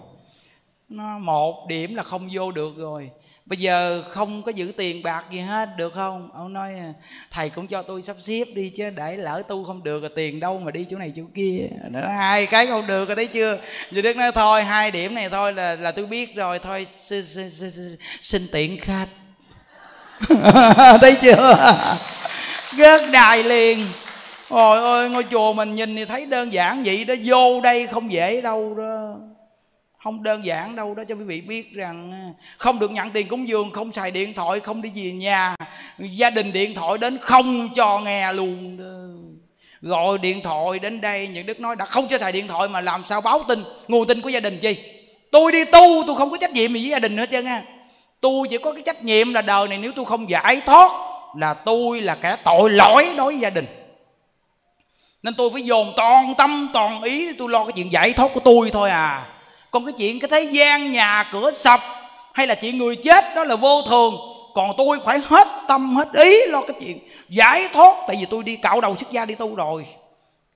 [0.89, 3.10] nó một điểm là không vô được rồi.
[3.47, 6.31] Bây giờ không có giữ tiền bạc gì hết được không?
[6.35, 6.93] Ông nói à,
[7.31, 10.40] thầy cũng cho tôi sắp xếp đi chứ để lỡ tu không được rồi tiền
[10.40, 11.69] đâu mà đi chỗ này chỗ kia.
[11.90, 13.59] Nữa hai cái không được rồi thấy chưa?
[13.90, 16.59] Như đức nói thôi hai điểm này thôi là là tôi biết rồi.
[16.59, 19.09] Thôi xin, xin, xin, xin tiện khách.
[21.01, 21.56] Thấy chưa?
[22.77, 23.86] Gớt đài liền.
[24.48, 27.15] Ôi ơi ngôi chùa mình nhìn thì thấy đơn giản vậy đó.
[27.24, 29.15] Vô đây không dễ đâu đó
[29.99, 32.25] không đơn giản đâu đó cho quý vị biết rằng à,
[32.59, 35.57] không được nhận tiền cúng dường, không xài điện thoại, không đi về nhà.
[35.99, 38.85] Gia đình điện thoại đến không cho nghe luôn đó.
[39.81, 42.81] Gọi điện thoại đến đây, những đức nói đã không cho xài điện thoại mà
[42.81, 43.65] làm sao báo tin?
[43.89, 44.77] Nguồn tin của gia đình chi?
[45.33, 47.62] Tôi đi tu, tôi không có trách nhiệm gì với gia đình hết trơn á.
[48.20, 50.93] Tôi chỉ có cái trách nhiệm là đời này nếu tôi không giải thoát
[51.37, 53.66] là tôi là kẻ tội lỗi đối với gia đình.
[55.23, 58.41] Nên tôi phải dồn toàn tâm, toàn ý tôi lo cái chuyện giải thoát của
[58.41, 59.27] tôi thôi à
[59.70, 61.81] còn cái chuyện cái thế gian nhà cửa sập,
[62.35, 64.15] hay là chuyện người chết, đó là vô thường.
[64.55, 67.97] Còn tôi phải hết tâm, hết ý lo cái chuyện giải thoát.
[68.07, 69.86] Tại vì tôi đi cạo đầu xuất gia đi tu rồi.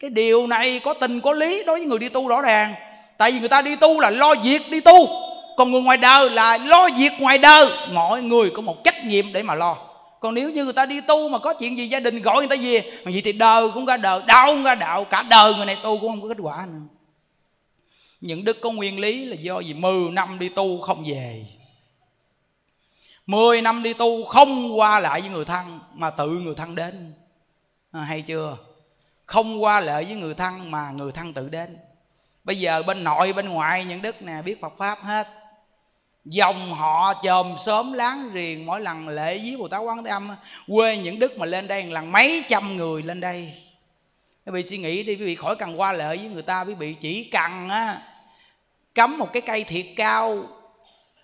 [0.00, 2.74] Cái điều này có tình, có lý đối với người đi tu rõ ràng.
[3.18, 5.08] Tại vì người ta đi tu là lo việc đi tu.
[5.56, 7.68] Còn người ngoài đời là lo việc ngoài đời.
[7.92, 9.76] Mọi người có một trách nhiệm để mà lo.
[10.20, 12.56] Còn nếu như người ta đi tu mà có chuyện gì gia đình gọi người
[12.56, 15.54] ta về, mà vậy thì đời cũng ra đời, đạo cũng ra đạo, cả đời
[15.54, 17.01] người này tu cũng không có kết quả nữa
[18.22, 19.74] những đức có nguyên lý là do gì?
[19.74, 21.46] 10 năm đi tu không về.
[23.26, 27.12] 10 năm đi tu không qua lại với người thân mà tự người thân đến.
[27.92, 28.56] À, hay chưa?
[29.26, 31.78] Không qua lại với người thân mà người thân tự đến.
[32.44, 35.28] Bây giờ bên nội bên ngoại những đức nè biết Phật pháp hết.
[36.24, 40.30] Dòng họ chòm sớm láng riền mỗi lần lễ với bồ tát quán thế âm
[40.66, 43.52] quê những đức mà lên đây lần mấy trăm người lên đây.
[44.46, 46.74] Quý vị suy nghĩ đi quý vị khỏi cần qua lại với người ta quý
[46.74, 48.02] vị chỉ cần á
[48.94, 50.48] cắm một cái cây thiệt cao,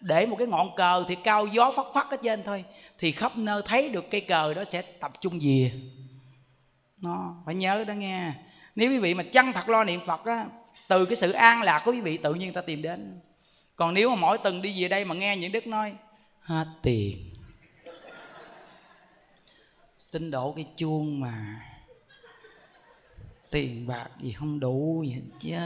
[0.00, 2.64] để một cái ngọn cờ thiệt cao, gió phất phất ở trên thôi,
[2.98, 5.72] thì khắp nơi thấy được cây cờ đó sẽ tập trung về.
[6.96, 8.32] Nó, phải nhớ đó nghe.
[8.74, 10.46] Nếu quý vị mà chân thật lo niệm phật á,
[10.88, 13.20] từ cái sự an lạc của quý vị tự nhiên ta tìm đến.
[13.76, 15.92] Còn nếu mà mỗi tuần đi về đây mà nghe những đức nói,
[16.40, 17.30] hết tiền.
[20.10, 21.64] Tinh độ cái chuông mà.
[23.50, 25.62] Tiền bạc gì không đủ gì hết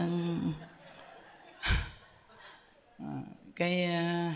[3.02, 3.08] Ờ,
[3.56, 4.30] cái ờ,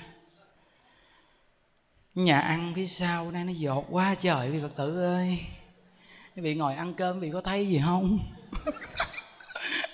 [2.14, 5.38] nhà ăn phía sau đây nó dột quá trời vị phật tử ơi.
[6.36, 8.18] Quý vị ngồi ăn cơm vị có thấy gì không?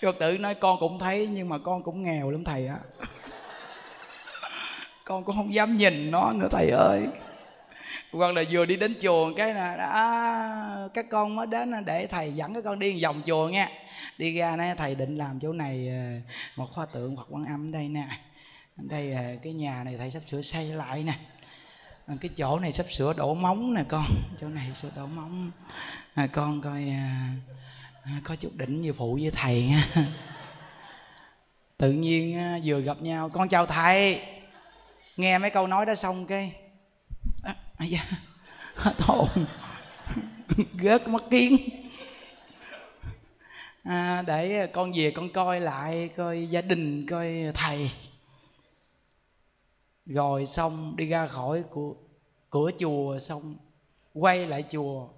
[0.02, 2.78] Phật tử nói con cũng thấy nhưng mà con cũng nghèo lắm thầy ạ.
[5.04, 7.06] Con cũng không dám nhìn nó nữa thầy ơi.
[8.12, 12.32] Hoặc là vừa đi đến chùa cái là à, các con mới đến để thầy
[12.32, 13.68] dẫn các con đi vòng chùa nha
[14.18, 17.72] đi ra nè thầy định làm chỗ này ờ, một khoa tượng hoặc quan âm
[17.72, 18.04] đây nè
[18.76, 21.18] đây là cái nhà này thầy sắp sửa xây lại nè.
[22.20, 24.04] Cái chỗ này sắp sửa đổ móng nè con.
[24.36, 25.50] Chỗ này sửa đổ móng.
[26.14, 27.28] À, con coi à,
[28.04, 29.88] à, có chút đỉnh như phụ với thầy nha.
[31.76, 34.20] Tự nhiên à, vừa gặp nhau con chào thầy.
[35.16, 36.52] Nghe mấy câu nói đó xong cái
[37.42, 38.00] à, à, da,
[38.74, 39.28] hết hồn.
[40.72, 41.56] Gớt mất kiến.
[43.84, 47.90] À, để con về con coi lại coi gia đình coi thầy
[50.06, 51.92] rồi xong đi ra khỏi cửa,
[52.50, 53.56] cửa chùa xong
[54.14, 55.08] quay lại chùa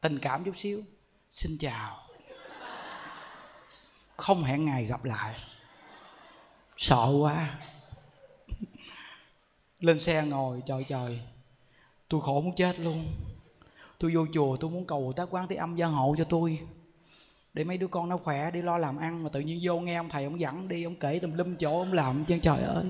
[0.00, 0.82] tình cảm chút xíu.
[1.30, 1.96] Xin chào.
[4.16, 5.34] Không hẹn ngày gặp lại.
[6.76, 7.58] Sợ quá.
[9.80, 11.20] Lên xe ngồi trời trời
[12.08, 13.06] tôi khổ muốn chết luôn.
[13.98, 16.60] Tôi vô chùa tôi muốn cầu tác quán thế âm gia hộ cho tôi.
[17.54, 19.96] Để mấy đứa con nó khỏe đi lo làm ăn mà tự nhiên vô nghe
[19.96, 22.84] ông thầy ông dẫn đi ông kể tùm lum chỗ ông làm chân trời ơi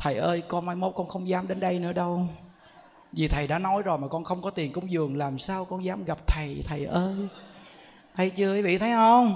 [0.00, 2.26] thầy ơi con mai mốt con không dám đến đây nữa đâu.
[3.12, 5.84] Vì thầy đã nói rồi mà con không có tiền cúng dường làm sao con
[5.84, 7.14] dám gặp thầy thầy ơi?
[8.16, 9.34] Thầy chưa quý vị thấy không?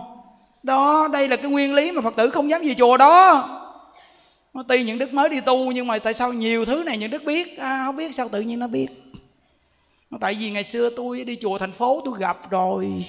[0.62, 3.50] Đó đây là cái nguyên lý mà phật tử không dám về chùa đó.
[4.68, 7.22] Tuy những đức mới đi tu nhưng mà tại sao nhiều thứ này những đức
[7.24, 7.58] biết?
[7.58, 8.88] À, không biết sao tự nhiên nó biết.
[10.20, 13.06] Tại vì ngày xưa tôi đi chùa thành phố tôi gặp rồi.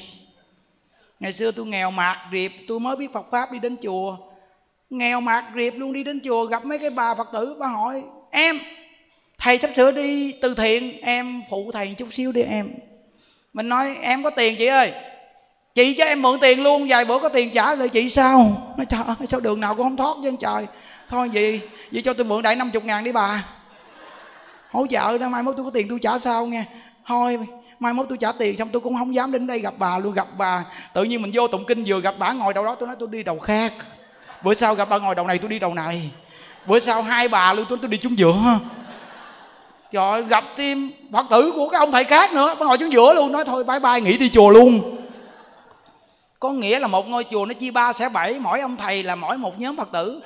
[1.20, 4.18] Ngày xưa tôi nghèo mạt riệp tôi mới biết phật pháp đi đến chùa
[4.90, 8.04] nghèo mạt riệp luôn đi đến chùa gặp mấy cái bà phật tử, bà hỏi,
[8.32, 8.60] em,
[9.38, 12.70] thầy sắp sửa đi từ thiện, em phụ thầy chút xíu đi em.
[13.54, 14.94] Mình nói, em có tiền chị ơi,
[15.76, 18.74] chị cho em mượn tiền luôn, vài bữa có tiền trả lại chị sao?
[18.78, 20.66] Nói, trời ơi, sao đường nào cũng không thoát chứ trời.
[21.10, 23.46] Thôi vậy vậy cho tôi mượn đại 50 ngàn đi bà.
[24.72, 26.64] Hỗ trợ đó, mai mốt tôi có tiền tôi trả sao nghe.
[27.06, 27.40] Thôi,
[27.80, 30.14] mai mốt tôi trả tiền xong tôi cũng không dám đến đây gặp bà luôn,
[30.14, 30.66] gặp bà.
[30.94, 33.08] Tự nhiên mình vô tụng kinh vừa gặp bà ngồi đâu đó, tôi nói, tôi
[33.12, 33.74] đi đầu khác
[34.44, 36.10] bữa sau gặp bà ngồi đầu này, tôi đi đầu này.
[36.66, 38.36] Bữa sau hai bà luôn tôi tôi đi chung giữa.
[39.92, 42.56] Trời gặp tim phật tử của cái ông thầy khác nữa.
[42.60, 44.98] Bà ngồi chung giữa luôn, nói thôi, bye bye, nghỉ đi chùa luôn.
[46.40, 49.16] Có nghĩa là một ngôi chùa nó chia ba sẽ bảy, mỗi ông thầy là
[49.16, 50.22] mỗi một nhóm phật tử.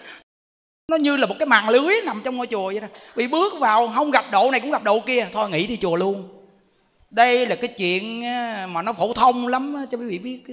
[0.91, 2.87] Nó như là một cái màn lưới nằm trong ngôi chùa vậy đó.
[3.15, 5.27] Bị bước vào, không gặp độ này cũng gặp độ kia.
[5.33, 6.38] Thôi, nghỉ đi chùa luôn
[7.11, 8.21] đây là cái chuyện
[8.73, 10.43] mà nó phổ thông lắm cho quý vị biết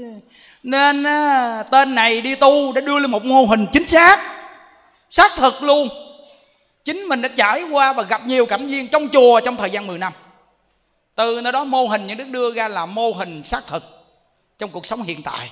[0.62, 1.04] nên
[1.70, 4.36] tên này đi tu để đưa lên một mô hình chính xác
[5.10, 5.88] xác thực luôn.
[6.84, 9.86] Chính mình đã trải qua và gặp nhiều cảnh viên trong chùa trong thời gian
[9.86, 10.12] 10 năm.
[11.14, 13.82] Từ nơi đó mô hình những đức đưa ra là mô hình xác thực
[14.58, 15.50] trong cuộc sống hiện tại.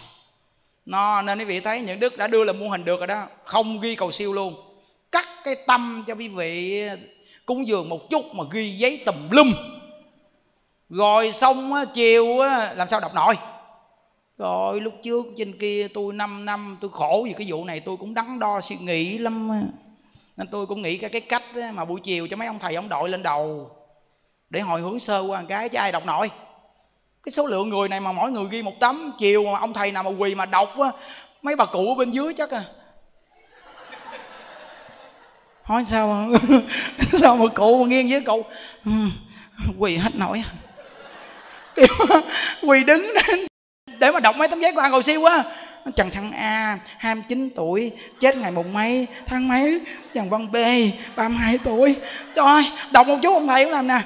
[0.87, 3.23] Nó, nên quý vị thấy những đức đã đưa là mô hình được rồi đó,
[3.45, 4.55] không ghi cầu siêu luôn.
[5.13, 6.83] Cắt cái tâm cho quý vị
[7.47, 9.55] cúng dường một chút mà ghi giấy tùm lum
[10.89, 12.27] rồi xong chiều
[12.77, 13.35] làm sao đọc nổi
[14.39, 17.97] rồi lúc trước trên kia tôi 5 năm tôi khổ vì cái vụ này tôi
[17.97, 19.51] cũng đắn đo suy nghĩ lắm
[20.36, 21.43] nên tôi cũng nghĩ cái cái cách
[21.74, 23.70] mà buổi chiều cho mấy ông thầy ông đội lên đầu
[24.51, 26.31] để hồi hướng sơ qua một cái chứ ai đọc nổi
[27.24, 29.93] cái số lượng người này mà mỗi người ghi một tấm chiều mà ông thầy
[29.93, 30.90] nào mà quỳ mà đọc á
[31.43, 32.65] mấy bà cụ bên dưới chắc à.
[35.62, 36.28] Hỏi sao
[37.20, 38.43] sao mà cụ mà nghiêng với cụ
[38.85, 38.90] ừ,
[39.78, 40.64] quỳ hết nổi à
[41.77, 41.87] kiểu,
[42.63, 43.13] quỳ đứng
[43.99, 45.45] để mà đọc mấy tấm giấy của an cầu siêu á.
[45.97, 49.81] Trần Thăng A 29 tuổi, Chết ngày mùng mấy, tháng mấy
[50.15, 50.57] Trần Văn B
[51.17, 51.97] 32 tuổi.
[52.35, 54.01] Trời ơi, đọc một chút ông thầy cũng làm nè.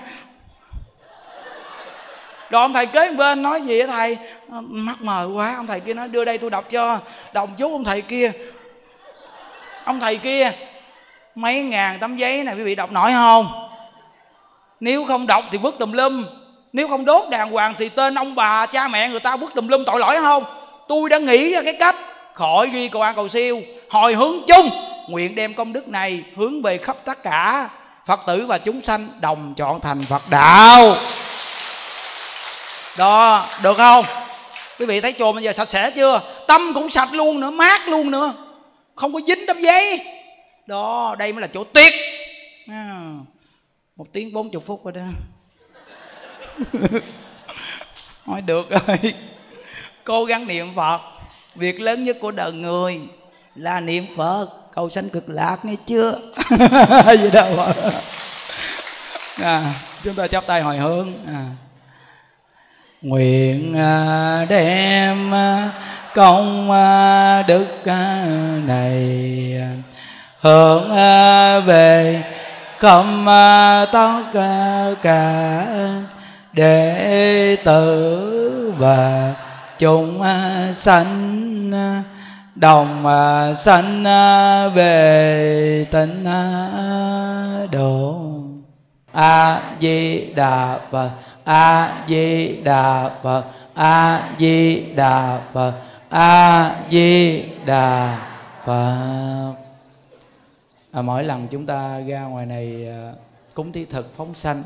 [2.51, 4.17] Rồi ông thầy kế bên nói gì á thầy?
[4.51, 7.01] Ờ, mắc mờ quá, ông thầy kia nói đưa đây tôi đọc cho.
[7.33, 8.33] Đọc chút ông thầy kia.
[9.85, 10.53] Ông thầy kia,
[11.35, 13.69] mấy ngàn tấm giấy này quý vị đọc nổi không?
[14.81, 16.25] Nếu không đọc thì vứt tùm lum
[16.73, 19.69] nếu không đốt đàng hoàng thì tên ông bà cha mẹ người ta bước tùm
[19.69, 20.45] lum tội lỗi không?
[20.89, 21.97] Tôi đã nghĩ ra cái cách
[22.35, 24.71] khỏi ghi cầu an cầu siêu hồi hướng chung
[25.09, 27.71] nguyện đem công đức này hướng về khắp tất cả
[28.07, 30.97] phật tử và chúng sanh đồng chọn thành phật đạo.
[32.99, 34.05] Đó được không?
[34.79, 36.21] Quý vị thấy chùa bây giờ sạch sẽ chưa?
[36.49, 38.35] Tâm cũng sạch luôn nữa mát luôn nữa.
[38.95, 40.01] Không có dính tấm giấy.
[40.67, 41.93] Đó đây mới là chỗ tuyệt.
[42.69, 43.01] À,
[43.97, 45.01] một tiếng bốn chục phút rồi đó.
[48.27, 49.15] nói được rồi.
[50.05, 51.01] Cố gắng niệm phật.
[51.55, 53.01] Việc lớn nhất của đời người
[53.55, 54.49] là niệm phật.
[54.75, 56.19] Cầu sanh cực lạc nghe chưa?
[57.21, 57.57] Gì đâu
[59.43, 59.75] à,
[60.05, 61.13] chúng ta chắp tay hồi hướng.
[61.27, 61.45] À.
[63.03, 65.71] Nguyện à, đem à,
[66.15, 67.67] công à, đức
[68.67, 68.97] này
[70.41, 70.91] hướng
[71.67, 72.23] về
[72.79, 73.25] không
[73.93, 74.23] tất
[75.03, 75.67] cả
[76.59, 79.35] đệ tử và
[79.79, 80.23] chúng
[80.75, 81.73] sanh
[82.55, 83.05] đồng
[83.57, 84.05] sanh
[84.75, 86.25] về tịnh
[87.73, 88.25] độ.
[89.13, 91.11] A di đà phật
[91.45, 93.45] a di đà phật
[93.75, 95.73] a di đà phật
[96.09, 98.19] a di đà
[98.65, 99.55] phật
[100.93, 103.13] à, mỗi lần chúng ta ra ngoài này à,
[103.55, 104.63] cúng thí thực phóng sanh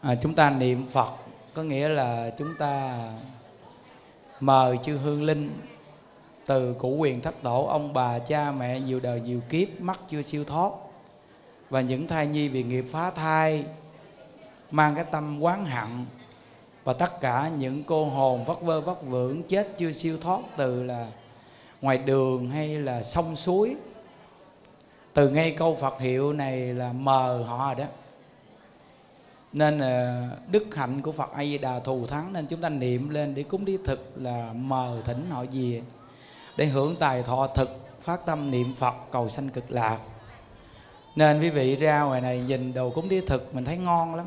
[0.00, 1.10] à, chúng ta niệm phật
[1.54, 2.98] có nghĩa là chúng ta
[4.40, 5.50] mời chư hương linh
[6.46, 10.22] từ cụ quyền thất tổ ông bà cha mẹ nhiều đời nhiều kiếp mắc chưa
[10.22, 10.72] siêu thoát.
[11.70, 13.64] Và những thai nhi vì nghiệp phá thai
[14.70, 15.88] mang cái tâm quán hận
[16.84, 20.84] và tất cả những cô hồn vất vơ vất vưởng chết chưa siêu thoát từ
[20.84, 21.06] là
[21.80, 23.76] ngoài đường hay là sông suối.
[25.14, 27.92] Từ ngay câu Phật hiệu này là mờ họ rồi đó
[29.52, 33.08] nên ờ, đức hạnh của Phật A Di Đà thù thắng, nên chúng ta niệm
[33.08, 35.82] lên để cúng đi thực là mờ thỉnh họ về
[36.56, 37.68] để hưởng tài thọ thực,
[38.02, 39.98] phát tâm niệm Phật cầu sanh cực lạc.
[41.16, 44.26] Nên quý vị ra ngoài này nhìn đồ cúng đi thực mình thấy ngon lắm.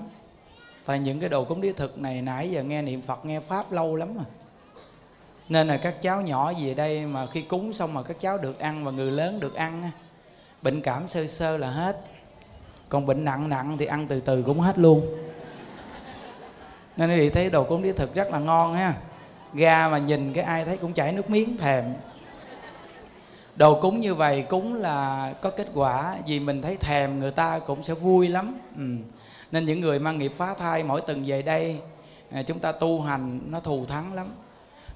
[0.85, 3.71] Tại những cái đồ cúng đi thực này nãy giờ nghe niệm Phật, nghe pháp
[3.71, 4.25] lâu lắm rồi.
[5.49, 8.59] Nên là các cháu nhỏ về đây mà khi cúng xong mà các cháu được
[8.59, 9.91] ăn và người lớn được ăn
[10.61, 11.97] bệnh cảm sơ sơ là hết
[12.91, 15.17] còn bệnh nặng nặng thì ăn từ từ cũng hết luôn.
[16.97, 18.93] Nên quý vị thấy đồ cúng đĩa thực rất là ngon ha.
[19.53, 21.83] Ga mà nhìn cái ai thấy cũng chảy nước miếng thèm.
[23.55, 27.59] Đồ cúng như vậy cúng là có kết quả, vì mình thấy thèm người ta
[27.59, 28.55] cũng sẽ vui lắm.
[28.77, 28.83] Ừ.
[29.51, 31.79] nên những người mang nghiệp phá thai mỗi tuần về đây
[32.31, 34.27] à, chúng ta tu hành, nó thù thắng lắm.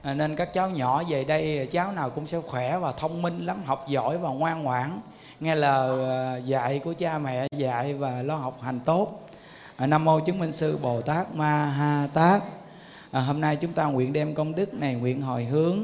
[0.02, 3.22] À, nên các cháu nhỏ về đây à, cháu nào cũng sẽ khỏe và thông
[3.22, 5.00] minh lắm, học giỏi và ngoan ngoãn
[5.40, 9.30] nghe lời à, dạy của cha mẹ dạy và lo học hành tốt.
[9.76, 12.42] À, nam mô chứng minh sư bồ tát ma ha tát.
[13.12, 15.80] À, hôm nay chúng ta nguyện đem công đức này nguyện hồi hướng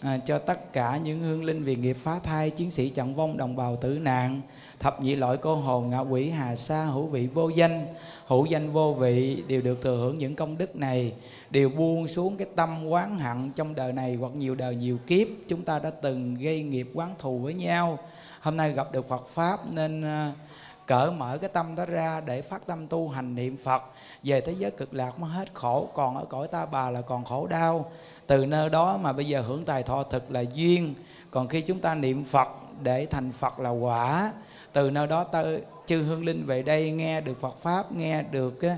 [0.00, 3.36] à, cho tất cả những hương linh vì nghiệp phá thai chiến sĩ trận vong
[3.36, 4.40] đồng bào tử nạn
[4.80, 7.86] thập nhị loại cô hồn ngạ quỷ hà sa hữu vị vô danh
[8.26, 11.12] hữu danh vô vị đều được thừa hưởng những công đức này
[11.50, 15.28] đều buông xuống cái tâm quán hận trong đời này hoặc nhiều đời nhiều kiếp.
[15.48, 17.98] Chúng ta đã từng gây nghiệp quán thù với nhau
[18.42, 20.30] hôm nay gặp được Phật pháp nên ờ,
[20.86, 23.82] cỡ cởi mở cái tâm đó ra để phát tâm tu hành niệm Phật.
[24.22, 27.24] Về thế giới cực lạc mới hết khổ, còn ở cõi ta bà là còn
[27.24, 27.90] khổ đau.
[28.26, 30.94] Từ nơi đó mà bây giờ hưởng tài thọ thực là duyên.
[31.30, 32.48] Còn khi chúng ta niệm Phật
[32.82, 34.32] để thành Phật là quả.
[34.72, 35.44] Từ nơi đó ta
[35.86, 38.76] chư hương linh về đây nghe được Phật pháp, nghe được ờ,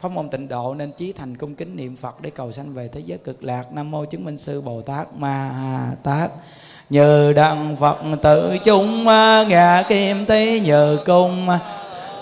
[0.00, 2.88] pháp môn tịnh độ nên chí thành cung kính niệm Phật để cầu sanh về
[2.88, 3.72] thế giới cực lạc.
[3.72, 6.30] Nam mô chứng minh sư Bồ Tát Ma Ha Tát
[6.90, 11.48] như đăng Phật tự chúng à, ngạ kim tí nhờ cung.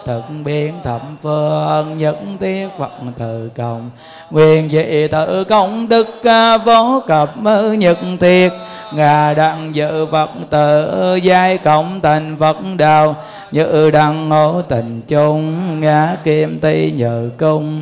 [0.07, 3.91] Thực biến thập phương, nhất tiết Phật từ công.
[4.31, 7.31] Nguyện dị tự công đức à, vô cập
[7.79, 8.49] nhật thiết.
[8.95, 13.17] Ngà đặng dự Phật tự, giai cộng thành Phật đạo
[13.53, 17.81] như đăng ngộ tình chung ngã kim ti nhờ cung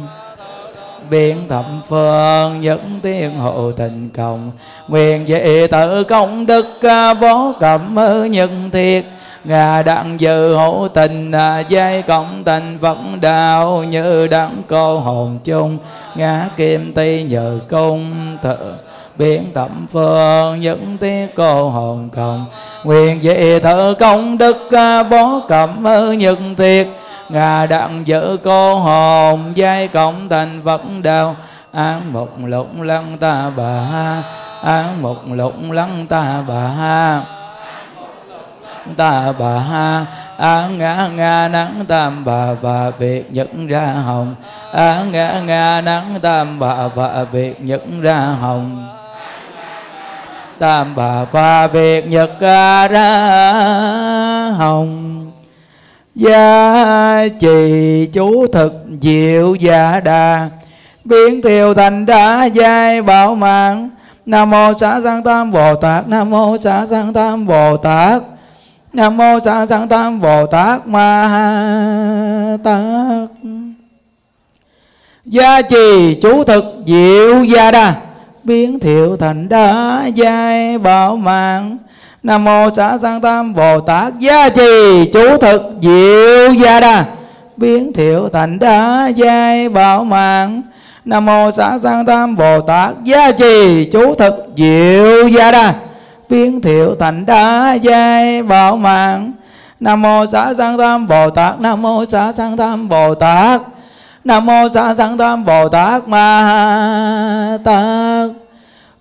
[1.12, 4.51] biện thập phương những tiên hộ tình cộng.
[4.89, 7.97] Nguyện dị tự công đức à, vô cẩm
[8.30, 9.05] nhân thiệt.
[9.44, 15.39] Ngà đặng dự hữu tình à, giai cộng tình phật đạo như đặng cô hồn
[15.44, 15.78] chung.
[16.14, 18.56] Ngã kim ti nhờ công thợ
[19.18, 22.44] biển tẩm phương những tiết cô hồn cộng.
[22.84, 24.56] Nguyện dị thợ công đức
[25.10, 25.84] bó cẩm
[26.18, 26.86] nhật thiệt
[27.28, 31.36] ngà đặng giữ cô hồn giai cộng thành phật đạo
[31.72, 33.82] án một lục lăng ta bà
[34.62, 37.20] án một lục lăng ta bà.
[38.96, 40.06] Ta bà ha
[40.38, 44.34] á ngã ngã nắng tam bà, và việc nhận ra hồng.
[44.72, 48.88] Á ngã ngã nắng tam bà, và việc nhận ra hồng.
[50.58, 52.88] Tam bà, và việc nhật ra
[54.58, 55.11] hồng
[56.14, 60.51] gia trì chú thực diệu gia đà
[61.05, 63.90] biến thiều thành đá giai bảo mạng.
[64.26, 68.22] Nam mô xã sanh tam bồ tát, nam mô xã sanh tam bồ tát,
[68.93, 73.28] nam mô xã sanh tam bồ tát, ma tát.
[75.24, 77.94] Gia trì chú thực diệu gia đa.
[78.44, 81.76] Biến thiệu thành đá giai bảo mạng
[82.22, 87.04] nam mô xã sang tam bồ tát gia trì, chú thực diệu gia đa.
[87.56, 90.62] Biến thiệu thành đá giai bảo mạng.
[91.04, 95.74] Nam mô xã sang tam bồ tát gia trì, chú thực diệu gia đa.
[96.28, 99.32] Biến thiệu thành đá giai bảo mạng.
[99.80, 103.60] Nam mô xã sang tam bồ tát, nam mô xã sang tam bồ tát.
[104.24, 108.41] Nam mô xã sang tam bồ tát ma tát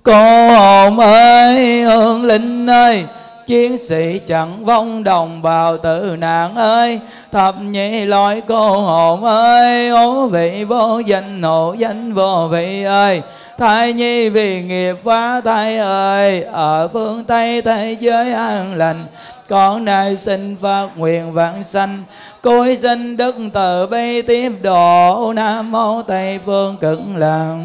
[0.03, 3.06] cô hồn ơi, hương linh ơi,
[3.48, 6.99] chiến sĩ chẳng vong đồng bào tử nạn ơi.
[7.32, 13.22] Thập nhị loại cô hồn ơi, ố vị vô danh hộ danh vô vị ơi.
[13.57, 19.06] Thai nhi vì nghiệp phá thai ơi, ở phương tây, thế giới an lành.
[19.49, 22.03] Con nay xin phát nguyện vạn sanh
[22.41, 25.34] cối xin đức từ bi tiếp độ.
[25.36, 27.56] Nam mô tây phương cực lạc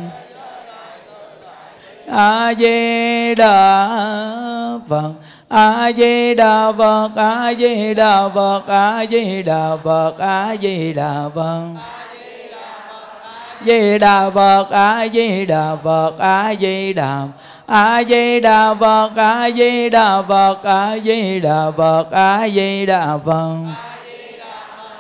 [2.09, 3.89] a di đà
[4.89, 5.13] phật
[5.49, 11.29] a di đà phật a di đà phật a di đà phật a di đà
[11.35, 11.67] phật
[13.65, 17.23] di đà phật a di đà phật a di đà
[17.67, 21.71] a di đà phật a di đà phật a di đà phật a di đà
[21.71, 23.96] phật a di đà phật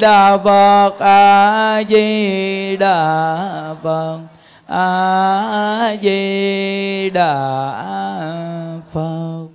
[0.00, 4.20] đà phật, a di đà phật,
[4.66, 7.32] a di đà
[8.92, 9.46] phật.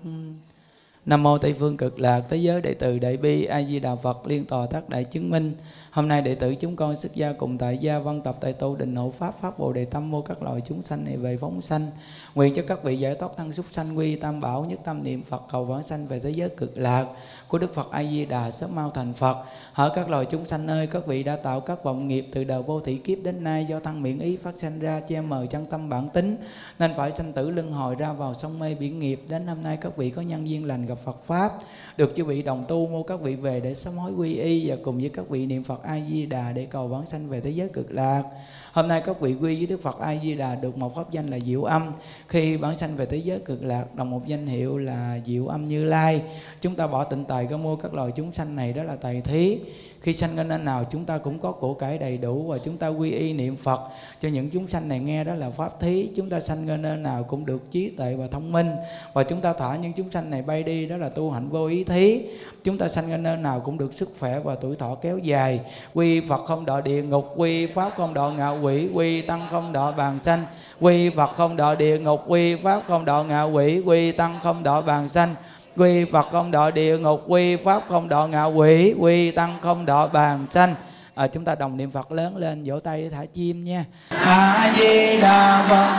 [1.06, 3.96] Nam mô tây phương cực lạc thế giới đệ tử đại bi a di đà
[3.96, 5.56] phật liên tòa tác đại chứng minh.
[5.92, 8.76] Hôm nay đệ tử chúng con xuất gia cùng tại gia văn tập tại tu
[8.76, 11.62] định hộ pháp pháp bồ đề tâm vô các loại chúng sanh này về phóng
[11.62, 11.88] sanh.
[12.36, 15.24] Nguyện cho các vị giải thoát thân súc sanh quy, tam bảo, nhất tâm niệm
[15.30, 17.06] phật, cầu vãng sanh về thế giới cực lạc
[17.48, 19.38] của đức phật a di đà sớm mau thành phật.
[19.80, 22.62] Hỡi các loài chúng sanh ơi, các vị đã tạo các vọng nghiệp từ đời
[22.62, 25.66] vô thị kiếp đến nay do tăng miệng ý phát sinh ra che mờ chân
[25.70, 26.38] tâm bản tính
[26.80, 29.22] nên phải sanh tử luân hồi ra vào sông mê biển nghiệp.
[29.30, 31.52] Đến năm nay các vị có nhân duyên lành gặp Phật pháp,
[31.98, 34.76] được chư vị đồng tu mua các vị về để sám hối quy y và
[34.84, 37.50] cùng với các vị niệm Phật A Di Đà để cầu vãng sanh về thế
[37.50, 38.24] giới cực lạc.
[38.72, 41.30] Hôm nay các vị quy với Đức Phật A Di Đà được một pháp danh
[41.30, 41.92] là Diệu Âm.
[42.28, 45.68] Khi bản sanh về thế giới cực lạc, đồng một danh hiệu là Diệu Âm
[45.68, 46.22] Như Lai.
[46.62, 49.22] Chúng ta bỏ tịnh tài, có mua các loài chúng sanh này, đó là tài
[49.22, 49.60] thí
[50.02, 52.78] khi sanh lên nơi nào, chúng ta cũng có của cải đầy đủ và chúng
[52.78, 53.80] ta quy y niệm Phật.
[54.22, 56.98] Cho những chúng sanh này nghe đó là pháp thí, chúng ta sanh lên nơi
[56.98, 58.68] nào cũng được trí tuệ và thông minh.
[59.14, 61.66] Và chúng ta thả những chúng sanh này bay đi, đó là tu hạnh vô
[61.66, 62.22] ý thí.
[62.64, 65.60] Chúng ta sanh lên nơi nào cũng được sức khỏe và tuổi thọ kéo dài.
[65.94, 69.74] Quy Phật không đọa địa ngục, quy Pháp không đọa ngạo quỷ, quy Tăng không
[69.74, 70.46] đọa bàn sanh.
[70.80, 74.64] Quy Phật không đọa địa ngục, quy Pháp không đọa ngạo quỷ, quy Tăng không
[74.64, 75.36] đọa bàn sanh
[75.80, 79.86] quy phật không đọa địa ngục quy pháp không đọa ngạ quỷ quy tăng không
[79.86, 80.76] đọa bàn sanh.
[81.16, 83.86] À, chúng ta đồng niệm phật lớn lên vỗ tay để thả chim nha.
[84.10, 85.90] A di đà phật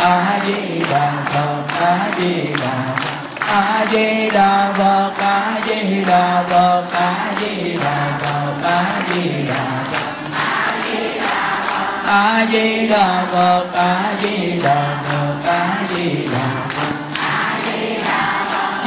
[0.00, 1.62] a di đà phật.
[1.80, 2.72] A di đà
[3.08, 8.60] Phật a di đà phật a di đà phật a di đà phật.
[8.62, 9.82] A di đà
[11.72, 15.40] phật a di đà phật a di đà phật.
[15.46, 16.39] a di đà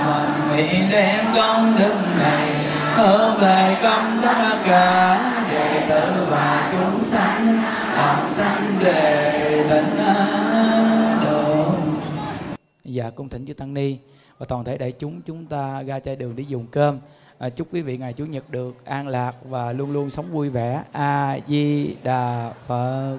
[0.07, 2.51] phật nguyện đem công đức này
[2.97, 5.19] hướng về công tất cả
[5.53, 7.63] đệ tử và chúng sanh
[7.97, 9.97] đồng sanh về tịnh
[11.25, 11.75] độ
[12.85, 13.97] dạ cung thỉnh chư tăng ni
[14.39, 16.99] và toàn thể đại chúng chúng ta ra chai đường để dùng cơm.
[17.39, 20.51] À, chúc quý vị ngày chủ nhật được an lạc và luôn luôn sống vui
[20.51, 20.83] vẻ.
[20.93, 23.19] A di đà phật